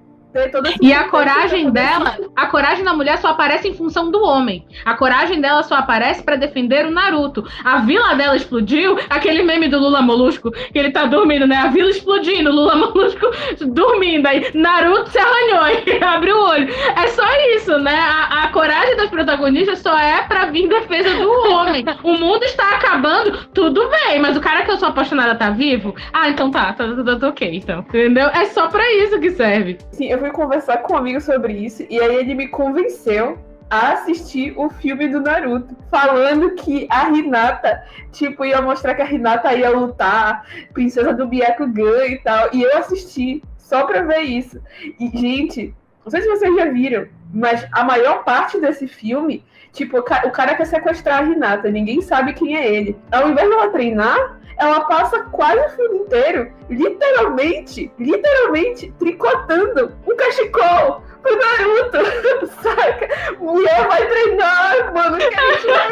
[0.81, 4.65] e a coragem dela, a coragem da mulher só aparece em função do homem.
[4.85, 7.43] A coragem dela só aparece para defender o Naruto.
[7.63, 11.57] A vila dela explodiu, aquele meme do Lula Molusco, que ele tá dormindo, né?
[11.57, 13.27] A vila explodindo, Lula Molusco
[13.67, 14.27] dormindo.
[14.27, 16.69] Aí Naruto se arranhou e abre o olho.
[16.95, 17.25] É só
[17.55, 17.99] isso, né?
[17.99, 21.83] A, a coragem das protagonistas só é pra vir em defesa do homem.
[22.03, 25.95] O mundo está acabando, tudo bem, mas o cara que eu sou apaixonada tá vivo?
[26.13, 27.79] Ah, então tá, tá, tá, tá, tá ok, então.
[27.79, 28.27] Entendeu?
[28.29, 29.77] É só pra isso que serve.
[29.91, 33.39] Sim, eu eu fui conversar com um amigo sobre isso e aí ele me convenceu
[33.69, 39.09] a assistir o filme do Naruto, falando que a Hinata, tipo, ia mostrar que a
[39.09, 44.59] Hinata ia lutar, princesa do Byakugan e tal, e eu assisti só pra ver isso.
[44.99, 49.45] E, gente, não sei se vocês já viram, mas a maior parte desse filme,
[49.79, 52.97] tipo, o cara quer sequestrar a Hinata, ninguém sabe quem é ele.
[53.11, 61.01] Ao invés dela treinar, ela passa quase o filme inteiro, literalmente, literalmente, tricotando um cachecol
[61.21, 63.35] pro Naruto, saca?
[63.39, 65.91] Mulher vai treinar, mano, que a gente vai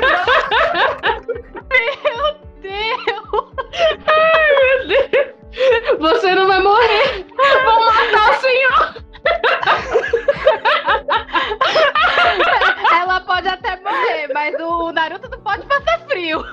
[2.03, 3.53] Meu Deus!
[4.05, 5.37] Ai, meu Deus!
[5.99, 7.25] Você não vai morrer!
[7.63, 9.06] Vão matar o senhor!
[12.91, 16.43] Ela pode até morrer, mas o Naruto não pode passar frio.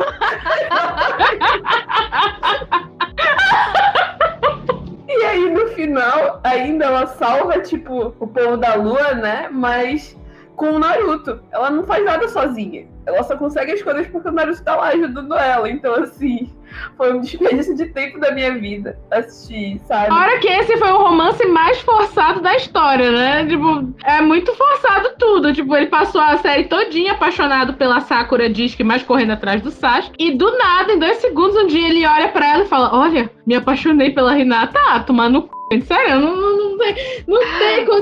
[5.06, 9.48] E aí, no final, ainda ela salva, tipo, o povo da lua, né?
[9.50, 10.16] Mas
[10.56, 11.40] com o Naruto.
[11.52, 12.86] Ela não faz nada sozinha.
[13.06, 15.68] Ela só consegue as coisas porque o Naruto tá lá ajudando ela.
[15.68, 16.52] Então, assim,
[16.96, 20.08] foi um desperdício de tempo da minha vida assistir, sabe?
[20.08, 23.46] Fora que esse foi o romance mais forçado da história, né?
[23.46, 25.52] Tipo, é muito forçado tudo.
[25.52, 30.16] Tipo, ele passou a série todinha apaixonado pela Sakura Disque, mais correndo atrás do Sasuke.
[30.18, 33.30] E do nada, em dois segundos, um dia ele olha para ela e fala: Olha,
[33.46, 34.78] me apaixonei pela Hinata.
[34.88, 35.80] Ah, tomar no c...
[35.82, 37.24] Sério, não, não, não tem.
[37.26, 37.40] Não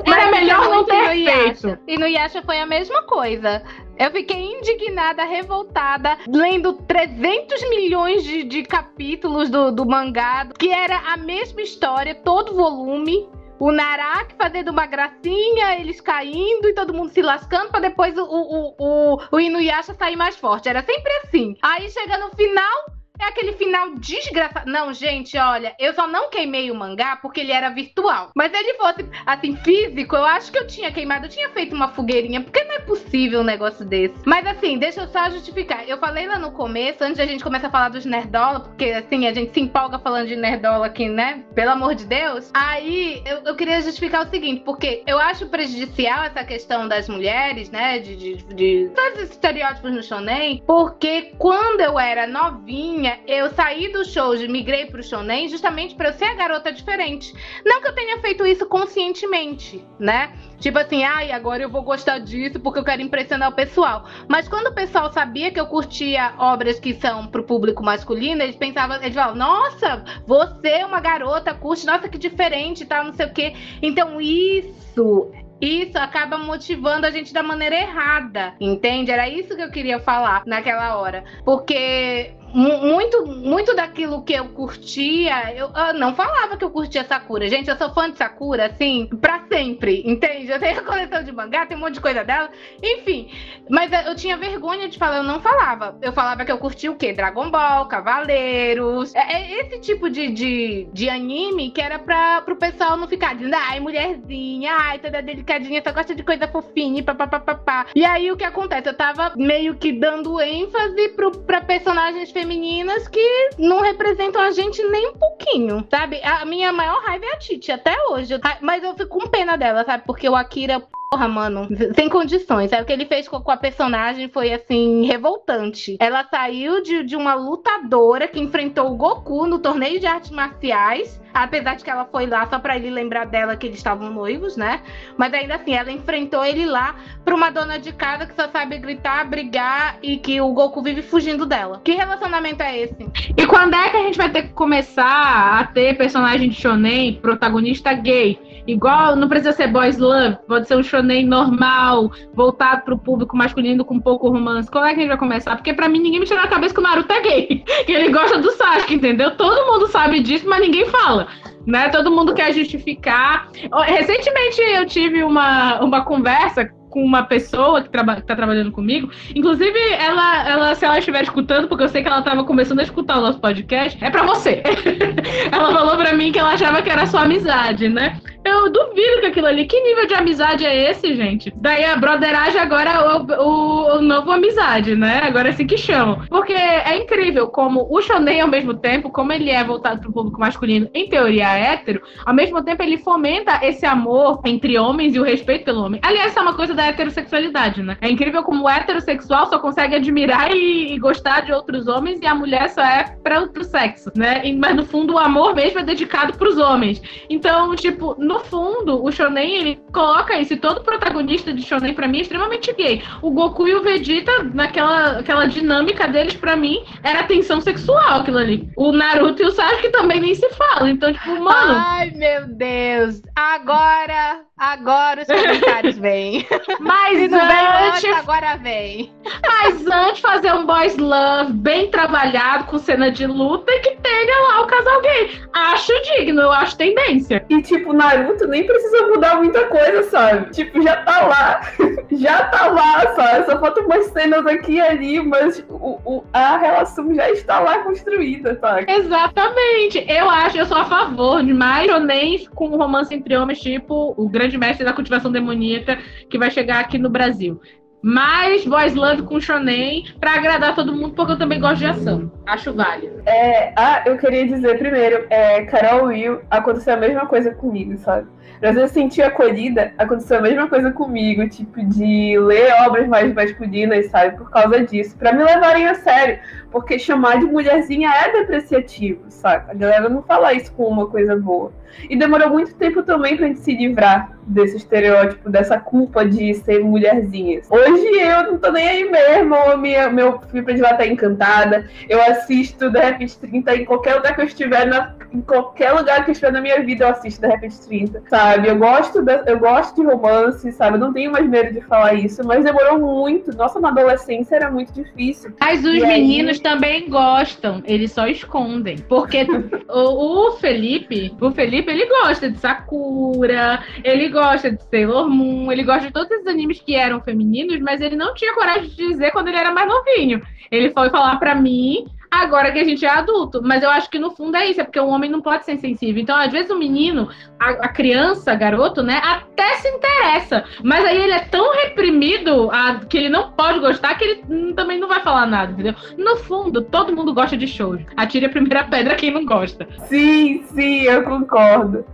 [0.03, 0.12] tem.
[0.12, 1.79] Era melhor não ter feito.
[1.87, 3.62] E no Yasha foi a mesma coisa.
[3.99, 10.99] Eu fiquei indignada, revoltada, lendo 300 milhões de, de capítulos do, do mangá, que era
[11.13, 13.29] a mesma história, todo volume
[13.63, 18.25] o Narak fazendo uma gracinha, eles caindo e todo mundo se lascando pra depois o,
[18.25, 20.69] o, o, o Inuyasha sair mais forte.
[20.69, 21.55] Era sempre assim.
[21.63, 22.87] Aí chega no final,
[23.23, 24.70] é aquele final desgraçado.
[24.70, 28.31] Não, gente, olha, eu só não queimei o mangá porque ele era virtual.
[28.35, 31.27] Mas se ele fosse, assim, físico, eu acho que eu tinha queimado.
[31.27, 34.14] Eu tinha feito uma fogueirinha, porque não é possível um negócio desse.
[34.27, 35.89] Mas assim, deixa eu só justificar.
[35.89, 38.87] Eu falei lá no começo, antes de a gente começar a falar dos nerdola, porque
[38.87, 41.45] assim, a gente se empolga falando de nerdola aqui, né?
[41.55, 42.51] Pelo amor de Deus.
[42.55, 47.70] Aí, eu, eu queria justificar o seguinte, porque eu acho prejudicial essa questão das mulheres,
[47.70, 47.99] né?
[47.99, 53.91] De, de, de todos esses estereótipos no shonen, porque quando eu era novinha, eu saí
[53.93, 57.35] do show migrei pro shonen justamente para eu ser a garota diferente.
[57.65, 60.33] Não que eu tenha feito isso conscientemente, né?
[60.59, 64.07] Tipo assim, ai, agora eu vou gostar disso porque eu quero impressionar o pessoal.
[64.29, 68.57] Mas quando o pessoal sabia que eu curtia obras que são pro público masculino, eles
[68.57, 73.27] pensavam, eles falavam, nossa, você é uma garota, curte, nossa, que diferente, tal, não sei
[73.27, 73.55] o quê.
[73.83, 75.33] Então isso
[75.63, 79.13] isso acaba motivando a gente da maneira errada, entende?
[79.13, 81.23] Era isso que eu queria falar naquela hora.
[81.45, 87.49] Porque muito, muito daquilo que eu curtia, eu, eu, não falava que eu curtia Sakura.
[87.49, 90.51] Gente, eu sou fã de Sakura, assim, pra sempre, entende?
[90.51, 92.51] Eu tenho a coleção de mangá, tem um monte de coisa dela,
[92.83, 93.31] enfim.
[93.69, 95.99] Mas eu tinha vergonha de falar, eu não falava.
[96.03, 97.13] Eu falava que eu curtia o quê?
[97.13, 99.15] Dragon Ball, Cavaleiros.
[99.15, 103.35] É, é esse tipo de, de, de anime que era pra, pro pessoal não ficar
[103.35, 107.87] dizendo, ai, mulherzinha, ai, toda delicadinha, só gosta de coisa fofinha, papapá.
[107.95, 108.89] E aí o que acontece?
[108.89, 114.51] Eu tava meio que dando ênfase pro, pra personagens femininos femininas que não representam a
[114.51, 116.20] gente nem um pouquinho, sabe?
[116.24, 118.34] A minha maior raiva é a Titi, até hoje.
[118.61, 120.05] Mas eu fico com pena dela, sabe?
[120.05, 120.82] Porque o Akira
[121.13, 122.73] Porra, mano, sem condições.
[122.73, 125.99] Aí o que ele fez com, a personagem foi, assim, revoltante.
[126.01, 131.21] Ela saiu de, de uma lutadora que enfrentou o Goku no torneio de artes marciais.
[131.35, 134.57] Apesar de que ela foi lá só pra ele lembrar dela que eles estavam noivos,
[134.57, 134.83] né?
[135.17, 136.95] Mas ainda assim, ela enfrentou ele lá
[137.25, 141.03] pra uma dona de casa que só sabe gritar, brigar e que o Goku vive
[141.03, 141.81] fugindo dela.
[141.85, 143.07] Que relacionamento é esse?
[143.37, 147.15] E quando é que a gente vai ter que começar a ter personagem de shonen,
[147.15, 148.39] protagonista gay?
[148.67, 153.85] Igual, não precisa ser boys love, pode ser um shonen normal, voltado pro público masculino
[153.85, 154.71] com pouco romance.
[154.71, 155.57] Quando é que a gente vai começar?
[155.57, 157.65] Porque pra mim ninguém me tirou a cabeça que o Naruto é gay.
[157.87, 159.33] que ele gosta do Sasuke, entendeu?
[159.37, 161.27] Todo mundo sabe disso, mas ninguém fala.
[161.67, 161.89] Né?
[161.91, 163.49] Todo mundo quer justificar.
[163.87, 169.11] Recentemente eu tive uma, uma conversa com uma pessoa que, traba que tá trabalhando comigo.
[169.35, 172.83] Inclusive, ela, ela, se ela estiver escutando, porque eu sei que ela tava começando a
[172.83, 174.63] escutar o nosso podcast, é para você.
[175.51, 178.21] ela falou para mim que ela achava que era sua amizade, né?
[178.63, 179.67] Eu duvido que aquilo ali.
[179.67, 181.53] Que nível de amizade é esse, gente?
[181.57, 185.21] Daí a broderagem agora é o, o, o novo amizade, né?
[185.25, 186.23] Agora é assim que chamam.
[186.29, 190.39] Porque é incrível como o shonen, ao mesmo tempo, como ele é voltado pro público
[190.39, 195.19] masculino, em teoria é hétero, ao mesmo tempo ele fomenta esse amor entre homens e
[195.19, 196.01] o respeito pelo homem.
[196.03, 197.97] Aliás, isso é uma coisa da heterossexualidade, né?
[198.01, 202.27] É incrível como o heterossexual só consegue admirar e, e gostar de outros homens e
[202.27, 204.41] a mulher só é para outro sexo, né?
[204.45, 207.03] E, mas no fundo o amor mesmo é dedicado pros homens.
[207.29, 210.53] Então, tipo, no fundo, o shonen ele coloca isso.
[210.53, 213.03] E todo protagonista de shonen para mim é extremamente gay.
[213.23, 218.37] O Goku e o Vegeta, naquela aquela dinâmica deles para mim, era tensão sexual aquilo
[218.37, 218.71] ali.
[218.77, 220.91] O Naruto e o Sasuke também nem se falam.
[220.91, 221.83] Então, tipo, mano.
[221.87, 223.23] Ai, meu Deus.
[223.35, 226.47] Agora Agora os comentários vêm.
[226.79, 229.13] Mas Se não antes, vem agora vem.
[229.43, 234.49] Mas antes fazer um boys love bem trabalhado com cena de luta e que tenha
[234.49, 235.41] lá o casal gay.
[235.53, 237.45] Acho digno, eu acho tendência.
[237.49, 240.51] E tipo, Naruto nem precisa mudar muita coisa, sabe?
[240.51, 241.61] Tipo, já tá lá.
[242.13, 243.47] já tá lá, sabe?
[243.47, 247.81] Só falta umas cenas aqui e ali, mas o, o, a relação já está lá
[247.81, 248.91] construída, sabe?
[248.91, 250.05] Exatamente.
[250.09, 254.29] Eu acho, eu sou a favor de mais nem com romance entre homens, tipo o
[254.29, 255.99] grande grande mestre da cultivação demoníaca
[256.29, 257.61] que vai chegar aqui no Brasil.
[258.03, 262.33] Mais boys love com shonen para agradar todo mundo, porque eu também gosto de ação.
[262.47, 263.23] Acho válido.
[263.25, 268.27] É, ah, eu queria dizer primeiro, é, Carol Will, aconteceu a mesma coisa comigo, sabe?
[268.57, 273.33] Às vezes eu senti acolhida, aconteceu a mesma coisa comigo, tipo, de ler obras mais
[273.33, 274.37] masculinas, sabe?
[274.37, 276.41] Por causa disso, para me levarem a sério.
[276.73, 279.71] Porque chamar de mulherzinha é depreciativo, sabe?
[279.71, 281.73] A galera não fala isso com uma coisa boa.
[282.09, 286.80] E demorou muito tempo também pra gente se livrar desse estereótipo, dessa culpa de ser
[286.80, 287.68] mulherzinhas.
[287.70, 291.88] Hoje eu não tô nem aí mesmo, minha, meu filho predileto tá encantada.
[292.09, 296.24] Eu assisto The Repente 30 em qualquer lugar que eu estiver, na, em qualquer lugar
[296.24, 298.68] que eu estiver na minha vida, eu assisto The Repente 30, sabe?
[298.68, 300.97] Eu gosto, de, eu gosto de romance, sabe?
[300.97, 303.55] Eu não tenho mais medo de falar isso, mas demorou muito.
[303.57, 305.53] Nossa, na adolescência era muito difícil.
[305.61, 306.62] Mas os e meninos aí...
[306.62, 308.99] também gostam, eles só escondem.
[309.09, 309.47] Porque
[309.88, 315.70] o, o Felipe, o Felipe Felipe, ele gosta de Sakura, ele gosta de Sailor Moon,
[315.70, 318.97] ele gosta de todos esses animes que eram femininos, mas ele não tinha coragem de
[318.97, 320.43] dizer quando ele era mais novinho.
[320.70, 323.61] Ele foi falar para mim agora que a gente é adulto.
[323.62, 325.76] Mas eu acho que no fundo é isso, é porque o homem não pode ser
[325.76, 326.22] sensível.
[326.22, 327.28] Então, às vezes, o menino,
[327.61, 330.64] a, a criança, garoto, né, até se interessa.
[330.83, 334.72] Mas aí ele é tão reprimido a, que ele não pode gostar que ele hum,
[334.74, 335.95] também não vai falar nada, entendeu?
[336.16, 338.07] No fundo, todo mundo gosta de shoujo.
[338.16, 339.87] Atire a primeira pedra quem não gosta.
[340.07, 342.05] Sim, sim, eu concordo.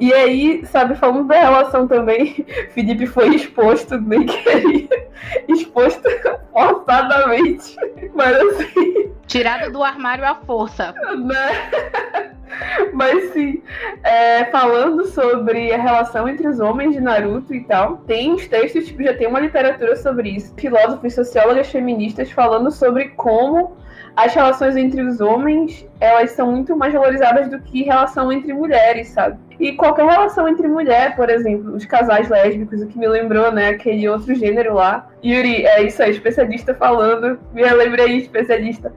[0.00, 4.88] E aí, sabe, falando da relação também, Felipe foi exposto, nem queria,
[5.48, 6.02] exposto
[6.52, 7.76] forçadamente.
[8.14, 9.15] Mas assim.
[9.26, 10.92] Tirado do armário à força.
[10.92, 12.32] Né?
[12.92, 13.62] Mas sim,
[14.02, 18.86] é, falando sobre a relação entre os homens de Naruto e tal, tem uns textos,
[18.86, 20.54] tipo, já tem uma literatura sobre isso.
[20.56, 23.76] Filósofos, sociólogas feministas falando sobre como
[24.16, 29.08] as relações entre os homens, elas são muito mais valorizadas do que relação entre mulheres,
[29.08, 29.38] sabe?
[29.60, 33.68] E qualquer relação entre mulher, por exemplo, os casais lésbicos, o que me lembrou, né,
[33.68, 35.06] aquele outro gênero lá.
[35.22, 38.90] Yuri, é isso aí, especialista falando, me lembrei, especialista.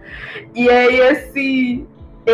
[0.56, 1.86] E aí, assim,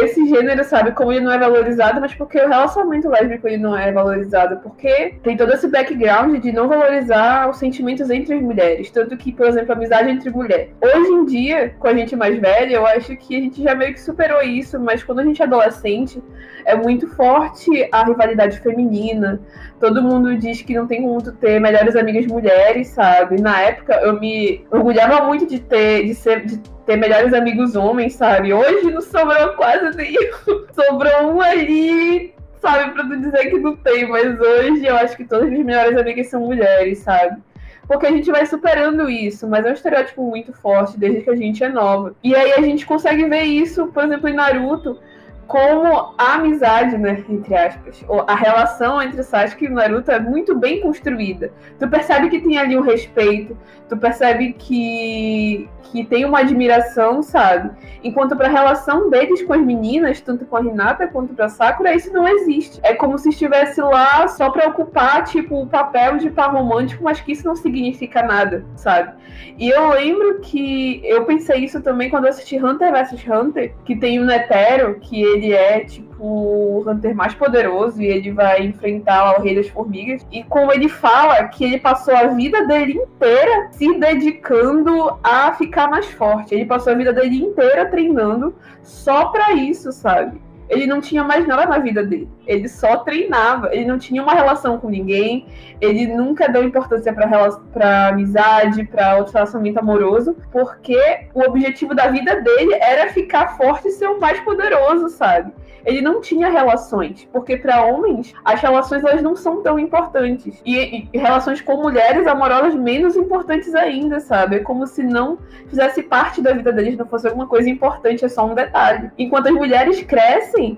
[0.03, 3.77] esse gênero, sabe, como ele não é valorizado, mas porque o relacionamento lésbico ele não
[3.77, 8.89] é valorizado, porque tem todo esse background de não valorizar os sentimentos entre as mulheres,
[8.89, 10.69] tanto que, por exemplo, a amizade entre mulher.
[10.81, 13.93] Hoje em dia, com a gente mais velha, eu acho que a gente já meio
[13.93, 16.21] que superou isso, mas quando a gente é adolescente,
[16.65, 19.39] é muito forte a rivalidade feminina.
[19.79, 23.41] Todo mundo diz que não tem como ter melhores amigas mulheres, sabe?
[23.41, 28.13] Na época eu me orgulhava muito de ter, de ser, de ter melhores amigos homens,
[28.13, 28.53] sabe?
[28.53, 30.31] Hoje não sobrou quase nenhum.
[30.73, 35.25] sobrou um ali, sabe, pra tu dizer que não tem, mas hoje eu acho que
[35.25, 37.41] todas as minhas melhores amigas são mulheres, sabe?
[37.87, 41.35] Porque a gente vai superando isso, mas é um estereótipo muito forte desde que a
[41.35, 42.15] gente é nova.
[42.23, 44.99] E aí a gente consegue ver isso, por exemplo, em Naruto,
[45.47, 50.55] como a amizade, né, entre aspas, ou a relação entre Sasuke e Naruto é muito
[50.55, 51.51] bem construída.
[51.79, 53.55] Tu percebe que tem ali um respeito,
[53.87, 57.71] tu percebe que, que tem uma admiração, sabe?
[58.03, 61.93] Enquanto para a relação deles com as meninas, tanto com a Hinata quanto para Sakura,
[61.93, 62.79] isso não existe.
[62.81, 67.21] É como se estivesse lá só para ocupar, tipo, o papel de par romântico, mas
[67.21, 69.13] que isso não significa nada, sabe?
[69.57, 73.95] E eu lembro que eu pensei isso também quando eu assisti Hunter vs Hunter, que
[73.95, 79.37] tem o Netero, que ele é tipo o Hunter mais poderoso e ele vai enfrentar
[79.37, 80.25] o Rei das Formigas.
[80.31, 85.89] E como ele fala que ele passou a vida dele inteira se dedicando a ficar
[85.89, 86.55] mais forte.
[86.55, 90.44] Ele passou a vida dele inteira treinando só para isso, sabe?
[90.69, 92.29] Ele não tinha mais nada na vida dele.
[92.47, 93.73] Ele só treinava.
[93.73, 95.47] Ele não tinha uma relação com ninguém.
[95.79, 102.41] Ele nunca deu importância para amizade, para outro relacionamento amoroso, porque o objetivo da vida
[102.41, 105.51] dele era ficar forte e ser o mais poderoso, sabe?
[105.85, 111.07] Ele não tinha relações, porque para homens as relações elas não são tão importantes e,
[111.13, 114.57] e, relações com mulheres amorosas menos importantes ainda, sabe?
[114.57, 118.29] É como se não fizesse parte da vida deles, não fosse alguma coisa importante, é
[118.29, 119.11] só um detalhe.
[119.17, 120.77] Enquanto as mulheres crescem,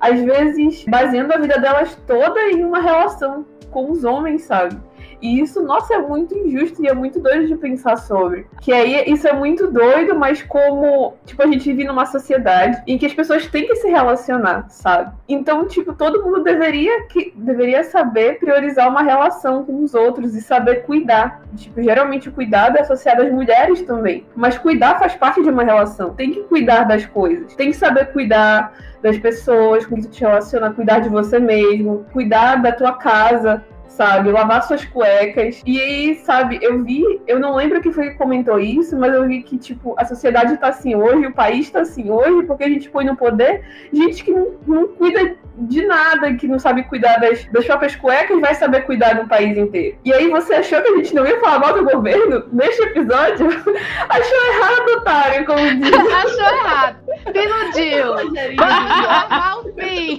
[0.00, 4.76] às vezes baseando a vida delas toda em uma relação com os homens, sabe?
[5.24, 8.46] E isso, nossa, é muito injusto e é muito doido de pensar sobre.
[8.60, 12.98] Que aí isso é muito doido, mas como, tipo, a gente vive numa sociedade em
[12.98, 15.14] que as pessoas têm que se relacionar, sabe?
[15.26, 20.42] Então, tipo, todo mundo deveria que deveria saber priorizar uma relação com os outros e
[20.42, 21.40] saber cuidar.
[21.56, 25.64] Tipo, geralmente o cuidado é associado às mulheres também, mas cuidar faz parte de uma
[25.64, 26.12] relação.
[26.12, 30.20] Tem que cuidar das coisas, tem que saber cuidar das pessoas com que tu te
[30.20, 33.62] relaciona, cuidar de você mesmo, cuidar da tua casa,
[33.96, 34.30] sabe?
[34.30, 35.62] Lavar suas cuecas.
[35.64, 39.26] E aí, sabe, eu vi, eu não lembro quem foi que comentou isso, mas eu
[39.26, 42.68] vi que, tipo, a sociedade tá assim hoje, o país tá assim hoje, porque a
[42.68, 47.18] gente põe no poder gente que não, não cuida de nada, que não sabe cuidar
[47.18, 49.96] das, das próprias cuecas, vai saber cuidar do país inteiro.
[50.04, 53.48] E aí você achou que a gente não ia falar mal do governo neste episódio?
[54.08, 55.92] achou errado, otário, como diz.
[55.92, 56.96] achou errado.
[57.32, 58.14] Se iludiu.
[58.56, 60.18] Normal sim.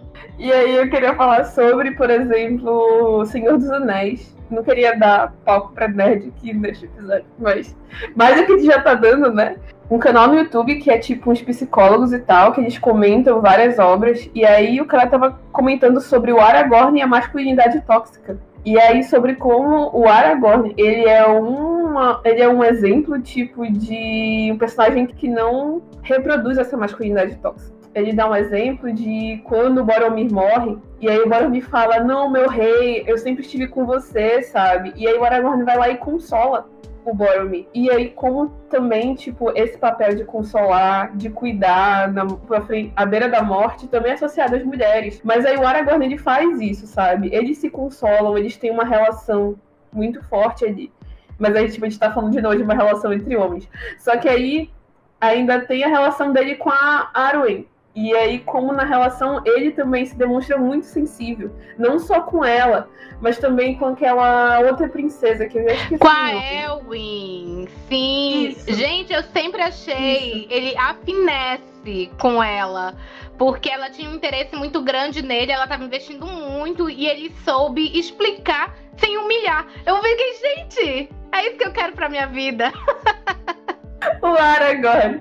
[0.38, 4.36] E aí eu queria falar sobre, por exemplo, Senhor dos Anéis.
[4.50, 7.74] Não queria dar palco pra nerd aqui neste episódio, mas
[8.14, 9.56] mais do que já tá dando, né?
[9.90, 13.78] Um canal no YouTube que é tipo uns psicólogos e tal, que eles comentam várias
[13.78, 14.28] obras.
[14.34, 18.38] E aí o cara tava comentando sobre o Aragorn e a masculinidade tóxica.
[18.64, 24.50] E aí sobre como o Aragorn, ele é uma, ele é um exemplo tipo de
[24.52, 29.84] um personagem que não reproduz essa masculinidade tóxica ele dá um exemplo de quando o
[29.84, 34.42] Boromir morre, e aí o Boromir fala, não, meu rei, eu sempre estive com você,
[34.42, 34.92] sabe?
[34.94, 36.68] E aí o Aragorn vai lá e consola
[37.06, 37.66] o Boromir.
[37.72, 42.26] E aí, como também, tipo, esse papel de consolar, de cuidar na,
[42.66, 45.22] frente, à beira da morte, também é associado às mulheres.
[45.24, 47.30] Mas aí o Aragorn, ele faz isso, sabe?
[47.32, 49.56] Eles se consolam, eles têm uma relação
[49.90, 50.92] muito forte ali.
[51.38, 53.66] Mas aí, tipo, a gente tá falando de novo de uma relação entre homens.
[53.98, 54.70] Só que aí
[55.18, 57.66] ainda tem a relação dele com a Arwen.
[57.96, 61.50] E aí, como na relação, ele também se demonstra muito sensível.
[61.78, 62.90] Não só com ela,
[63.22, 65.98] mas também com aquela outra princesa que eu já esqueci.
[65.98, 67.66] Com a Elwin.
[67.88, 68.48] Sim.
[68.48, 68.74] Isso.
[68.74, 70.46] Gente, eu sempre achei Isso.
[70.50, 72.94] ele a finesse com ela.
[73.38, 77.98] Porque ela tinha um interesse muito grande nele, ela estava investindo muito e ele soube
[77.98, 79.66] explicar sem humilhar.
[79.86, 82.70] Eu fiquei, gente, é isso que eu quero pra minha vida.
[84.22, 85.20] o Aragorn.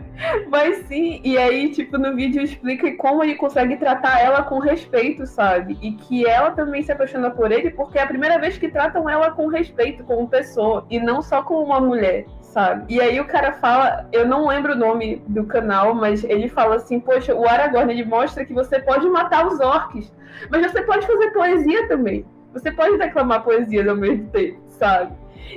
[0.49, 5.25] Mas sim, e aí, tipo, no vídeo explica como ele consegue tratar ela com respeito,
[5.25, 5.77] sabe?
[5.81, 9.09] E que ela também se apaixona por ele porque é a primeira vez que tratam
[9.09, 12.25] ela com respeito, como pessoa, e não só como uma mulher.
[12.41, 12.93] Sabe?
[12.93, 16.75] E aí o cara fala, eu não lembro o nome do canal, mas ele fala
[16.75, 20.13] assim, poxa, o Aragorn ele mostra que você pode matar os orcs,
[20.49, 22.25] mas você pode fazer poesia também.
[22.53, 25.11] Você pode declamar poesia ao mesmo tempo, sabe?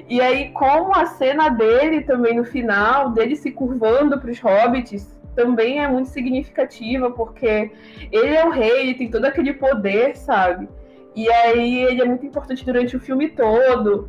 [0.09, 5.17] E aí, como a cena dele também no final, dele se curvando para os hobbits,
[5.35, 7.71] também é muito significativa, porque
[8.11, 10.69] ele é o rei, ele tem todo aquele poder, sabe?
[11.15, 14.09] E aí ele é muito importante durante o filme todo.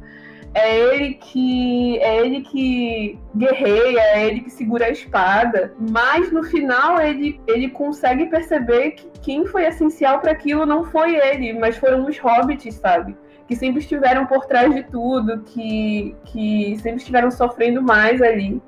[0.54, 6.42] É ele que é ele que guerreia, é ele que segura a espada, mas no
[6.42, 11.78] final ele, ele consegue perceber que quem foi essencial para aquilo não foi ele, mas
[11.78, 13.16] foram os hobbits, sabe?
[13.50, 18.62] Que sempre estiveram por trás de tudo, que, que sempre estiveram sofrendo mais ali.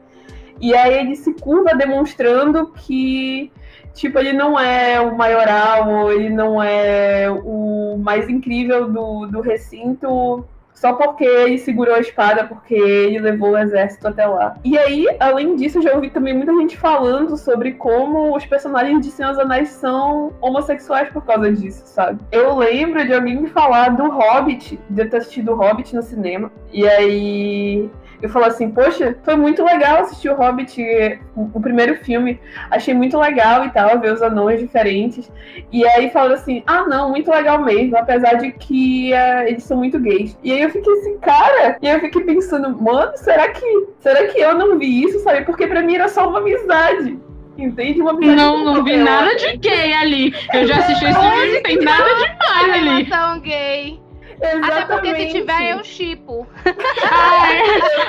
[0.60, 3.52] E aí ele se curva demonstrando que,
[3.94, 10.44] tipo, ele não é o maioral, ele não é o mais incrível do, do recinto
[10.82, 14.56] só porque ele segurou a espada, porque ele levou o exército até lá.
[14.64, 19.06] E aí, além disso, eu já ouvi também muita gente falando sobre como os personagens
[19.06, 22.20] de Senhor dos Anéis são homossexuais por causa disso, sabe?
[22.32, 26.02] Eu lembro de alguém me falar do Hobbit, de eu ter assistido o Hobbit no
[26.02, 26.52] cinema.
[26.74, 27.88] E aí
[28.22, 33.18] eu falo assim, poxa, foi muito legal assistir o Hobbit, o, primeiro filme, achei muito
[33.18, 35.32] legal e tal, ver os anões diferentes.
[35.72, 39.78] E aí falando assim, ah não, muito legal mesmo, apesar de que uh, eles são
[39.78, 40.38] muito gays.
[40.44, 44.40] E aí eu fiquei assim, cara, e eu fiquei pensando, mano, será que, será que
[44.40, 45.46] eu não vi isso, sabe?
[45.46, 47.20] Porque pra mim era só uma amizade.
[47.58, 48.02] Entende?
[48.02, 50.34] Uma amizade não, não vi nada de gay ali.
[50.54, 53.04] Eu já assisti esse vídeo, não tem nada demais ali.
[53.04, 54.01] Relação gay.
[54.42, 54.72] Exatamente.
[54.72, 56.48] Até porque se tiver, eu chipo.
[57.12, 57.62] Ai,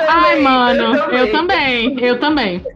[0.08, 1.18] ai mano, eu também.
[1.18, 2.66] eu também, eu também.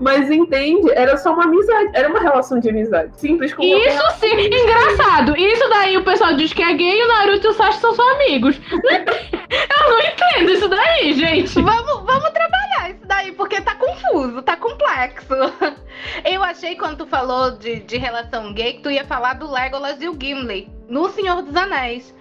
[0.00, 3.18] Mas entende, era só uma amizade, era uma relação de amizade.
[3.20, 5.36] Simples como Isso sim, engraçado.
[5.36, 7.94] Isso daí o pessoal diz que é gay e o Naruto e o Sasuke são
[7.94, 8.60] só amigos.
[8.70, 11.60] Eu não entendo isso daí, gente.
[11.60, 15.34] Vamos, vamos trabalhar isso daí, porque tá confuso, tá complexo.
[16.24, 20.00] Eu achei quando tu falou de, de relação gay que tu ia falar do Legolas
[20.00, 22.14] e o Gimli no Senhor dos Anéis.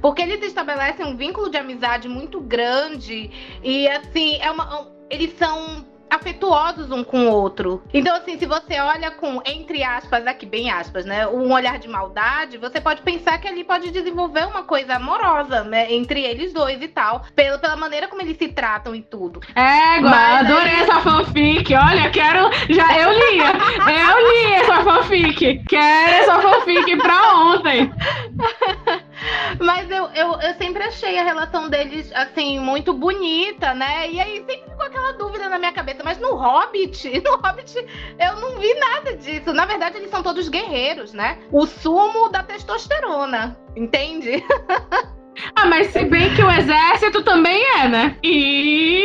[0.00, 3.30] Porque eles estabelecem um vínculo de amizade muito grande
[3.62, 7.82] e assim, é uma, eles são afetuosos um com o outro.
[7.94, 11.26] Então, assim, se você olha com, entre aspas, aqui bem aspas, né?
[11.26, 15.92] Um olhar de maldade, você pode pensar que ali pode desenvolver uma coisa amorosa, né?
[15.92, 17.24] Entre eles dois e tal.
[17.34, 19.40] Pela, pela maneira como eles se tratam e tudo.
[19.54, 21.74] É, Mas, adorei essa fanfic.
[21.74, 22.50] Olha, quero.
[22.68, 23.52] Já eu lia.
[23.90, 25.62] Eu li essa fanfic.
[25.68, 27.90] Quero essa fanfic pra ontem.
[29.58, 34.10] Mas eu, eu, eu sempre achei a relação deles, assim, muito bonita, né?
[34.10, 36.02] E aí sempre ficou aquela dúvida na minha cabeça.
[36.04, 37.74] Mas no Hobbit, no Hobbit,
[38.18, 39.52] eu não vi nada disso.
[39.52, 41.38] Na verdade, eles são todos guerreiros, né?
[41.52, 44.44] O sumo da testosterona, entende?
[45.54, 48.16] Ah, mas se bem que o exército também é, né?
[48.22, 49.04] E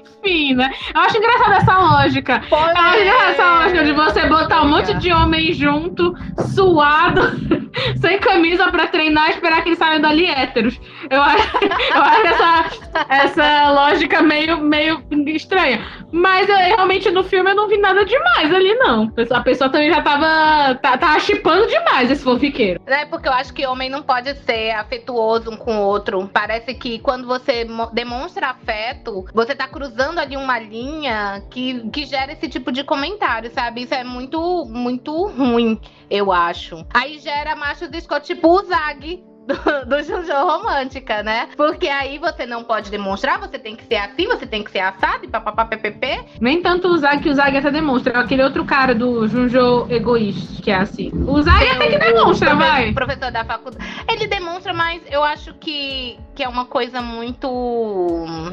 [0.00, 0.70] enfim, né?
[0.94, 2.42] Eu acho engraçada essa lógica.
[2.48, 6.14] Pode eu acho engraçada essa lógica de você botar um monte de homem junto,
[6.54, 7.22] suado,
[8.00, 10.80] sem camisa pra treinar esperar que eles saiam dali héteros.
[11.10, 11.48] Eu acho,
[11.94, 15.80] eu acho essa, essa lógica meio, meio estranha.
[16.12, 19.12] Mas eu, realmente no filme eu não vi nada demais ali, não.
[19.30, 20.74] A pessoa também já tava.
[20.76, 22.80] Tá, tava chipando demais esse fofiqueiro.
[22.86, 26.28] É porque eu acho que homem não pode ser afetuoso um com o outro.
[26.32, 32.32] Parece que quando você demonstra afeto, você tá cruzando ali uma linha que, que gera
[32.32, 33.82] esse tipo de comentário, sabe?
[33.82, 36.84] Isso é muito, muito ruim, eu acho.
[36.92, 41.48] Aí gera machos escrotos, tipo o Zag do, do Jojo Romântica, né?
[41.56, 44.80] Porque aí você não pode demonstrar, você tem que ser assim, você tem que ser
[44.80, 46.24] assado e papapá, ppp.
[46.40, 48.12] Nem tanto o Zag que o Zag até demonstra.
[48.12, 51.10] É aquele outro cara do Junjo Egoísta, que é assim.
[51.26, 52.92] O Zag até que demonstra, o vai.
[52.92, 53.84] professor da faculdade.
[54.08, 57.48] Ele demonstra, mas eu acho que, que é uma coisa muito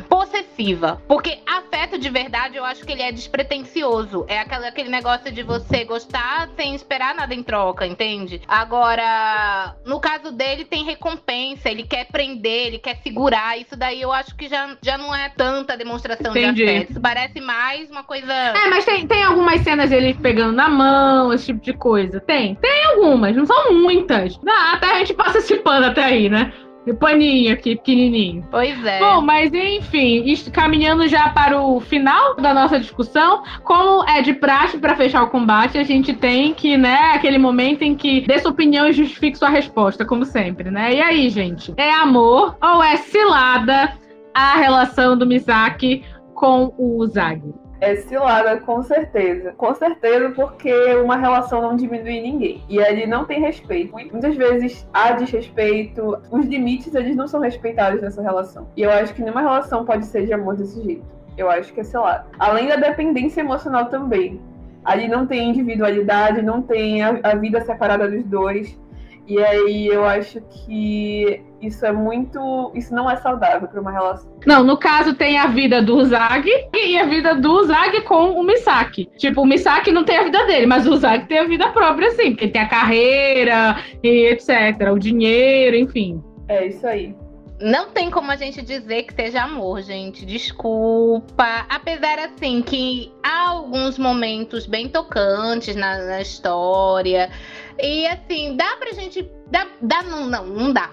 [0.07, 1.01] possessiva.
[1.07, 4.25] Porque afeto de verdade, eu acho que ele é despretensioso.
[4.27, 8.41] É aquele, aquele negócio de você gostar sem esperar nada em troca, entende?
[8.47, 11.69] Agora, no caso dele, tem recompensa.
[11.69, 13.57] Ele quer prender, ele quer segurar.
[13.59, 16.63] Isso daí eu acho que já, já não é tanta demonstração Entendi.
[16.63, 16.91] de afeto.
[16.91, 18.31] Isso parece mais uma coisa.
[18.31, 22.19] É, mas tem, tem algumas cenas dele pegando na mão, esse tipo de coisa.
[22.19, 24.39] Tem, tem algumas, não são muitas.
[24.47, 26.53] Ah, até a gente passa esse pano até aí, né?
[26.85, 28.47] E paninho aqui, pequenininho.
[28.49, 28.99] Pois é.
[28.99, 34.77] Bom, mas enfim, caminhando já para o final da nossa discussão, como é de praxe
[34.77, 38.51] para fechar o combate, a gente tem que, né, aquele momento em que dê sua
[38.51, 40.95] opinião e justifique sua resposta, como sempre, né?
[40.95, 43.93] E aí, gente, é amor ou é cilada
[44.33, 46.03] a relação do Misaki
[46.33, 47.41] com o Zag?
[47.81, 49.53] É cilada, com certeza.
[49.53, 52.63] Com certeza, porque uma relação não diminui ninguém.
[52.67, 53.93] E ali não tem respeito.
[53.93, 56.17] Muitas vezes há desrespeito.
[56.29, 58.67] Os limites, eles não são respeitados nessa relação.
[58.75, 61.05] E eu acho que nenhuma relação pode ser de amor desse jeito.
[61.37, 62.25] Eu acho que é cilada.
[62.37, 64.41] Além da dependência emocional também.
[64.83, 68.77] Ali não tem individualidade, não tem a, a vida separada dos dois.
[69.25, 72.71] E aí eu acho que isso é muito.
[72.73, 74.31] Isso não é saudável para uma relação.
[74.45, 78.43] Não, no caso tem a vida do Zag e a vida do Zag com o
[78.43, 79.09] Misaki.
[79.17, 82.11] Tipo, o Misaki não tem a vida dele, mas o Zag tem a vida própria,
[82.11, 82.31] sim.
[82.31, 84.91] Porque ele tem a carreira e etc.
[84.93, 86.23] O dinheiro, enfim.
[86.47, 87.15] É isso aí.
[87.61, 90.25] Não tem como a gente dizer que seja amor, gente.
[90.25, 91.65] Desculpa.
[91.67, 97.29] Apesar, assim, que há alguns momentos bem tocantes na, na história.
[97.77, 99.29] E, assim, dá pra gente.
[99.51, 100.89] Dá, dá não, não, não dá.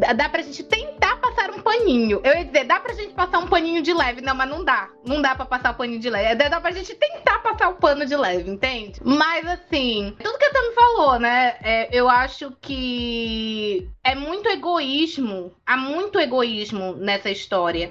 [0.00, 2.20] Dá, pra gente tentar passar um paninho.
[2.24, 4.20] Eu ia dizer, dá pra gente passar um paninho de leve.
[4.20, 4.88] Não, mas não dá.
[5.04, 6.34] Não dá pra passar o paninho de leve.
[6.36, 9.00] Dá, dá pra gente tentar passar o pano de leve, entende?
[9.04, 11.50] Mas, assim, tudo que a Tami falou, né?
[11.62, 15.52] é, eu acho que é muito egoísmo.
[15.66, 17.90] Há muito egoísmo nessa história.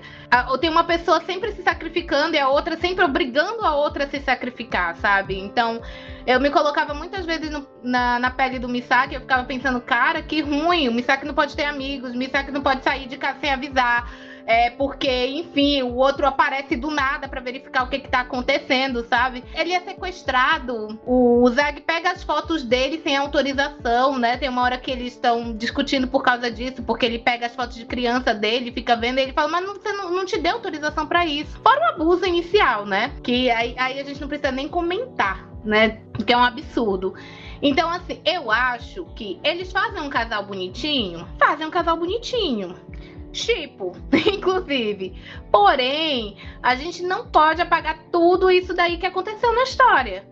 [0.59, 4.19] Tem uma pessoa sempre se sacrificando e a outra sempre obrigando a outra a se
[4.19, 5.37] sacrificar, sabe?
[5.37, 5.81] Então,
[6.25, 10.21] eu me colocava muitas vezes no- na, na pele do Misaki, eu ficava pensando, cara,
[10.21, 13.39] que ruim, o Misaki não pode ter amigos, o Misaki não pode sair de casa
[13.39, 14.11] sem avisar.
[14.49, 19.05] É porque, enfim, o outro aparece do nada pra verificar o que, que tá acontecendo,
[19.07, 19.43] sabe?
[19.53, 20.99] Ele é sequestrado.
[21.05, 24.37] O Zag pega as fotos dele sem autorização, né?
[24.37, 27.75] Tem uma hora que eles estão discutindo por causa disso, porque ele pega as fotos
[27.75, 31.05] de criança dele, fica vendo ele fala, mas não, você não, não te deu autorização
[31.05, 31.59] pra isso.
[31.59, 33.13] Fora o abuso inicial, né?
[33.21, 36.01] Que aí, aí a gente não precisa nem comentar, né?
[36.25, 37.13] Que é um absurdo.
[37.61, 42.75] Então, assim, eu acho que eles fazem um casal bonitinho, fazem um casal bonitinho.
[43.31, 45.15] Tipo, inclusive.
[45.51, 50.27] Porém, a gente não pode apagar tudo isso daí que aconteceu na história.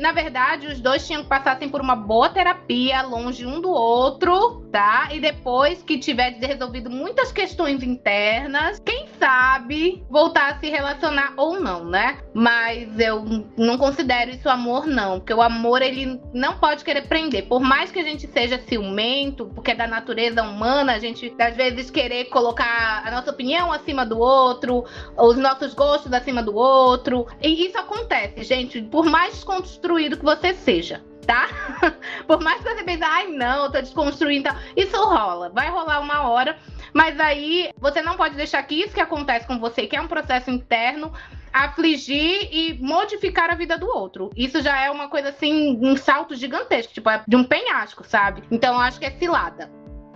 [0.00, 3.70] Na verdade, os dois tinham que passar assim, por uma boa terapia, longe um do
[3.70, 5.08] outro, tá?
[5.12, 11.58] E depois que tiver resolvido muitas questões internas, quem sabe voltar a se relacionar ou
[11.58, 12.18] não, né?
[12.32, 13.24] Mas eu
[13.56, 15.18] não considero isso amor, não.
[15.18, 17.48] Porque o amor, ele não pode querer prender.
[17.48, 21.56] Por mais que a gente seja ciumento, porque é da natureza humana, a gente às
[21.56, 24.84] vezes querer colocar a nossa opinião acima do outro,
[25.16, 27.26] os nossos gostos acima do outro.
[27.42, 28.80] E isso acontece, gente.
[28.82, 31.04] Por mais desconstruído que você seja.
[31.26, 31.48] Tá?
[32.24, 34.48] Por mais que você pense, ai não, eu tô desconstruindo.
[34.48, 36.56] e tal", Isso rola, vai rolar uma hora.
[36.94, 40.06] Mas aí você não pode deixar que isso que acontece com você, que é um
[40.06, 41.12] processo interno,
[41.52, 44.30] afligir e modificar a vida do outro.
[44.36, 48.44] Isso já é uma coisa assim, um salto gigantesco, tipo, é de um penhasco, sabe?
[48.50, 49.68] Então eu acho que é cilada.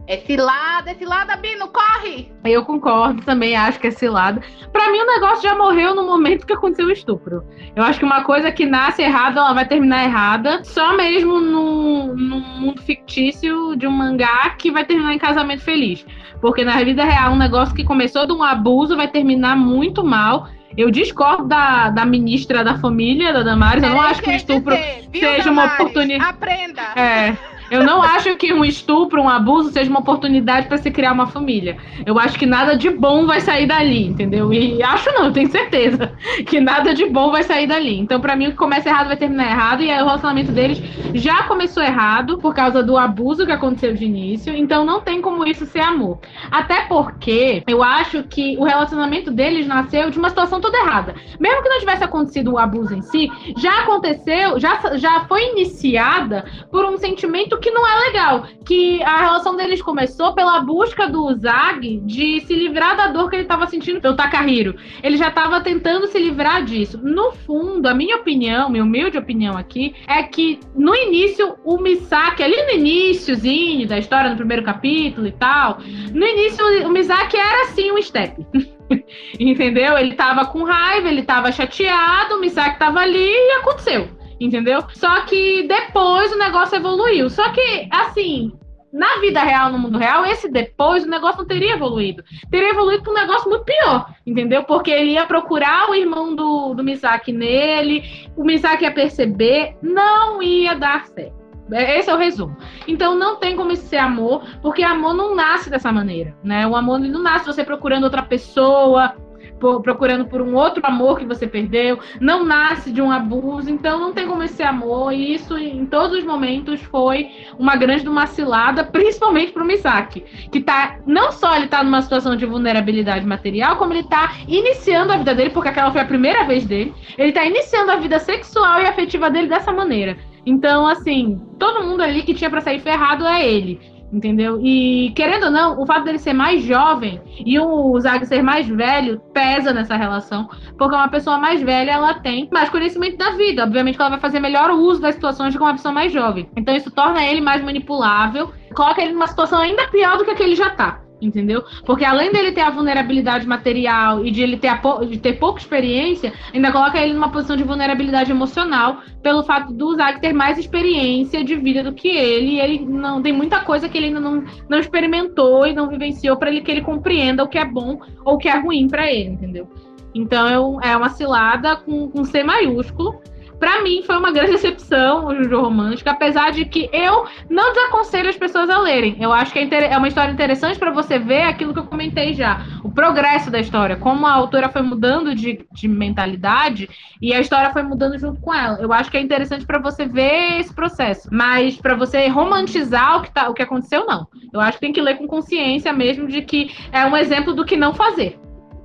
[0.07, 2.33] É cilada, é cilada, Bino, corre!
[2.45, 4.43] Eu concordo, também acho que é cilada.
[4.73, 7.45] Pra mim, o negócio já morreu no momento que aconteceu o estupro.
[7.77, 10.65] Eu acho que uma coisa que nasce errada, ela vai terminar errada.
[10.65, 16.05] Só mesmo num, num mundo fictício de um mangá que vai terminar em casamento feliz.
[16.41, 20.49] Porque na vida real, um negócio que começou de um abuso vai terminar muito mal.
[20.77, 23.83] Eu discordo da, da ministra da família, da Damares.
[23.83, 25.81] Eu não acho que o estupro dizer, viu, seja uma Damares?
[25.81, 26.31] oportunidade.
[26.31, 26.83] Aprenda!
[26.97, 27.37] É.
[27.71, 31.29] Eu não acho que um estupro, um abuso, seja uma oportunidade para se criar uma
[31.29, 31.77] família.
[32.05, 34.53] Eu acho que nada de bom vai sair dali, entendeu?
[34.53, 36.13] E acho não, tenho certeza
[36.47, 37.97] que nada de bom vai sair dali.
[37.97, 39.83] Então, para mim, o que começa errado vai terminar errado.
[39.83, 40.83] E aí, o relacionamento deles
[41.15, 44.53] já começou errado por causa do abuso que aconteceu de início.
[44.53, 46.19] Então, não tem como isso ser amor.
[46.51, 51.15] Até porque eu acho que o relacionamento deles nasceu de uma situação toda errada.
[51.39, 56.45] Mesmo que não tivesse acontecido o abuso em si, já aconteceu, já, já foi iniciada
[56.71, 58.47] por um sentimento que não é legal.
[58.65, 63.37] Que a relação deles começou pela busca do Zag de se livrar da dor que
[63.37, 64.75] ele estava sentindo pelo Takahiro.
[65.03, 66.99] Ele já estava tentando se livrar disso.
[67.03, 72.43] No fundo, a minha opinião, minha humilde opinião aqui, é que no início, o Misaki,
[72.43, 75.79] ali no iníciozinho da história, no primeiro capítulo e tal,
[76.13, 78.45] no início o Misaki era assim um step.
[79.39, 79.97] Entendeu?
[79.97, 84.20] Ele tava com raiva, ele tava chateado, o Misaki tava ali e aconteceu.
[84.41, 84.83] Entendeu?
[84.95, 87.29] Só que depois o negócio evoluiu.
[87.29, 88.53] Só que, assim,
[88.93, 92.25] na vida real, no mundo real, esse depois, o negócio não teria evoluído.
[92.51, 94.65] Teria evoluído para um negócio muito pior, entendeu?
[94.65, 98.03] Porque ele ia procurar o irmão do, do Misaki nele,
[98.37, 101.39] o Misaki ia perceber, não ia dar certo.
[101.73, 102.57] É, esse é o resumo.
[102.89, 106.67] Então não tem como isso ser amor, porque amor não nasce dessa maneira, né?
[106.67, 109.15] O amor não nasce você procurando outra pessoa,
[109.61, 114.01] por, procurando por um outro amor que você perdeu, não nasce de um abuso, então
[114.01, 117.29] não tem como esse amor, e isso em todos os momentos foi
[117.59, 120.21] uma grande uma cilada, principalmente para o Misaki,
[120.51, 125.13] que tá, não só ele tá numa situação de vulnerabilidade material, como ele tá iniciando
[125.13, 128.19] a vida dele, porque aquela foi a primeira vez dele, ele tá iniciando a vida
[128.19, 130.17] sexual e afetiva dele dessa maneira.
[130.47, 134.61] Então, assim, todo mundo ali que tinha para sair ferrado é ele entendeu?
[134.63, 138.69] E querendo ou não, o fato dele ser mais jovem e o Zag ser mais
[138.69, 143.65] velho pesa nessa relação, porque uma pessoa mais velha ela tem mais conhecimento da vida,
[143.65, 146.49] obviamente que ela vai fazer melhor uso das situações do que uma pessoa mais jovem.
[146.57, 150.35] Então isso torna ele mais manipulável, coloca ele numa situação ainda pior do que a
[150.35, 151.63] que ele já tá entendeu?
[151.85, 155.61] Porque além dele ter a vulnerabilidade material e de ele ter, a, de ter pouca
[155.61, 160.59] experiência, ainda coloca ele numa posição de vulnerabilidade emocional pelo fato do Zack ter mais
[160.59, 162.53] experiência de vida do que ele.
[162.53, 166.37] E ele não tem muita coisa que ele ainda não, não experimentou e não vivenciou
[166.37, 169.11] para ele que ele compreenda o que é bom ou o que é ruim para
[169.11, 169.69] ele, entendeu?
[170.15, 173.21] Então é uma cilada com, com C maiúsculo
[173.61, 178.31] para mim foi uma grande decepção o Jojo Romântico, apesar de que eu não desaconselho
[178.31, 179.17] as pessoas a lerem.
[179.21, 182.33] Eu acho que é, é uma história interessante para você ver aquilo que eu comentei
[182.33, 186.89] já, o progresso da história, como a autora foi mudando de, de mentalidade
[187.21, 188.79] e a história foi mudando junto com ela.
[188.81, 193.23] Eu acho que é interessante para você ver esse processo, mas para você romantizar o
[193.23, 194.27] que, tá, o que aconteceu, não.
[194.53, 197.65] Eu acho que tem que ler com consciência mesmo de que é um exemplo do
[197.65, 198.39] que não fazer.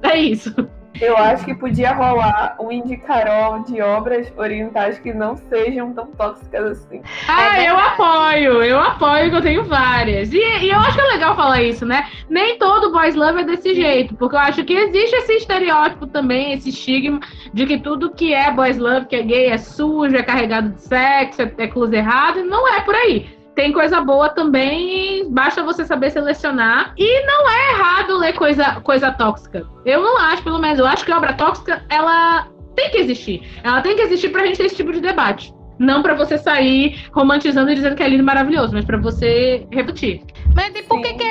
[0.04, 0.54] É isso.
[1.02, 6.78] Eu acho que podia rolar um indicarol de obras orientais que não sejam tão tóxicas
[6.78, 7.02] assim.
[7.28, 10.32] Ah, é eu apoio, eu apoio que eu tenho várias.
[10.34, 12.08] E, e, eu acho que é legal falar isso, né?
[12.30, 16.54] Nem todo boys love é desse jeito, porque eu acho que existe esse estereótipo também,
[16.54, 17.20] esse estigma
[17.54, 20.82] de que tudo que é boys love, que é gay, é sujo, é carregado de
[20.82, 25.64] sexo, é, é cruz errado, e não é por aí tem coisa boa também, basta
[25.64, 26.94] você saber selecionar.
[26.98, 29.66] E não é errado ler coisa, coisa tóxica.
[29.86, 33.42] Eu não acho, pelo menos, eu acho que a obra tóxica, ela tem que existir.
[33.64, 35.54] Ela tem que existir pra gente ter esse tipo de debate.
[35.80, 39.66] Não para você sair romantizando e dizendo que é lindo e maravilhoso, mas para você
[39.72, 40.22] repetir.
[40.54, 41.24] Mas e por que, que,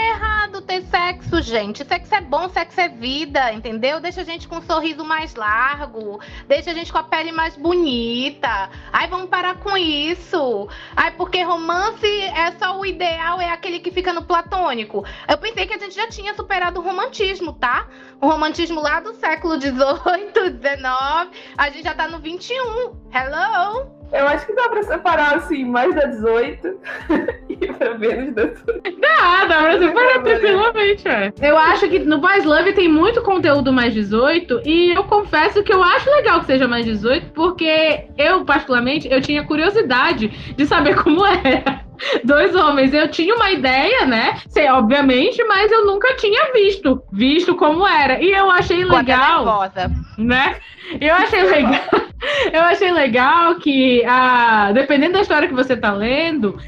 [0.94, 1.84] sexo, gente?
[1.84, 3.98] Sexo é bom, sexo é vida, entendeu?
[3.98, 7.56] Deixa a gente com um sorriso mais largo, deixa a gente com a pele mais
[7.56, 8.70] bonita.
[8.92, 10.68] Ai, vamos parar com isso.
[10.94, 15.04] Ai, porque romance é só o ideal, é aquele que fica no platônico.
[15.28, 17.88] Eu pensei que a gente já tinha superado o romantismo, tá?
[18.20, 20.86] O romantismo lá do século XVIII, XIX,
[21.58, 22.54] a gente já tá no XXI.
[23.12, 23.93] Hello?
[24.12, 26.78] Eu acho que dá pra separar, assim, mais da 18
[27.48, 29.00] e pra menos da 18.
[29.00, 31.32] Dá, dá pra separar tranquilamente, é.
[31.42, 35.72] Eu acho que no Boys Love tem muito conteúdo mais 18 e eu confesso que
[35.72, 40.94] eu acho legal que seja mais 18 porque eu, particularmente, eu tinha curiosidade de saber
[41.02, 41.84] como era
[42.24, 42.92] dois homens.
[42.92, 44.40] Eu tinha uma ideia, né?
[44.48, 48.22] Sei, obviamente, mas eu nunca tinha visto, visto como era.
[48.22, 49.44] E eu achei legal.
[49.44, 49.90] Nervosa.
[50.18, 50.56] Né?
[51.00, 51.80] Eu achei legal.
[52.52, 56.58] Eu achei legal que, a, dependendo da história que você tá lendo,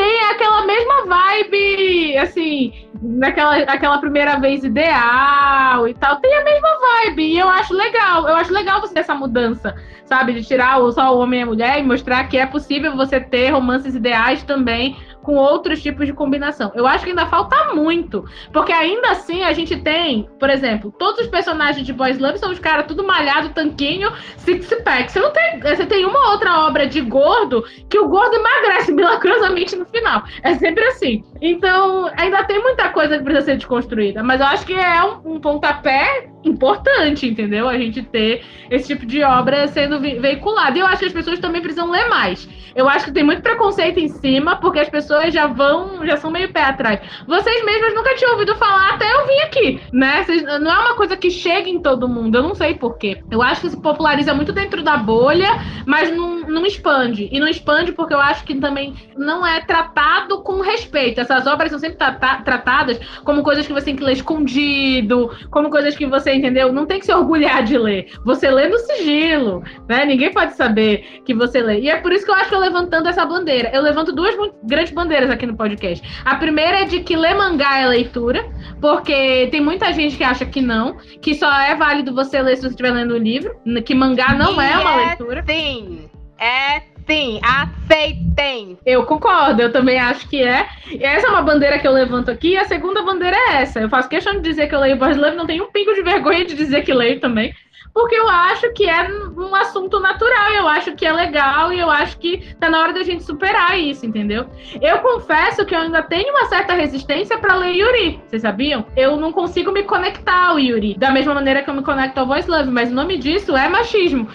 [0.00, 2.72] tem aquela mesma vibe, assim,
[3.02, 6.16] naquela aquela primeira vez ideal e tal.
[6.16, 7.22] Tem a mesma vibe.
[7.22, 8.26] E eu acho legal.
[8.26, 9.74] Eu acho legal você ter essa mudança,
[10.06, 10.32] sabe?
[10.32, 13.50] De tirar só o homem e a mulher e mostrar que é possível você ter
[13.50, 14.96] romances ideais também
[15.30, 16.72] com outros tipos de combinação.
[16.74, 21.20] Eu acho que ainda falta muito, porque ainda assim a gente tem, por exemplo, todos
[21.20, 25.12] os personagens de Boys Love são os caras tudo malhado, tanquinho, six pack.
[25.12, 29.76] Você não tem, você tem uma outra obra de gordo que o gordo emagrece milagrosamente
[29.76, 30.24] no final.
[30.42, 31.22] É sempre assim.
[31.40, 35.36] Então, ainda tem muita coisa que precisa ser desconstruída, mas eu acho que é um,
[35.36, 37.68] um pontapé importante, entendeu?
[37.68, 40.76] A gente ter esse tipo de obra sendo veiculada.
[40.76, 42.48] E eu acho que as pessoas também precisam ler mais.
[42.74, 46.16] Eu acho que tem muito preconceito em cima, porque as pessoas pessoas já vão, já
[46.16, 47.00] são meio pé atrás.
[47.26, 50.24] Vocês mesmas nunca tinham ouvido falar até eu vim aqui, né?
[50.24, 53.22] Vocês, não é uma coisa que chega em todo mundo, eu não sei porquê.
[53.30, 55.48] Eu acho que se populariza muito dentro da bolha,
[55.86, 57.28] mas não, não expande.
[57.30, 61.20] E não expande porque eu acho que também não é tratado com respeito.
[61.20, 61.98] Essas obras são sempre
[62.44, 66.72] tratadas como coisas que você tem que ler escondido, como coisas que você, entendeu?
[66.72, 68.12] Não tem que se orgulhar de ler.
[68.24, 70.04] Você lê no sigilo, né?
[70.04, 71.80] Ninguém pode saber que você lê.
[71.80, 73.70] E é por isso que eu acho que eu levantando essa bandeira.
[73.72, 74.34] Eu levanto duas
[74.64, 74.99] grandes bandeiras
[75.32, 76.06] aqui no podcast.
[76.24, 78.44] A primeira é de que ler mangá é leitura,
[78.80, 82.62] porque tem muita gente que acha que não, que só é válido você ler se
[82.62, 83.54] você estiver lendo um livro,
[83.84, 85.44] que mangá não é uma é leitura.
[85.46, 86.08] Sim,
[86.38, 88.78] é sim, aceitem.
[88.86, 90.68] Eu concordo, eu também acho que é.
[90.90, 93.80] E essa é uma bandeira que eu levanto aqui, e a segunda bandeira é essa.
[93.80, 96.02] Eu faço questão de dizer que eu leio Boys Love, não tenho um pingo de
[96.02, 97.52] vergonha de dizer que leio também
[97.92, 101.90] porque eu acho que é um assunto natural, eu acho que é legal e eu
[101.90, 104.46] acho que tá na hora da gente superar isso, entendeu?
[104.80, 108.86] Eu confesso que eu ainda tenho uma certa resistência para ler Yuri, vocês sabiam?
[108.96, 112.26] Eu não consigo me conectar ao Yuri da mesma maneira que eu me conecto ao
[112.26, 114.28] Voice Love, mas o nome disso é machismo.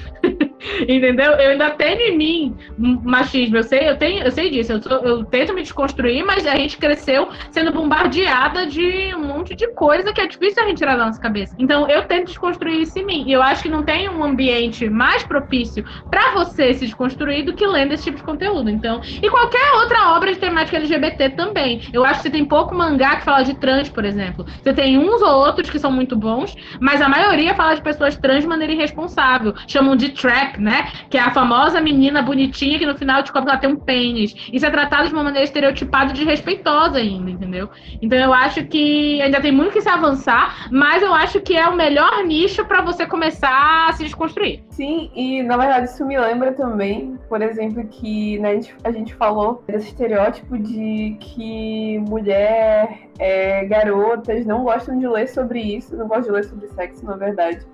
[0.81, 1.31] Entendeu?
[1.33, 4.99] Eu ainda tenho em mim machismo, eu sei, eu tenho, eu sei disso, eu, sou,
[4.99, 10.13] eu tento me desconstruir, mas a gente cresceu sendo bombardeada de um monte de coisa
[10.13, 11.55] que é difícil a gente tirar da nossa cabeça.
[11.59, 13.23] Então eu tento desconstruir isso em mim.
[13.27, 17.53] E eu acho que não tem um ambiente mais propício para você se desconstruir do
[17.53, 18.69] que lendo esse tipo de conteúdo.
[18.69, 21.81] Então, e qualquer outra obra de temática LGBT também.
[21.93, 24.45] Eu acho que você tem pouco mangá que fala de trans, por exemplo.
[24.61, 28.17] Você tem uns ou outros que são muito bons, mas a maioria fala de pessoas
[28.17, 29.53] trans de maneira irresponsável.
[29.67, 30.91] Chamam de trap, né?
[31.09, 34.35] Que é a famosa menina bonitinha que no final descobre que ela tem um pênis.
[34.51, 37.69] Isso é tratado de uma maneira estereotipada e desrespeitosa ainda, entendeu?
[38.01, 41.67] Então eu acho que ainda tem muito que se avançar, mas eu acho que é
[41.67, 44.63] o melhor nicho para você começar a se desconstruir.
[44.69, 48.91] Sim, e na verdade isso me lembra também, por exemplo, que né, a, gente, a
[48.91, 55.95] gente falou desse estereótipo de que mulher, é, garotas não gostam de ler sobre isso,
[55.95, 57.65] não gostam de ler sobre sexo, na verdade.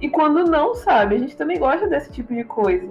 [0.00, 1.16] E quando não, sabe?
[1.16, 2.88] A gente também gosta desse tipo de coisa.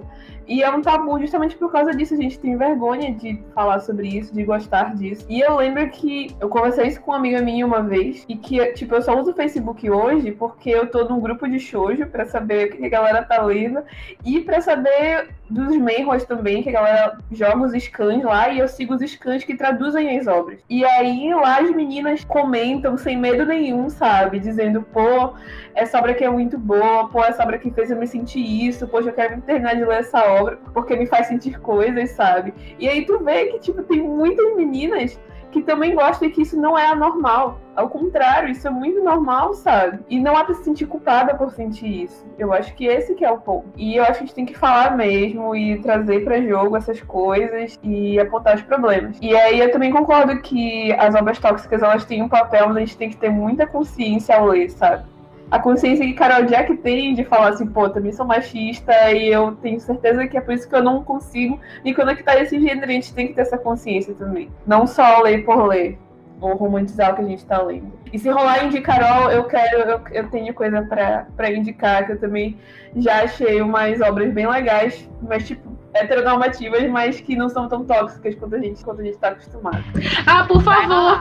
[0.50, 2.14] E é um tabu justamente por causa disso.
[2.14, 5.24] A gente tem vergonha de falar sobre isso, de gostar disso.
[5.28, 8.24] E eu lembro que eu conversei isso com uma amiga minha uma vez.
[8.28, 11.60] E que, tipo, eu só uso o Facebook hoje porque eu tô num grupo de
[11.60, 13.80] shoujo pra saber o que a galera tá lendo.
[14.24, 18.48] E pra saber dos menros também, que a galera joga os scans lá.
[18.48, 20.58] E eu sigo os scans que traduzem as obras.
[20.68, 24.40] E aí lá as meninas comentam sem medo nenhum, sabe?
[24.40, 25.32] Dizendo, pô,
[25.76, 27.08] essa obra aqui é muito boa.
[27.08, 28.88] Pô, essa obra que fez eu me sentir isso.
[28.88, 30.39] Poxa, eu quero terminar de ler essa obra
[30.72, 32.52] porque me faz sentir coisas, sabe?
[32.78, 35.18] E aí tu vê que, tipo, tem muitas meninas
[35.50, 37.60] que também gostam e que isso não é anormal.
[37.74, 40.00] Ao contrário, isso é muito normal, sabe?
[40.08, 42.26] E não há pra se sentir culpada por sentir isso.
[42.38, 43.68] Eu acho que esse que é o ponto.
[43.76, 47.00] E eu acho que a gente tem que falar mesmo e trazer para jogo essas
[47.02, 49.18] coisas e apontar os problemas.
[49.20, 52.80] E aí eu também concordo que as obras tóxicas, elas têm um papel, mas a
[52.80, 55.04] gente tem que ter muita consciência ao ler, sabe?
[55.50, 59.52] A consciência que Carol Jack tem de falar assim, pô, também sou machista e eu
[59.56, 62.88] tenho certeza que é por isso que eu não consigo me conectar a esse gênero.
[62.88, 64.48] A gente tem que ter essa consciência também.
[64.66, 65.98] Não só ler por ler
[66.40, 67.92] ou romantizar o que a gente tá lendo.
[68.12, 72.20] E se rolar de Carol, eu quero, eu, eu tenho coisa para indicar, que eu
[72.20, 72.58] também
[72.96, 78.34] já achei umas obras bem legais, mas tipo, heteronormativas, mas que não são tão tóxicas
[78.34, 79.82] quanto a gente, quanto a gente tá acostumado.
[80.26, 81.20] Ah, por favor,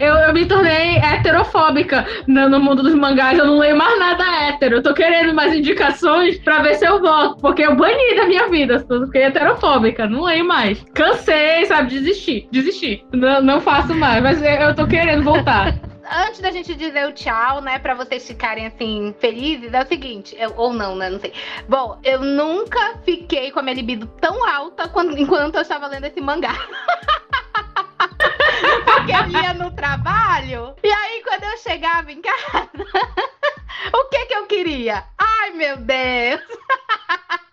[0.00, 3.98] eu, eu, eu, me tornei heterofóbica no, no, mundo dos mangás, eu não leio mais
[3.98, 4.76] nada hétero.
[4.76, 8.48] Eu tô querendo mais indicações pra ver se eu volto, porque eu bani da minha
[8.48, 10.82] vida, eu fiquei heterofóbica, não leio mais.
[10.94, 13.04] Cansei, sabe, desistir, desistir.
[13.12, 15.89] Não, não faço mais, mas eu tô querendo voltar.
[16.10, 20.36] Antes da gente dizer o tchau, né, para vocês ficarem assim felizes, é o seguinte,
[20.38, 21.32] eu, ou não, né, não sei.
[21.68, 26.06] Bom, eu nunca fiquei com a minha libido tão alta quando, enquanto eu estava lendo
[26.06, 26.54] esse mangá.
[28.84, 30.74] Porque eu ia no trabalho.
[30.82, 32.68] E aí, quando eu chegava em casa,
[33.94, 35.04] o que que eu queria?
[35.18, 36.40] Ai, meu Deus!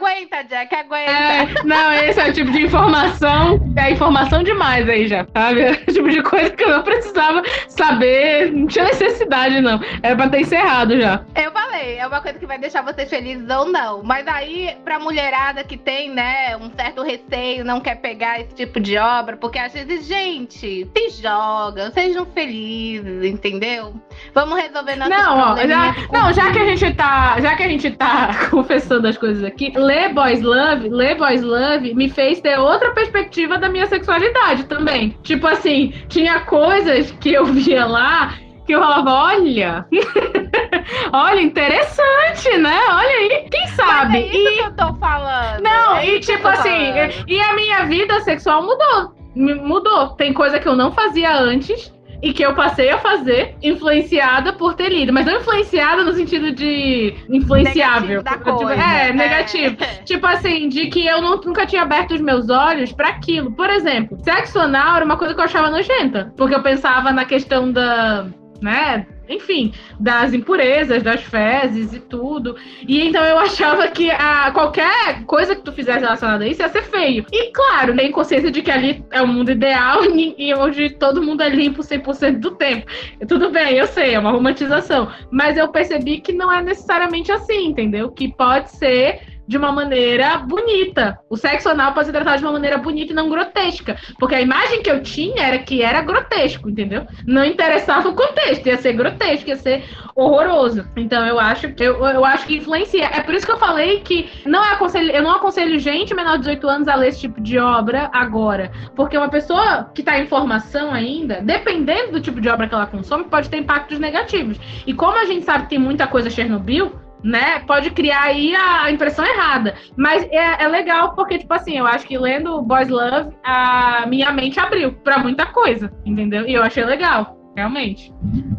[0.00, 1.10] aguenta, Jack, aguenta.
[1.10, 5.60] É, não, esse é o tipo de informação, é informação demais aí já, sabe?
[5.60, 9.78] É o tipo de coisa que eu não precisava saber, não tinha necessidade, não.
[10.02, 11.22] Era pra ter encerrado já.
[11.36, 14.02] Eu falei, é uma coisa que vai deixar vocês felizes ou não.
[14.02, 18.80] Mas aí, pra mulherada que tem, né, um certo receio, não quer pegar esse tipo
[18.80, 23.94] de obra, porque às vezes, gente, se joga, sejam felizes, entendeu?
[24.34, 27.68] Vamos resolver nossos não, ó, já, Não, já que a gente tá, já que a
[27.68, 32.56] gente tá confessando as coisas aqui, ler Boys Love, ler Boys Love me fez ter
[32.56, 35.16] outra perspectiva da minha sexualidade também.
[35.24, 38.34] Tipo assim, tinha coisas que eu via lá
[38.66, 39.84] que eu falava, olha,
[41.12, 42.78] olha, interessante, né?
[42.88, 44.12] Olha aí, quem sabe?
[44.12, 44.56] Mas é isso e...
[44.58, 45.62] que eu tô falando.
[45.62, 46.92] Não, é e tipo assim,
[47.26, 50.08] e a minha vida sexual mudou mudou.
[50.10, 51.92] Tem coisa que eu não fazia antes
[52.22, 56.52] e que eu passei a fazer influenciada por ter lido, mas não influenciada no sentido
[56.52, 58.18] de influenciável.
[58.22, 58.82] Negativo Tipo, coisa.
[58.82, 59.76] é, negativo.
[60.04, 63.52] Tipo assim, de que eu não- nunca tinha aberto os meus olhos pra aquilo.
[63.52, 67.24] Por exemplo, sexo anal era uma coisa que eu achava nojenta, porque eu pensava na
[67.24, 68.26] questão da,
[68.60, 72.56] né, enfim, das impurezas, das fezes e tudo.
[72.86, 76.68] E então eu achava que a, qualquer coisa que tu fizesse relacionada a isso ia
[76.68, 77.24] ser feio.
[77.32, 81.42] E claro, tem consciência de que ali é o mundo ideal e, onde todo mundo
[81.42, 82.86] é limpo 100% do tempo.
[83.28, 85.10] Tudo bem, eu sei, é uma romantização.
[85.30, 88.10] Mas eu percebi que não é necessariamente assim, entendeu?
[88.10, 91.18] Que pode ser de uma maneira bonita.
[91.28, 93.96] O sexo anal pode ser tratado de uma maneira bonita e não grotesca.
[94.18, 97.06] Porque a imagem que eu tinha era que era grotesco, entendeu?
[97.26, 99.84] Não interessava o contexto, ia ser grotesco, ia ser
[100.14, 100.86] horroroso.
[100.96, 103.06] Então eu acho que eu, eu acho que influencia.
[103.06, 106.40] É por isso que eu falei que não aconselho, eu não aconselho gente menor de
[106.40, 108.70] 18 anos a ler esse tipo de obra agora.
[108.94, 112.86] Porque uma pessoa que está em formação ainda, dependendo do tipo de obra que ela
[112.86, 114.58] consome, pode ter impactos negativos.
[114.86, 116.92] E como a gente sabe que tem muita coisa Chernobyl,
[117.22, 117.60] né?
[117.66, 119.74] Pode criar aí a, a impressão errada.
[119.96, 124.32] Mas é, é legal porque, tipo assim, eu acho que lendo Boys Love, a minha
[124.32, 126.46] mente abriu pra muita coisa, entendeu?
[126.46, 128.12] E eu achei legal, realmente.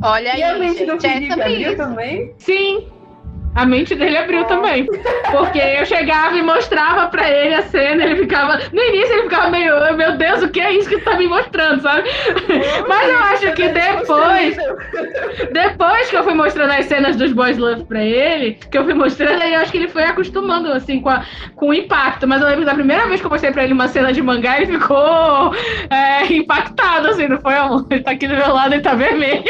[0.04, 1.78] Olha E a aí, mente do gente, é Felipe abriu isso.
[1.78, 2.34] também?
[2.38, 2.88] Sim.
[3.54, 4.86] A mente dele abriu também.
[5.32, 8.60] Porque eu chegava e mostrava pra ele a cena, ele ficava.
[8.72, 11.28] No início ele ficava meio, meu Deus, o que é isso que tu tá me
[11.28, 12.10] mostrando, sabe?
[12.88, 14.58] Mas eu acho que depois,
[15.52, 18.94] depois que eu fui mostrando as cenas dos Boys Love pra ele, que eu fui
[18.94, 21.24] mostrando, aí eu acho que ele foi acostumando, assim, com, a-
[21.56, 22.28] com o impacto.
[22.28, 24.58] Mas eu lembro da primeira vez que eu mostrei pra ele uma cena de mangá,
[24.62, 25.54] ele ficou
[25.90, 27.86] é, impactado, assim, não foi, amor?
[27.90, 29.44] Ele tá aqui do meu lado, ele tá vermelho.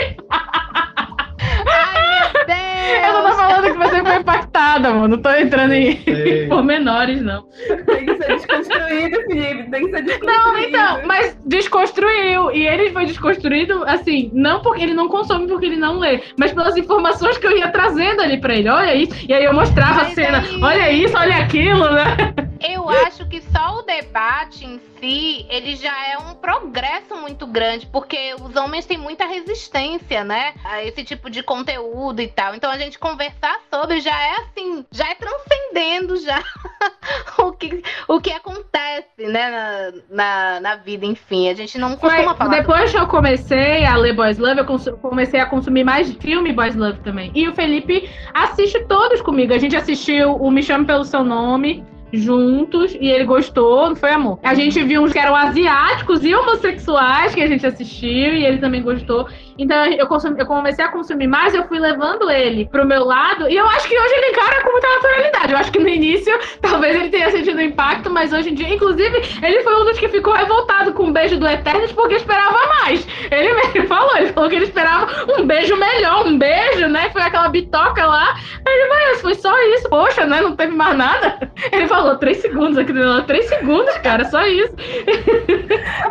[2.91, 5.07] Eu só tô falando que você foi impactada, mano.
[5.09, 5.95] Não tô entrando em
[6.49, 7.43] pormenores, não.
[7.85, 9.69] Tem que ser desconstruído, Felipe.
[9.71, 10.25] Tem que ser desconstruído.
[10.25, 12.51] Não, então, mas desconstruiu.
[12.51, 16.51] E ele foi desconstruído, assim, não porque ele não consome, porque ele não lê, mas
[16.53, 18.69] pelas informações que eu ia trazendo ali pra ele.
[18.69, 19.13] Olha isso.
[19.27, 20.39] E aí eu mostrava a Mas cena.
[20.39, 22.17] aí- Olha isso, olha aquilo, né?
[22.63, 27.87] Eu acho que só o debate em si, ele já é um progresso muito grande,
[27.87, 32.53] porque os homens têm muita resistência, né, a esse tipo de conteúdo e tal.
[32.53, 36.43] Então a gente conversar sobre já é assim, já é transcendendo já
[37.39, 41.49] o que, o que acontece, né, na, na, na vida, enfim.
[41.49, 42.57] A gente não costuma falar.
[42.57, 46.75] depois que eu comecei a ler Boys Love, eu comecei a consumir mais filme Boys
[46.75, 47.31] Love também.
[47.33, 49.53] E o Felipe assiste todos comigo.
[49.53, 51.83] A gente assistiu o Me Chame Pelo Seu Nome
[52.13, 54.39] juntos e ele gostou, não foi amor.
[54.43, 58.57] A gente viu uns que eram asiáticos e homossexuais que a gente assistiu e ele
[58.57, 59.27] também gostou.
[59.57, 63.49] Então eu, consumi- eu comecei a consumir mais, eu fui levando ele pro meu lado
[63.49, 65.51] e eu acho que hoje ele encara com muita naturalidade.
[65.53, 69.21] Eu acho que no início talvez ele tenha sentido impacto, mas hoje em dia, inclusive,
[69.43, 73.07] ele foi um dos que ficou revoltado com o beijo do Eternos porque esperava mais.
[73.29, 75.07] Ele mesmo falou, ele falou que ele esperava
[75.39, 77.09] um beijo melhor, um beijo, né?
[77.11, 78.35] Foi aquela bitoca lá.
[78.65, 80.41] Ele, mas foi só isso, poxa, né?
[80.41, 81.37] Não teve mais nada.
[81.71, 84.73] Ele falou três segundos aqui, não, três segundos, cara, só isso.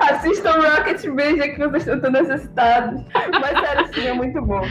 [0.00, 3.00] Assistam Rocket Beijo que vocês estão necessitados.
[3.30, 4.62] Mas sério, sim, é muito bom.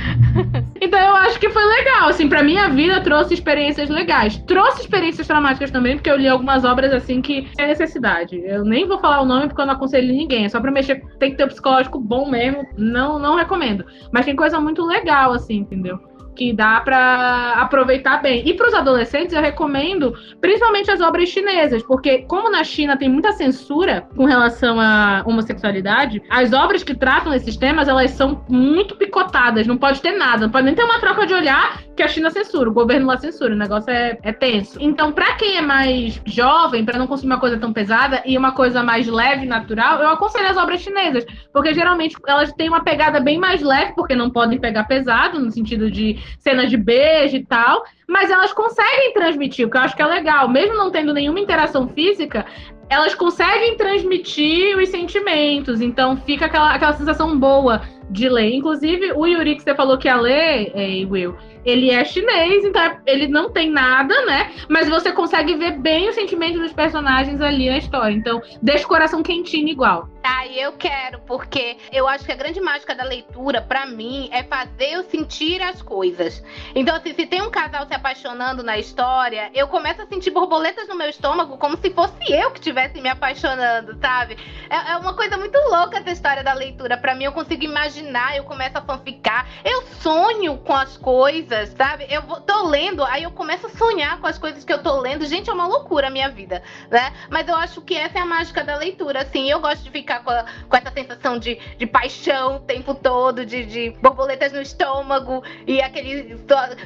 [0.82, 4.38] Então eu acho que foi legal, assim, pra minha vida trouxe experiências legais.
[4.48, 8.42] Trouxe experiências traumáticas também, porque eu li algumas obras assim que tem necessidade.
[8.44, 11.02] Eu nem vou falar o nome porque eu não aconselho ninguém, é só pra mexer,
[11.20, 13.86] tem que ter um psicológico bom mesmo, não, não recomendo.
[14.12, 16.09] Mas tem coisa muito legal, assim, entendeu?
[16.40, 18.48] Que dá pra aproveitar bem.
[18.48, 23.34] E pros adolescentes eu recomendo, principalmente as obras chinesas, porque como na China tem muita
[23.34, 29.68] censura com relação à homossexualidade, as obras que tratam esses temas, elas são muito picotadas,
[29.68, 32.32] não pode ter nada, não pode nem ter uma troca de olhar que a China
[32.32, 34.78] censura, o governo lá censura, o negócio é, é tenso.
[34.80, 38.54] Então, pra quem é mais jovem, pra não consumir uma coisa tão pesada e uma
[38.54, 43.20] coisa mais leve natural, eu aconselho as obras chinesas, porque geralmente elas têm uma pegada
[43.20, 47.46] bem mais leve, porque não podem pegar pesado, no sentido de cenas de beijo e
[47.46, 51.14] tal, mas elas conseguem transmitir, o que eu acho que é legal, mesmo não tendo
[51.14, 52.46] nenhuma interação física,
[52.90, 58.56] elas conseguem transmitir os sentimentos, então fica aquela, aquela sensação boa de ler.
[58.56, 61.36] Inclusive, o Yuri que você falou que ia ler, eh, Will,
[61.66, 64.52] ele é chinês, então é- ele não tem nada, né?
[64.68, 68.14] Mas você consegue ver bem o sentimento dos personagens ali na história.
[68.14, 70.10] Então, deixa o coração quentinho igual.
[70.24, 74.30] Ah, e eu quero, porque eu acho que a grande mágica da leitura, pra mim,
[74.32, 76.44] é fazer eu sentir as coisas.
[76.76, 80.88] Então, assim, se tem um casal se apaixonando na história, eu começo a sentir borboletas
[80.88, 84.38] no meu estômago, como se fosse eu que estivesse me apaixonando, sabe?
[84.70, 86.98] É, é uma coisa muito louca essa história da leitura.
[86.98, 92.08] Pra mim, eu consigo imaginar, eu começo a fanficar, eu sonho com as coisas, sabe?
[92.10, 95.26] Eu tô lendo, aí eu começo a sonhar com as coisas que eu tô lendo.
[95.26, 97.14] Gente, é uma loucura a minha vida, né?
[97.30, 99.50] Mas eu acho que essa é a mágica da leitura, assim.
[99.50, 103.46] Eu gosto de ficar com, a, com essa sensação de, de paixão o tempo todo,
[103.46, 106.38] de, de borboletas no estômago e aquele.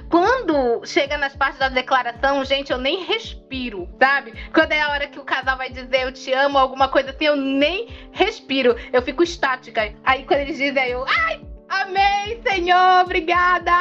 [0.10, 4.34] Quando chega nas partes da declaração, gente, eu nem respiro, sabe?
[4.54, 7.26] Quando é a hora que o casal vai dizer eu te amo, alguma coisa assim,
[7.26, 8.76] eu nem respiro.
[8.92, 9.94] Eu fico estática.
[10.04, 11.06] Aí quando eles dizem, eu.
[11.08, 11.53] Ai!
[11.82, 13.72] Amém, Senhor, obrigada!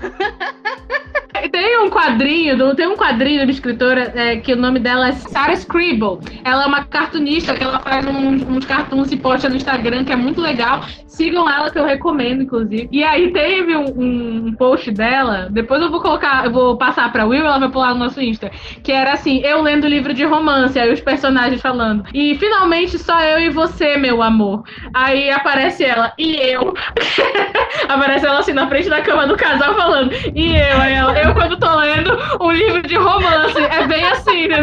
[1.50, 5.52] Tem um quadrinho, tem um quadrinho de escritora é, que o nome dela é Sarah
[5.52, 6.18] Scribble.
[6.44, 10.12] Ela é uma cartunista que ela faz uns, uns cartoons e posta no Instagram, que
[10.12, 10.84] é muito legal.
[11.06, 12.88] Sigam ela, que eu recomendo, inclusive.
[12.92, 17.24] E aí teve um, um post dela, depois eu vou colocar, eu vou passar pra
[17.24, 18.50] Will, ela vai pular no nosso Insta,
[18.82, 22.04] que era assim, eu lendo livro de romance, aí os personagens falando.
[22.12, 24.62] E finalmente só eu e você, meu amor.
[24.92, 26.74] Aí aparece ela, e eu.
[27.88, 31.58] aparece ela assim na frente da cama do casal falando, e eu, ela, eu quando
[31.58, 33.58] tô lendo um livro de romance.
[33.58, 34.58] É bem assim, né?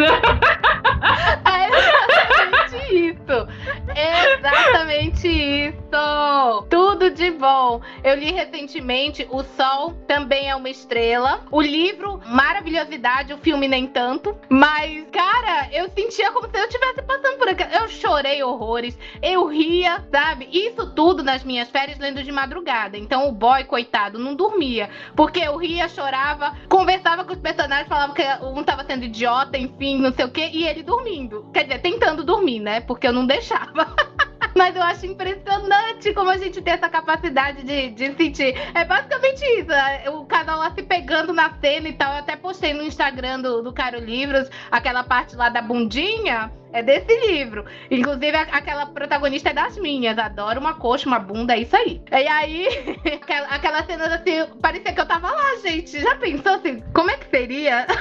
[1.45, 3.47] É exatamente isso.
[3.95, 6.65] Exatamente isso.
[6.69, 7.81] Tudo de bom.
[8.03, 11.41] Eu li recentemente O Sol Também é uma Estrela.
[11.51, 14.35] O livro, maravilhosidade, o filme nem tanto.
[14.49, 17.69] Mas, cara, eu sentia como se eu estivesse passando por aquilo.
[17.71, 18.97] Eu chorei horrores.
[19.21, 20.49] Eu ria, sabe?
[20.51, 22.97] Isso tudo nas minhas férias lendo de madrugada.
[22.97, 24.89] Então o boy, coitado, não dormia.
[25.15, 29.99] Porque eu ria, chorava, conversava com os personagens, falava que um tava sendo idiota, enfim,
[29.99, 31.49] não sei o quê, e ele dormindo.
[31.53, 32.81] Quer dizer, tentando dormir, né?
[32.81, 33.82] Porque eu não deixava.
[34.55, 38.55] Mas eu acho impressionante como a gente tem essa capacidade de, de sentir.
[38.75, 39.71] É basicamente isso.
[39.71, 42.13] É, o canal lá se pegando na cena e tal.
[42.13, 46.51] Eu até postei no Instagram do, do Caro Livros aquela parte lá da bundinha.
[46.73, 47.63] É desse livro.
[47.91, 50.17] Inclusive, aquela protagonista é das minhas.
[50.17, 52.01] Adoro uma coxa, uma bunda, é isso aí.
[52.11, 52.67] E aí,
[53.49, 56.01] aquela, cena assim, parecia que eu tava lá, gente.
[56.01, 56.81] Já pensou assim?
[56.91, 57.85] Como é que seria?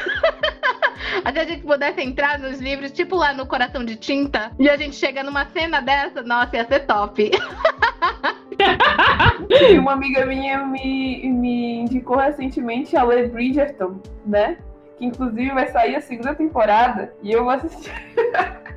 [1.32, 4.76] Se a gente pudesse entrar nos livros, tipo lá no Coração de Tinta, e a
[4.76, 7.30] gente chega numa cena dessa, nossa, ia ser top.
[9.78, 14.56] Uma amiga minha me, me indicou recentemente a ler Bridgerton, né?
[14.96, 17.12] Que inclusive vai sair a segunda temporada.
[17.22, 17.92] E eu vou assistir.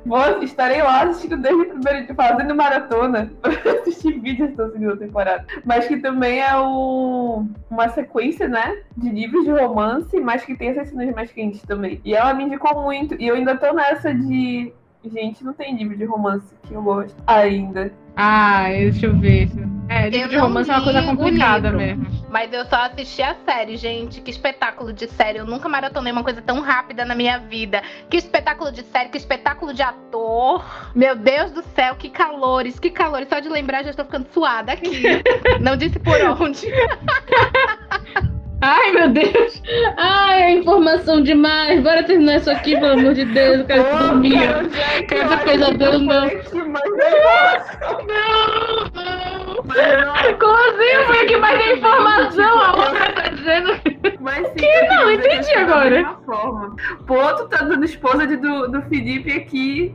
[0.06, 5.46] Vou, estarei lá assistindo desde o primeiro fazendo maratona pra assistir vídeos da segunda temporada.
[5.66, 8.84] Mas que também é um, uma sequência, né?
[8.96, 12.00] De livros de romance, mas que tem essas cenas mais quentes também.
[12.06, 13.16] E ela me indicou muito.
[13.20, 14.72] E eu ainda tô nessa de.
[15.04, 17.92] Gente, não tem livro de romance que eu gosto ainda.
[18.16, 19.50] Ah, deixa eu ver.
[19.88, 22.08] É, livro Eu de romance é uma coisa complicada mesmo.
[22.30, 24.20] Mas eu só assisti a série, gente.
[24.22, 25.40] Que espetáculo de série.
[25.40, 27.82] Eu nunca maratonei uma coisa tão rápida na minha vida.
[28.10, 30.66] Que espetáculo de série, que espetáculo de ator.
[30.94, 33.30] Meu Deus do céu, que calores, que calores.
[33.30, 35.04] Só de lembrar já estou ficando suada aqui.
[35.62, 36.68] Não disse por onde.
[38.68, 39.62] Ai, meu Deus!
[39.96, 41.84] Ai, é informação demais!
[41.84, 43.60] Bora terminar isso aqui, pelo amor de Deus.
[43.60, 44.40] Eu quero dormir.
[45.08, 46.26] Quero ter pesadelo, não.
[46.26, 46.66] Não,
[49.68, 50.40] não.
[50.40, 51.06] Como assim?
[51.06, 52.60] Foi aqui mais tem informação.
[52.60, 53.80] A outra tá dizendo.
[54.20, 54.82] Mas sim, Que?
[54.88, 56.18] Não, entendi que agora.
[56.26, 56.76] Forma.
[57.06, 59.94] Pô, tu tá dando esposa de, do, do Felipe aqui.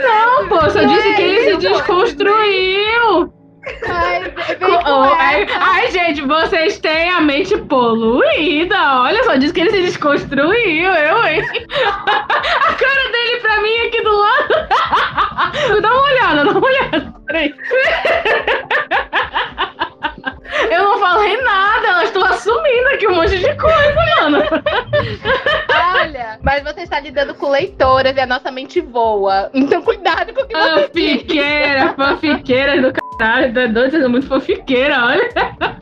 [0.00, 3.41] Não, pô, só disse que ele se desconstruiu.
[3.86, 8.76] Ai, oh, ai, ai, gente, vocês têm a mente poluída.
[9.02, 10.92] Olha só, disse que ele se desconstruiu.
[10.92, 11.42] Eu, hein?
[12.02, 14.48] A cara dele pra mim aqui do lado.
[15.80, 17.14] Dá uma olhada, dá uma olhada.
[17.26, 17.54] Peraí.
[20.70, 24.38] Eu não falei nada, eu estou assumindo aqui um monte de coisa, mano.
[25.94, 29.50] Olha, mas você está lidando com leitoras e a nossa mente voa.
[29.52, 31.16] Então cuidado com o que você diz.
[31.16, 35.30] Fanfiqueira, fanfiqueira do Tá doido, você é muito fanfiqueira, olha.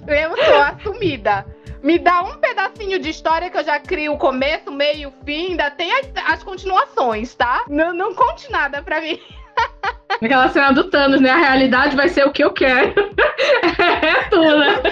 [0.06, 1.46] Eu sou assumida.
[1.82, 5.70] Me dá um pedacinho de história que eu já crio o começo, meio, fim, ainda
[5.70, 7.64] tem as, as continuações, tá?
[7.68, 9.18] Não, não conte nada pra mim.
[10.22, 11.30] Aquela cena do Thanos, né?
[11.30, 12.92] A realidade vai ser o que eu quero.
[14.02, 14.82] É tu, né?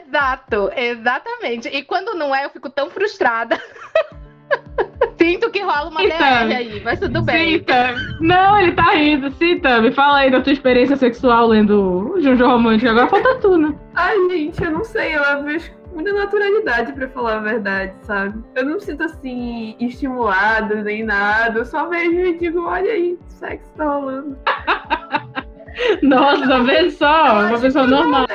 [0.00, 1.68] Exato, exatamente.
[1.68, 3.60] E quando não é, eu fico tão frustrada.
[5.18, 7.60] Sinto que rola uma DR aí, mas tudo bem.
[7.60, 7.98] Tami.
[8.20, 9.30] Não, ele tá rindo.
[9.32, 9.90] Sim, Tami.
[9.92, 12.90] Fala aí da tua experiência sexual lendo Jojo Romântico.
[12.90, 13.74] Agora falta tu, né?
[13.94, 18.38] Ai, gente, eu não sei, eu vejo muita naturalidade, pra falar a verdade, sabe?
[18.54, 21.60] Eu não me sinto assim, estimulado nem nada.
[21.60, 24.36] Eu só vejo e digo, olha aí, sexo tá rolando.
[26.02, 27.46] Nossa, vez só.
[27.46, 28.26] Uma pessoa normal.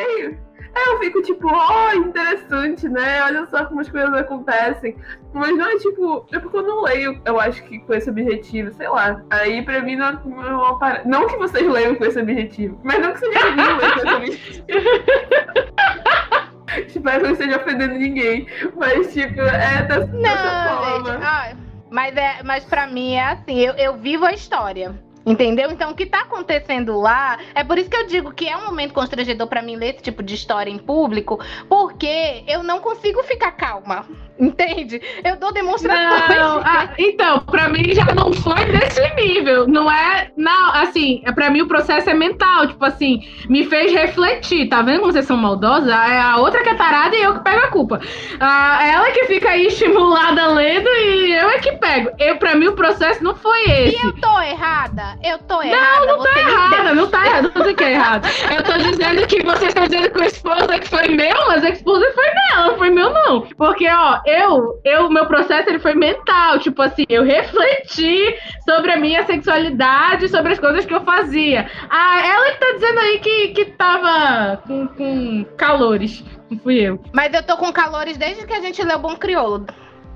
[0.73, 3.21] Aí eu fico tipo, ó, oh, interessante, né?
[3.23, 4.95] Olha só como as coisas acontecem.
[5.33, 8.71] Mas não é tipo, é porque eu não leio, eu acho que com esse objetivo,
[8.71, 9.21] sei lá.
[9.29, 10.11] Aí pra mim não é
[10.53, 11.03] uma parada.
[11.05, 14.15] Não que vocês leiam com esse objetivo, mas não que vocês deviam ler com esse
[14.15, 14.65] objetivo.
[16.87, 18.47] Espero que não esteja ofendendo ninguém.
[18.77, 21.11] Mas, tipo, é dessa, não, dessa forma.
[21.11, 21.53] Gente, ah,
[21.89, 24.95] mas, é, mas pra mim é assim, eu, eu vivo a história.
[25.25, 25.69] Entendeu?
[25.69, 28.65] Então, o que tá acontecendo lá é por isso que eu digo que é um
[28.65, 31.39] momento constrangedor para mim ler esse tipo de história em público,
[31.69, 34.05] porque eu não consigo ficar calma.
[34.41, 34.99] Entende?
[35.23, 36.29] Eu dou demonstrações.
[36.35, 39.67] Não, ah, então, para mim já não foi desse nível.
[39.67, 40.31] Não é.
[40.35, 42.67] Não, assim, é, para mim o processo é mental.
[42.67, 44.67] Tipo assim, me fez refletir.
[44.67, 45.89] Tá vendo como vocês são maldosas?
[45.89, 48.01] É a outra que é tarada e eu que pego a culpa.
[48.39, 52.09] Ah, ela que fica aí estimulada lendo e eu é que pego.
[52.17, 53.95] Eu, pra mim o processo não foi esse.
[53.95, 55.19] E eu tô errada?
[55.23, 56.05] Eu tô errada.
[56.07, 58.27] Não, não tá errada, não tá errada, não sei que é errado.
[58.55, 61.63] Eu tô dizendo que você está dizendo que o esposo é que foi meu, mas
[61.63, 63.41] a esposa foi dela, não foi meu, não.
[63.55, 66.59] Porque, ó, eu, eu, meu processo ele foi mental.
[66.59, 71.69] Tipo assim, eu refleti sobre a minha sexualidade, sobre as coisas que eu fazia.
[71.89, 76.23] Ah, ela que tá dizendo aí que, que tava com, com calores.
[76.49, 76.99] Não fui eu.
[77.13, 79.65] Mas eu tô com calores desde que a gente leu Bom Crioulo.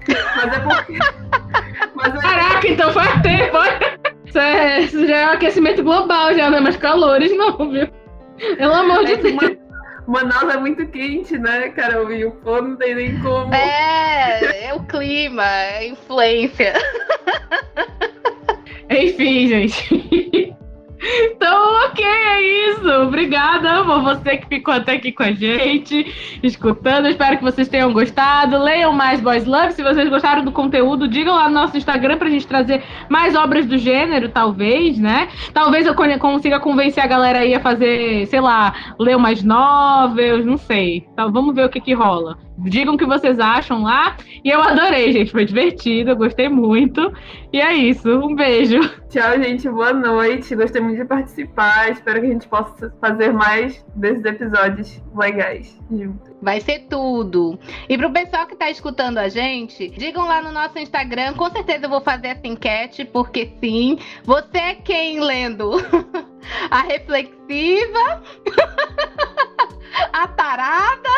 [0.08, 1.00] Mas é porque.
[1.96, 2.18] Mas é...
[2.20, 3.58] Caraca, então faz tempo.
[4.26, 7.88] Isso, é, isso já é um aquecimento global, já não é mais calores, não, viu?
[8.58, 9.65] Pelo amor é de Deus.
[10.08, 12.12] Manaus é muito quente, né, Carol?
[12.12, 13.54] E o pô não tem nem como.
[13.54, 16.74] É, é o clima, é a influência.
[18.90, 20.56] Enfim, gente.
[21.26, 22.90] Então, ok, é isso.
[23.04, 27.08] Obrigada por você que ficou até aqui com a gente, escutando.
[27.08, 28.58] Espero que vocês tenham gostado.
[28.58, 29.74] Leiam mais Boys Love.
[29.74, 33.66] Se vocês gostaram do conteúdo, digam lá no nosso Instagram pra gente trazer mais obras
[33.66, 35.30] do gênero, talvez, né?
[35.54, 40.58] Talvez eu consiga convencer a galera aí a fazer, sei lá, ler mais novels, não
[40.58, 41.06] sei.
[41.14, 42.38] Então, vamos ver o que que rola.
[42.58, 44.16] Digam o que vocês acham lá.
[44.44, 45.32] E eu adorei, gente.
[45.32, 47.12] Foi divertido, eu gostei muito.
[47.52, 48.10] E é isso.
[48.20, 48.80] Um beijo.
[49.10, 49.70] Tchau, gente.
[49.70, 50.56] Boa noite.
[50.56, 51.92] Gostei muito de participar.
[51.92, 56.35] Espero que a gente possa fazer mais desses episódios legais juntos.
[56.42, 57.58] Vai ser tudo.
[57.90, 61.34] E pro pessoal que tá escutando a gente, digam lá no nosso Instagram.
[61.34, 65.72] Com certeza eu vou fazer essa enquete, porque sim, você é quem lendo
[66.70, 68.24] a reflexiva,
[70.14, 71.10] a tarada.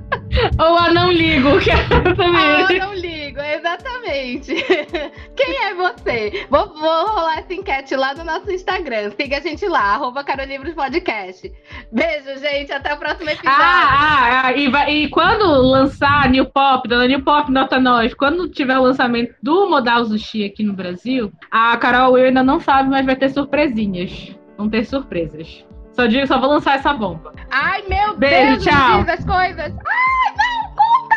[0.58, 2.80] Ou a não ligo, que é também.
[2.80, 4.54] A não ligo, exatamente.
[5.36, 6.46] Quem é você?
[6.48, 9.10] Vou, vou rolar essa enquete lá no nosso Instagram.
[9.18, 11.50] Siga a gente lá, arroba Carolivros Podcast.
[11.92, 12.72] Beijo, gente.
[12.72, 13.58] Até o próximo episódio.
[13.60, 18.48] Ah, ah, ah e, e, quando lançar New Pop, dona New Pop, nota nós, quando
[18.48, 23.04] tiver o lançamento do Modal Sushi aqui no Brasil, a Carol ainda não sabe, mas
[23.04, 24.34] vai ter surpresinhas.
[24.56, 25.64] Vão ter surpresas.
[26.00, 27.34] Só digo, só vou lançar essa bomba.
[27.50, 29.00] Ai, meu Beijo, Deus, tchau.
[29.06, 29.70] as coisas.
[29.86, 31.16] Ai, não, conta!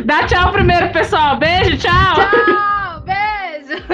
[0.06, 1.36] Dá tchau primeiro, pessoal.
[1.36, 2.14] Beijo, tchau.
[2.14, 3.84] Tchau, beijo.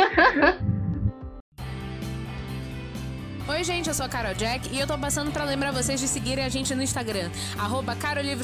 [3.50, 6.06] Oi, gente, eu sou a Carol Jack e eu tô passando para lembrar vocês de
[6.06, 7.96] seguirem a gente no Instagram, arroba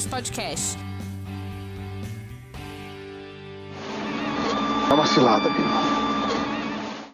[0.09, 0.77] Podcast.
[4.89, 5.90] É uma cilada, Bino.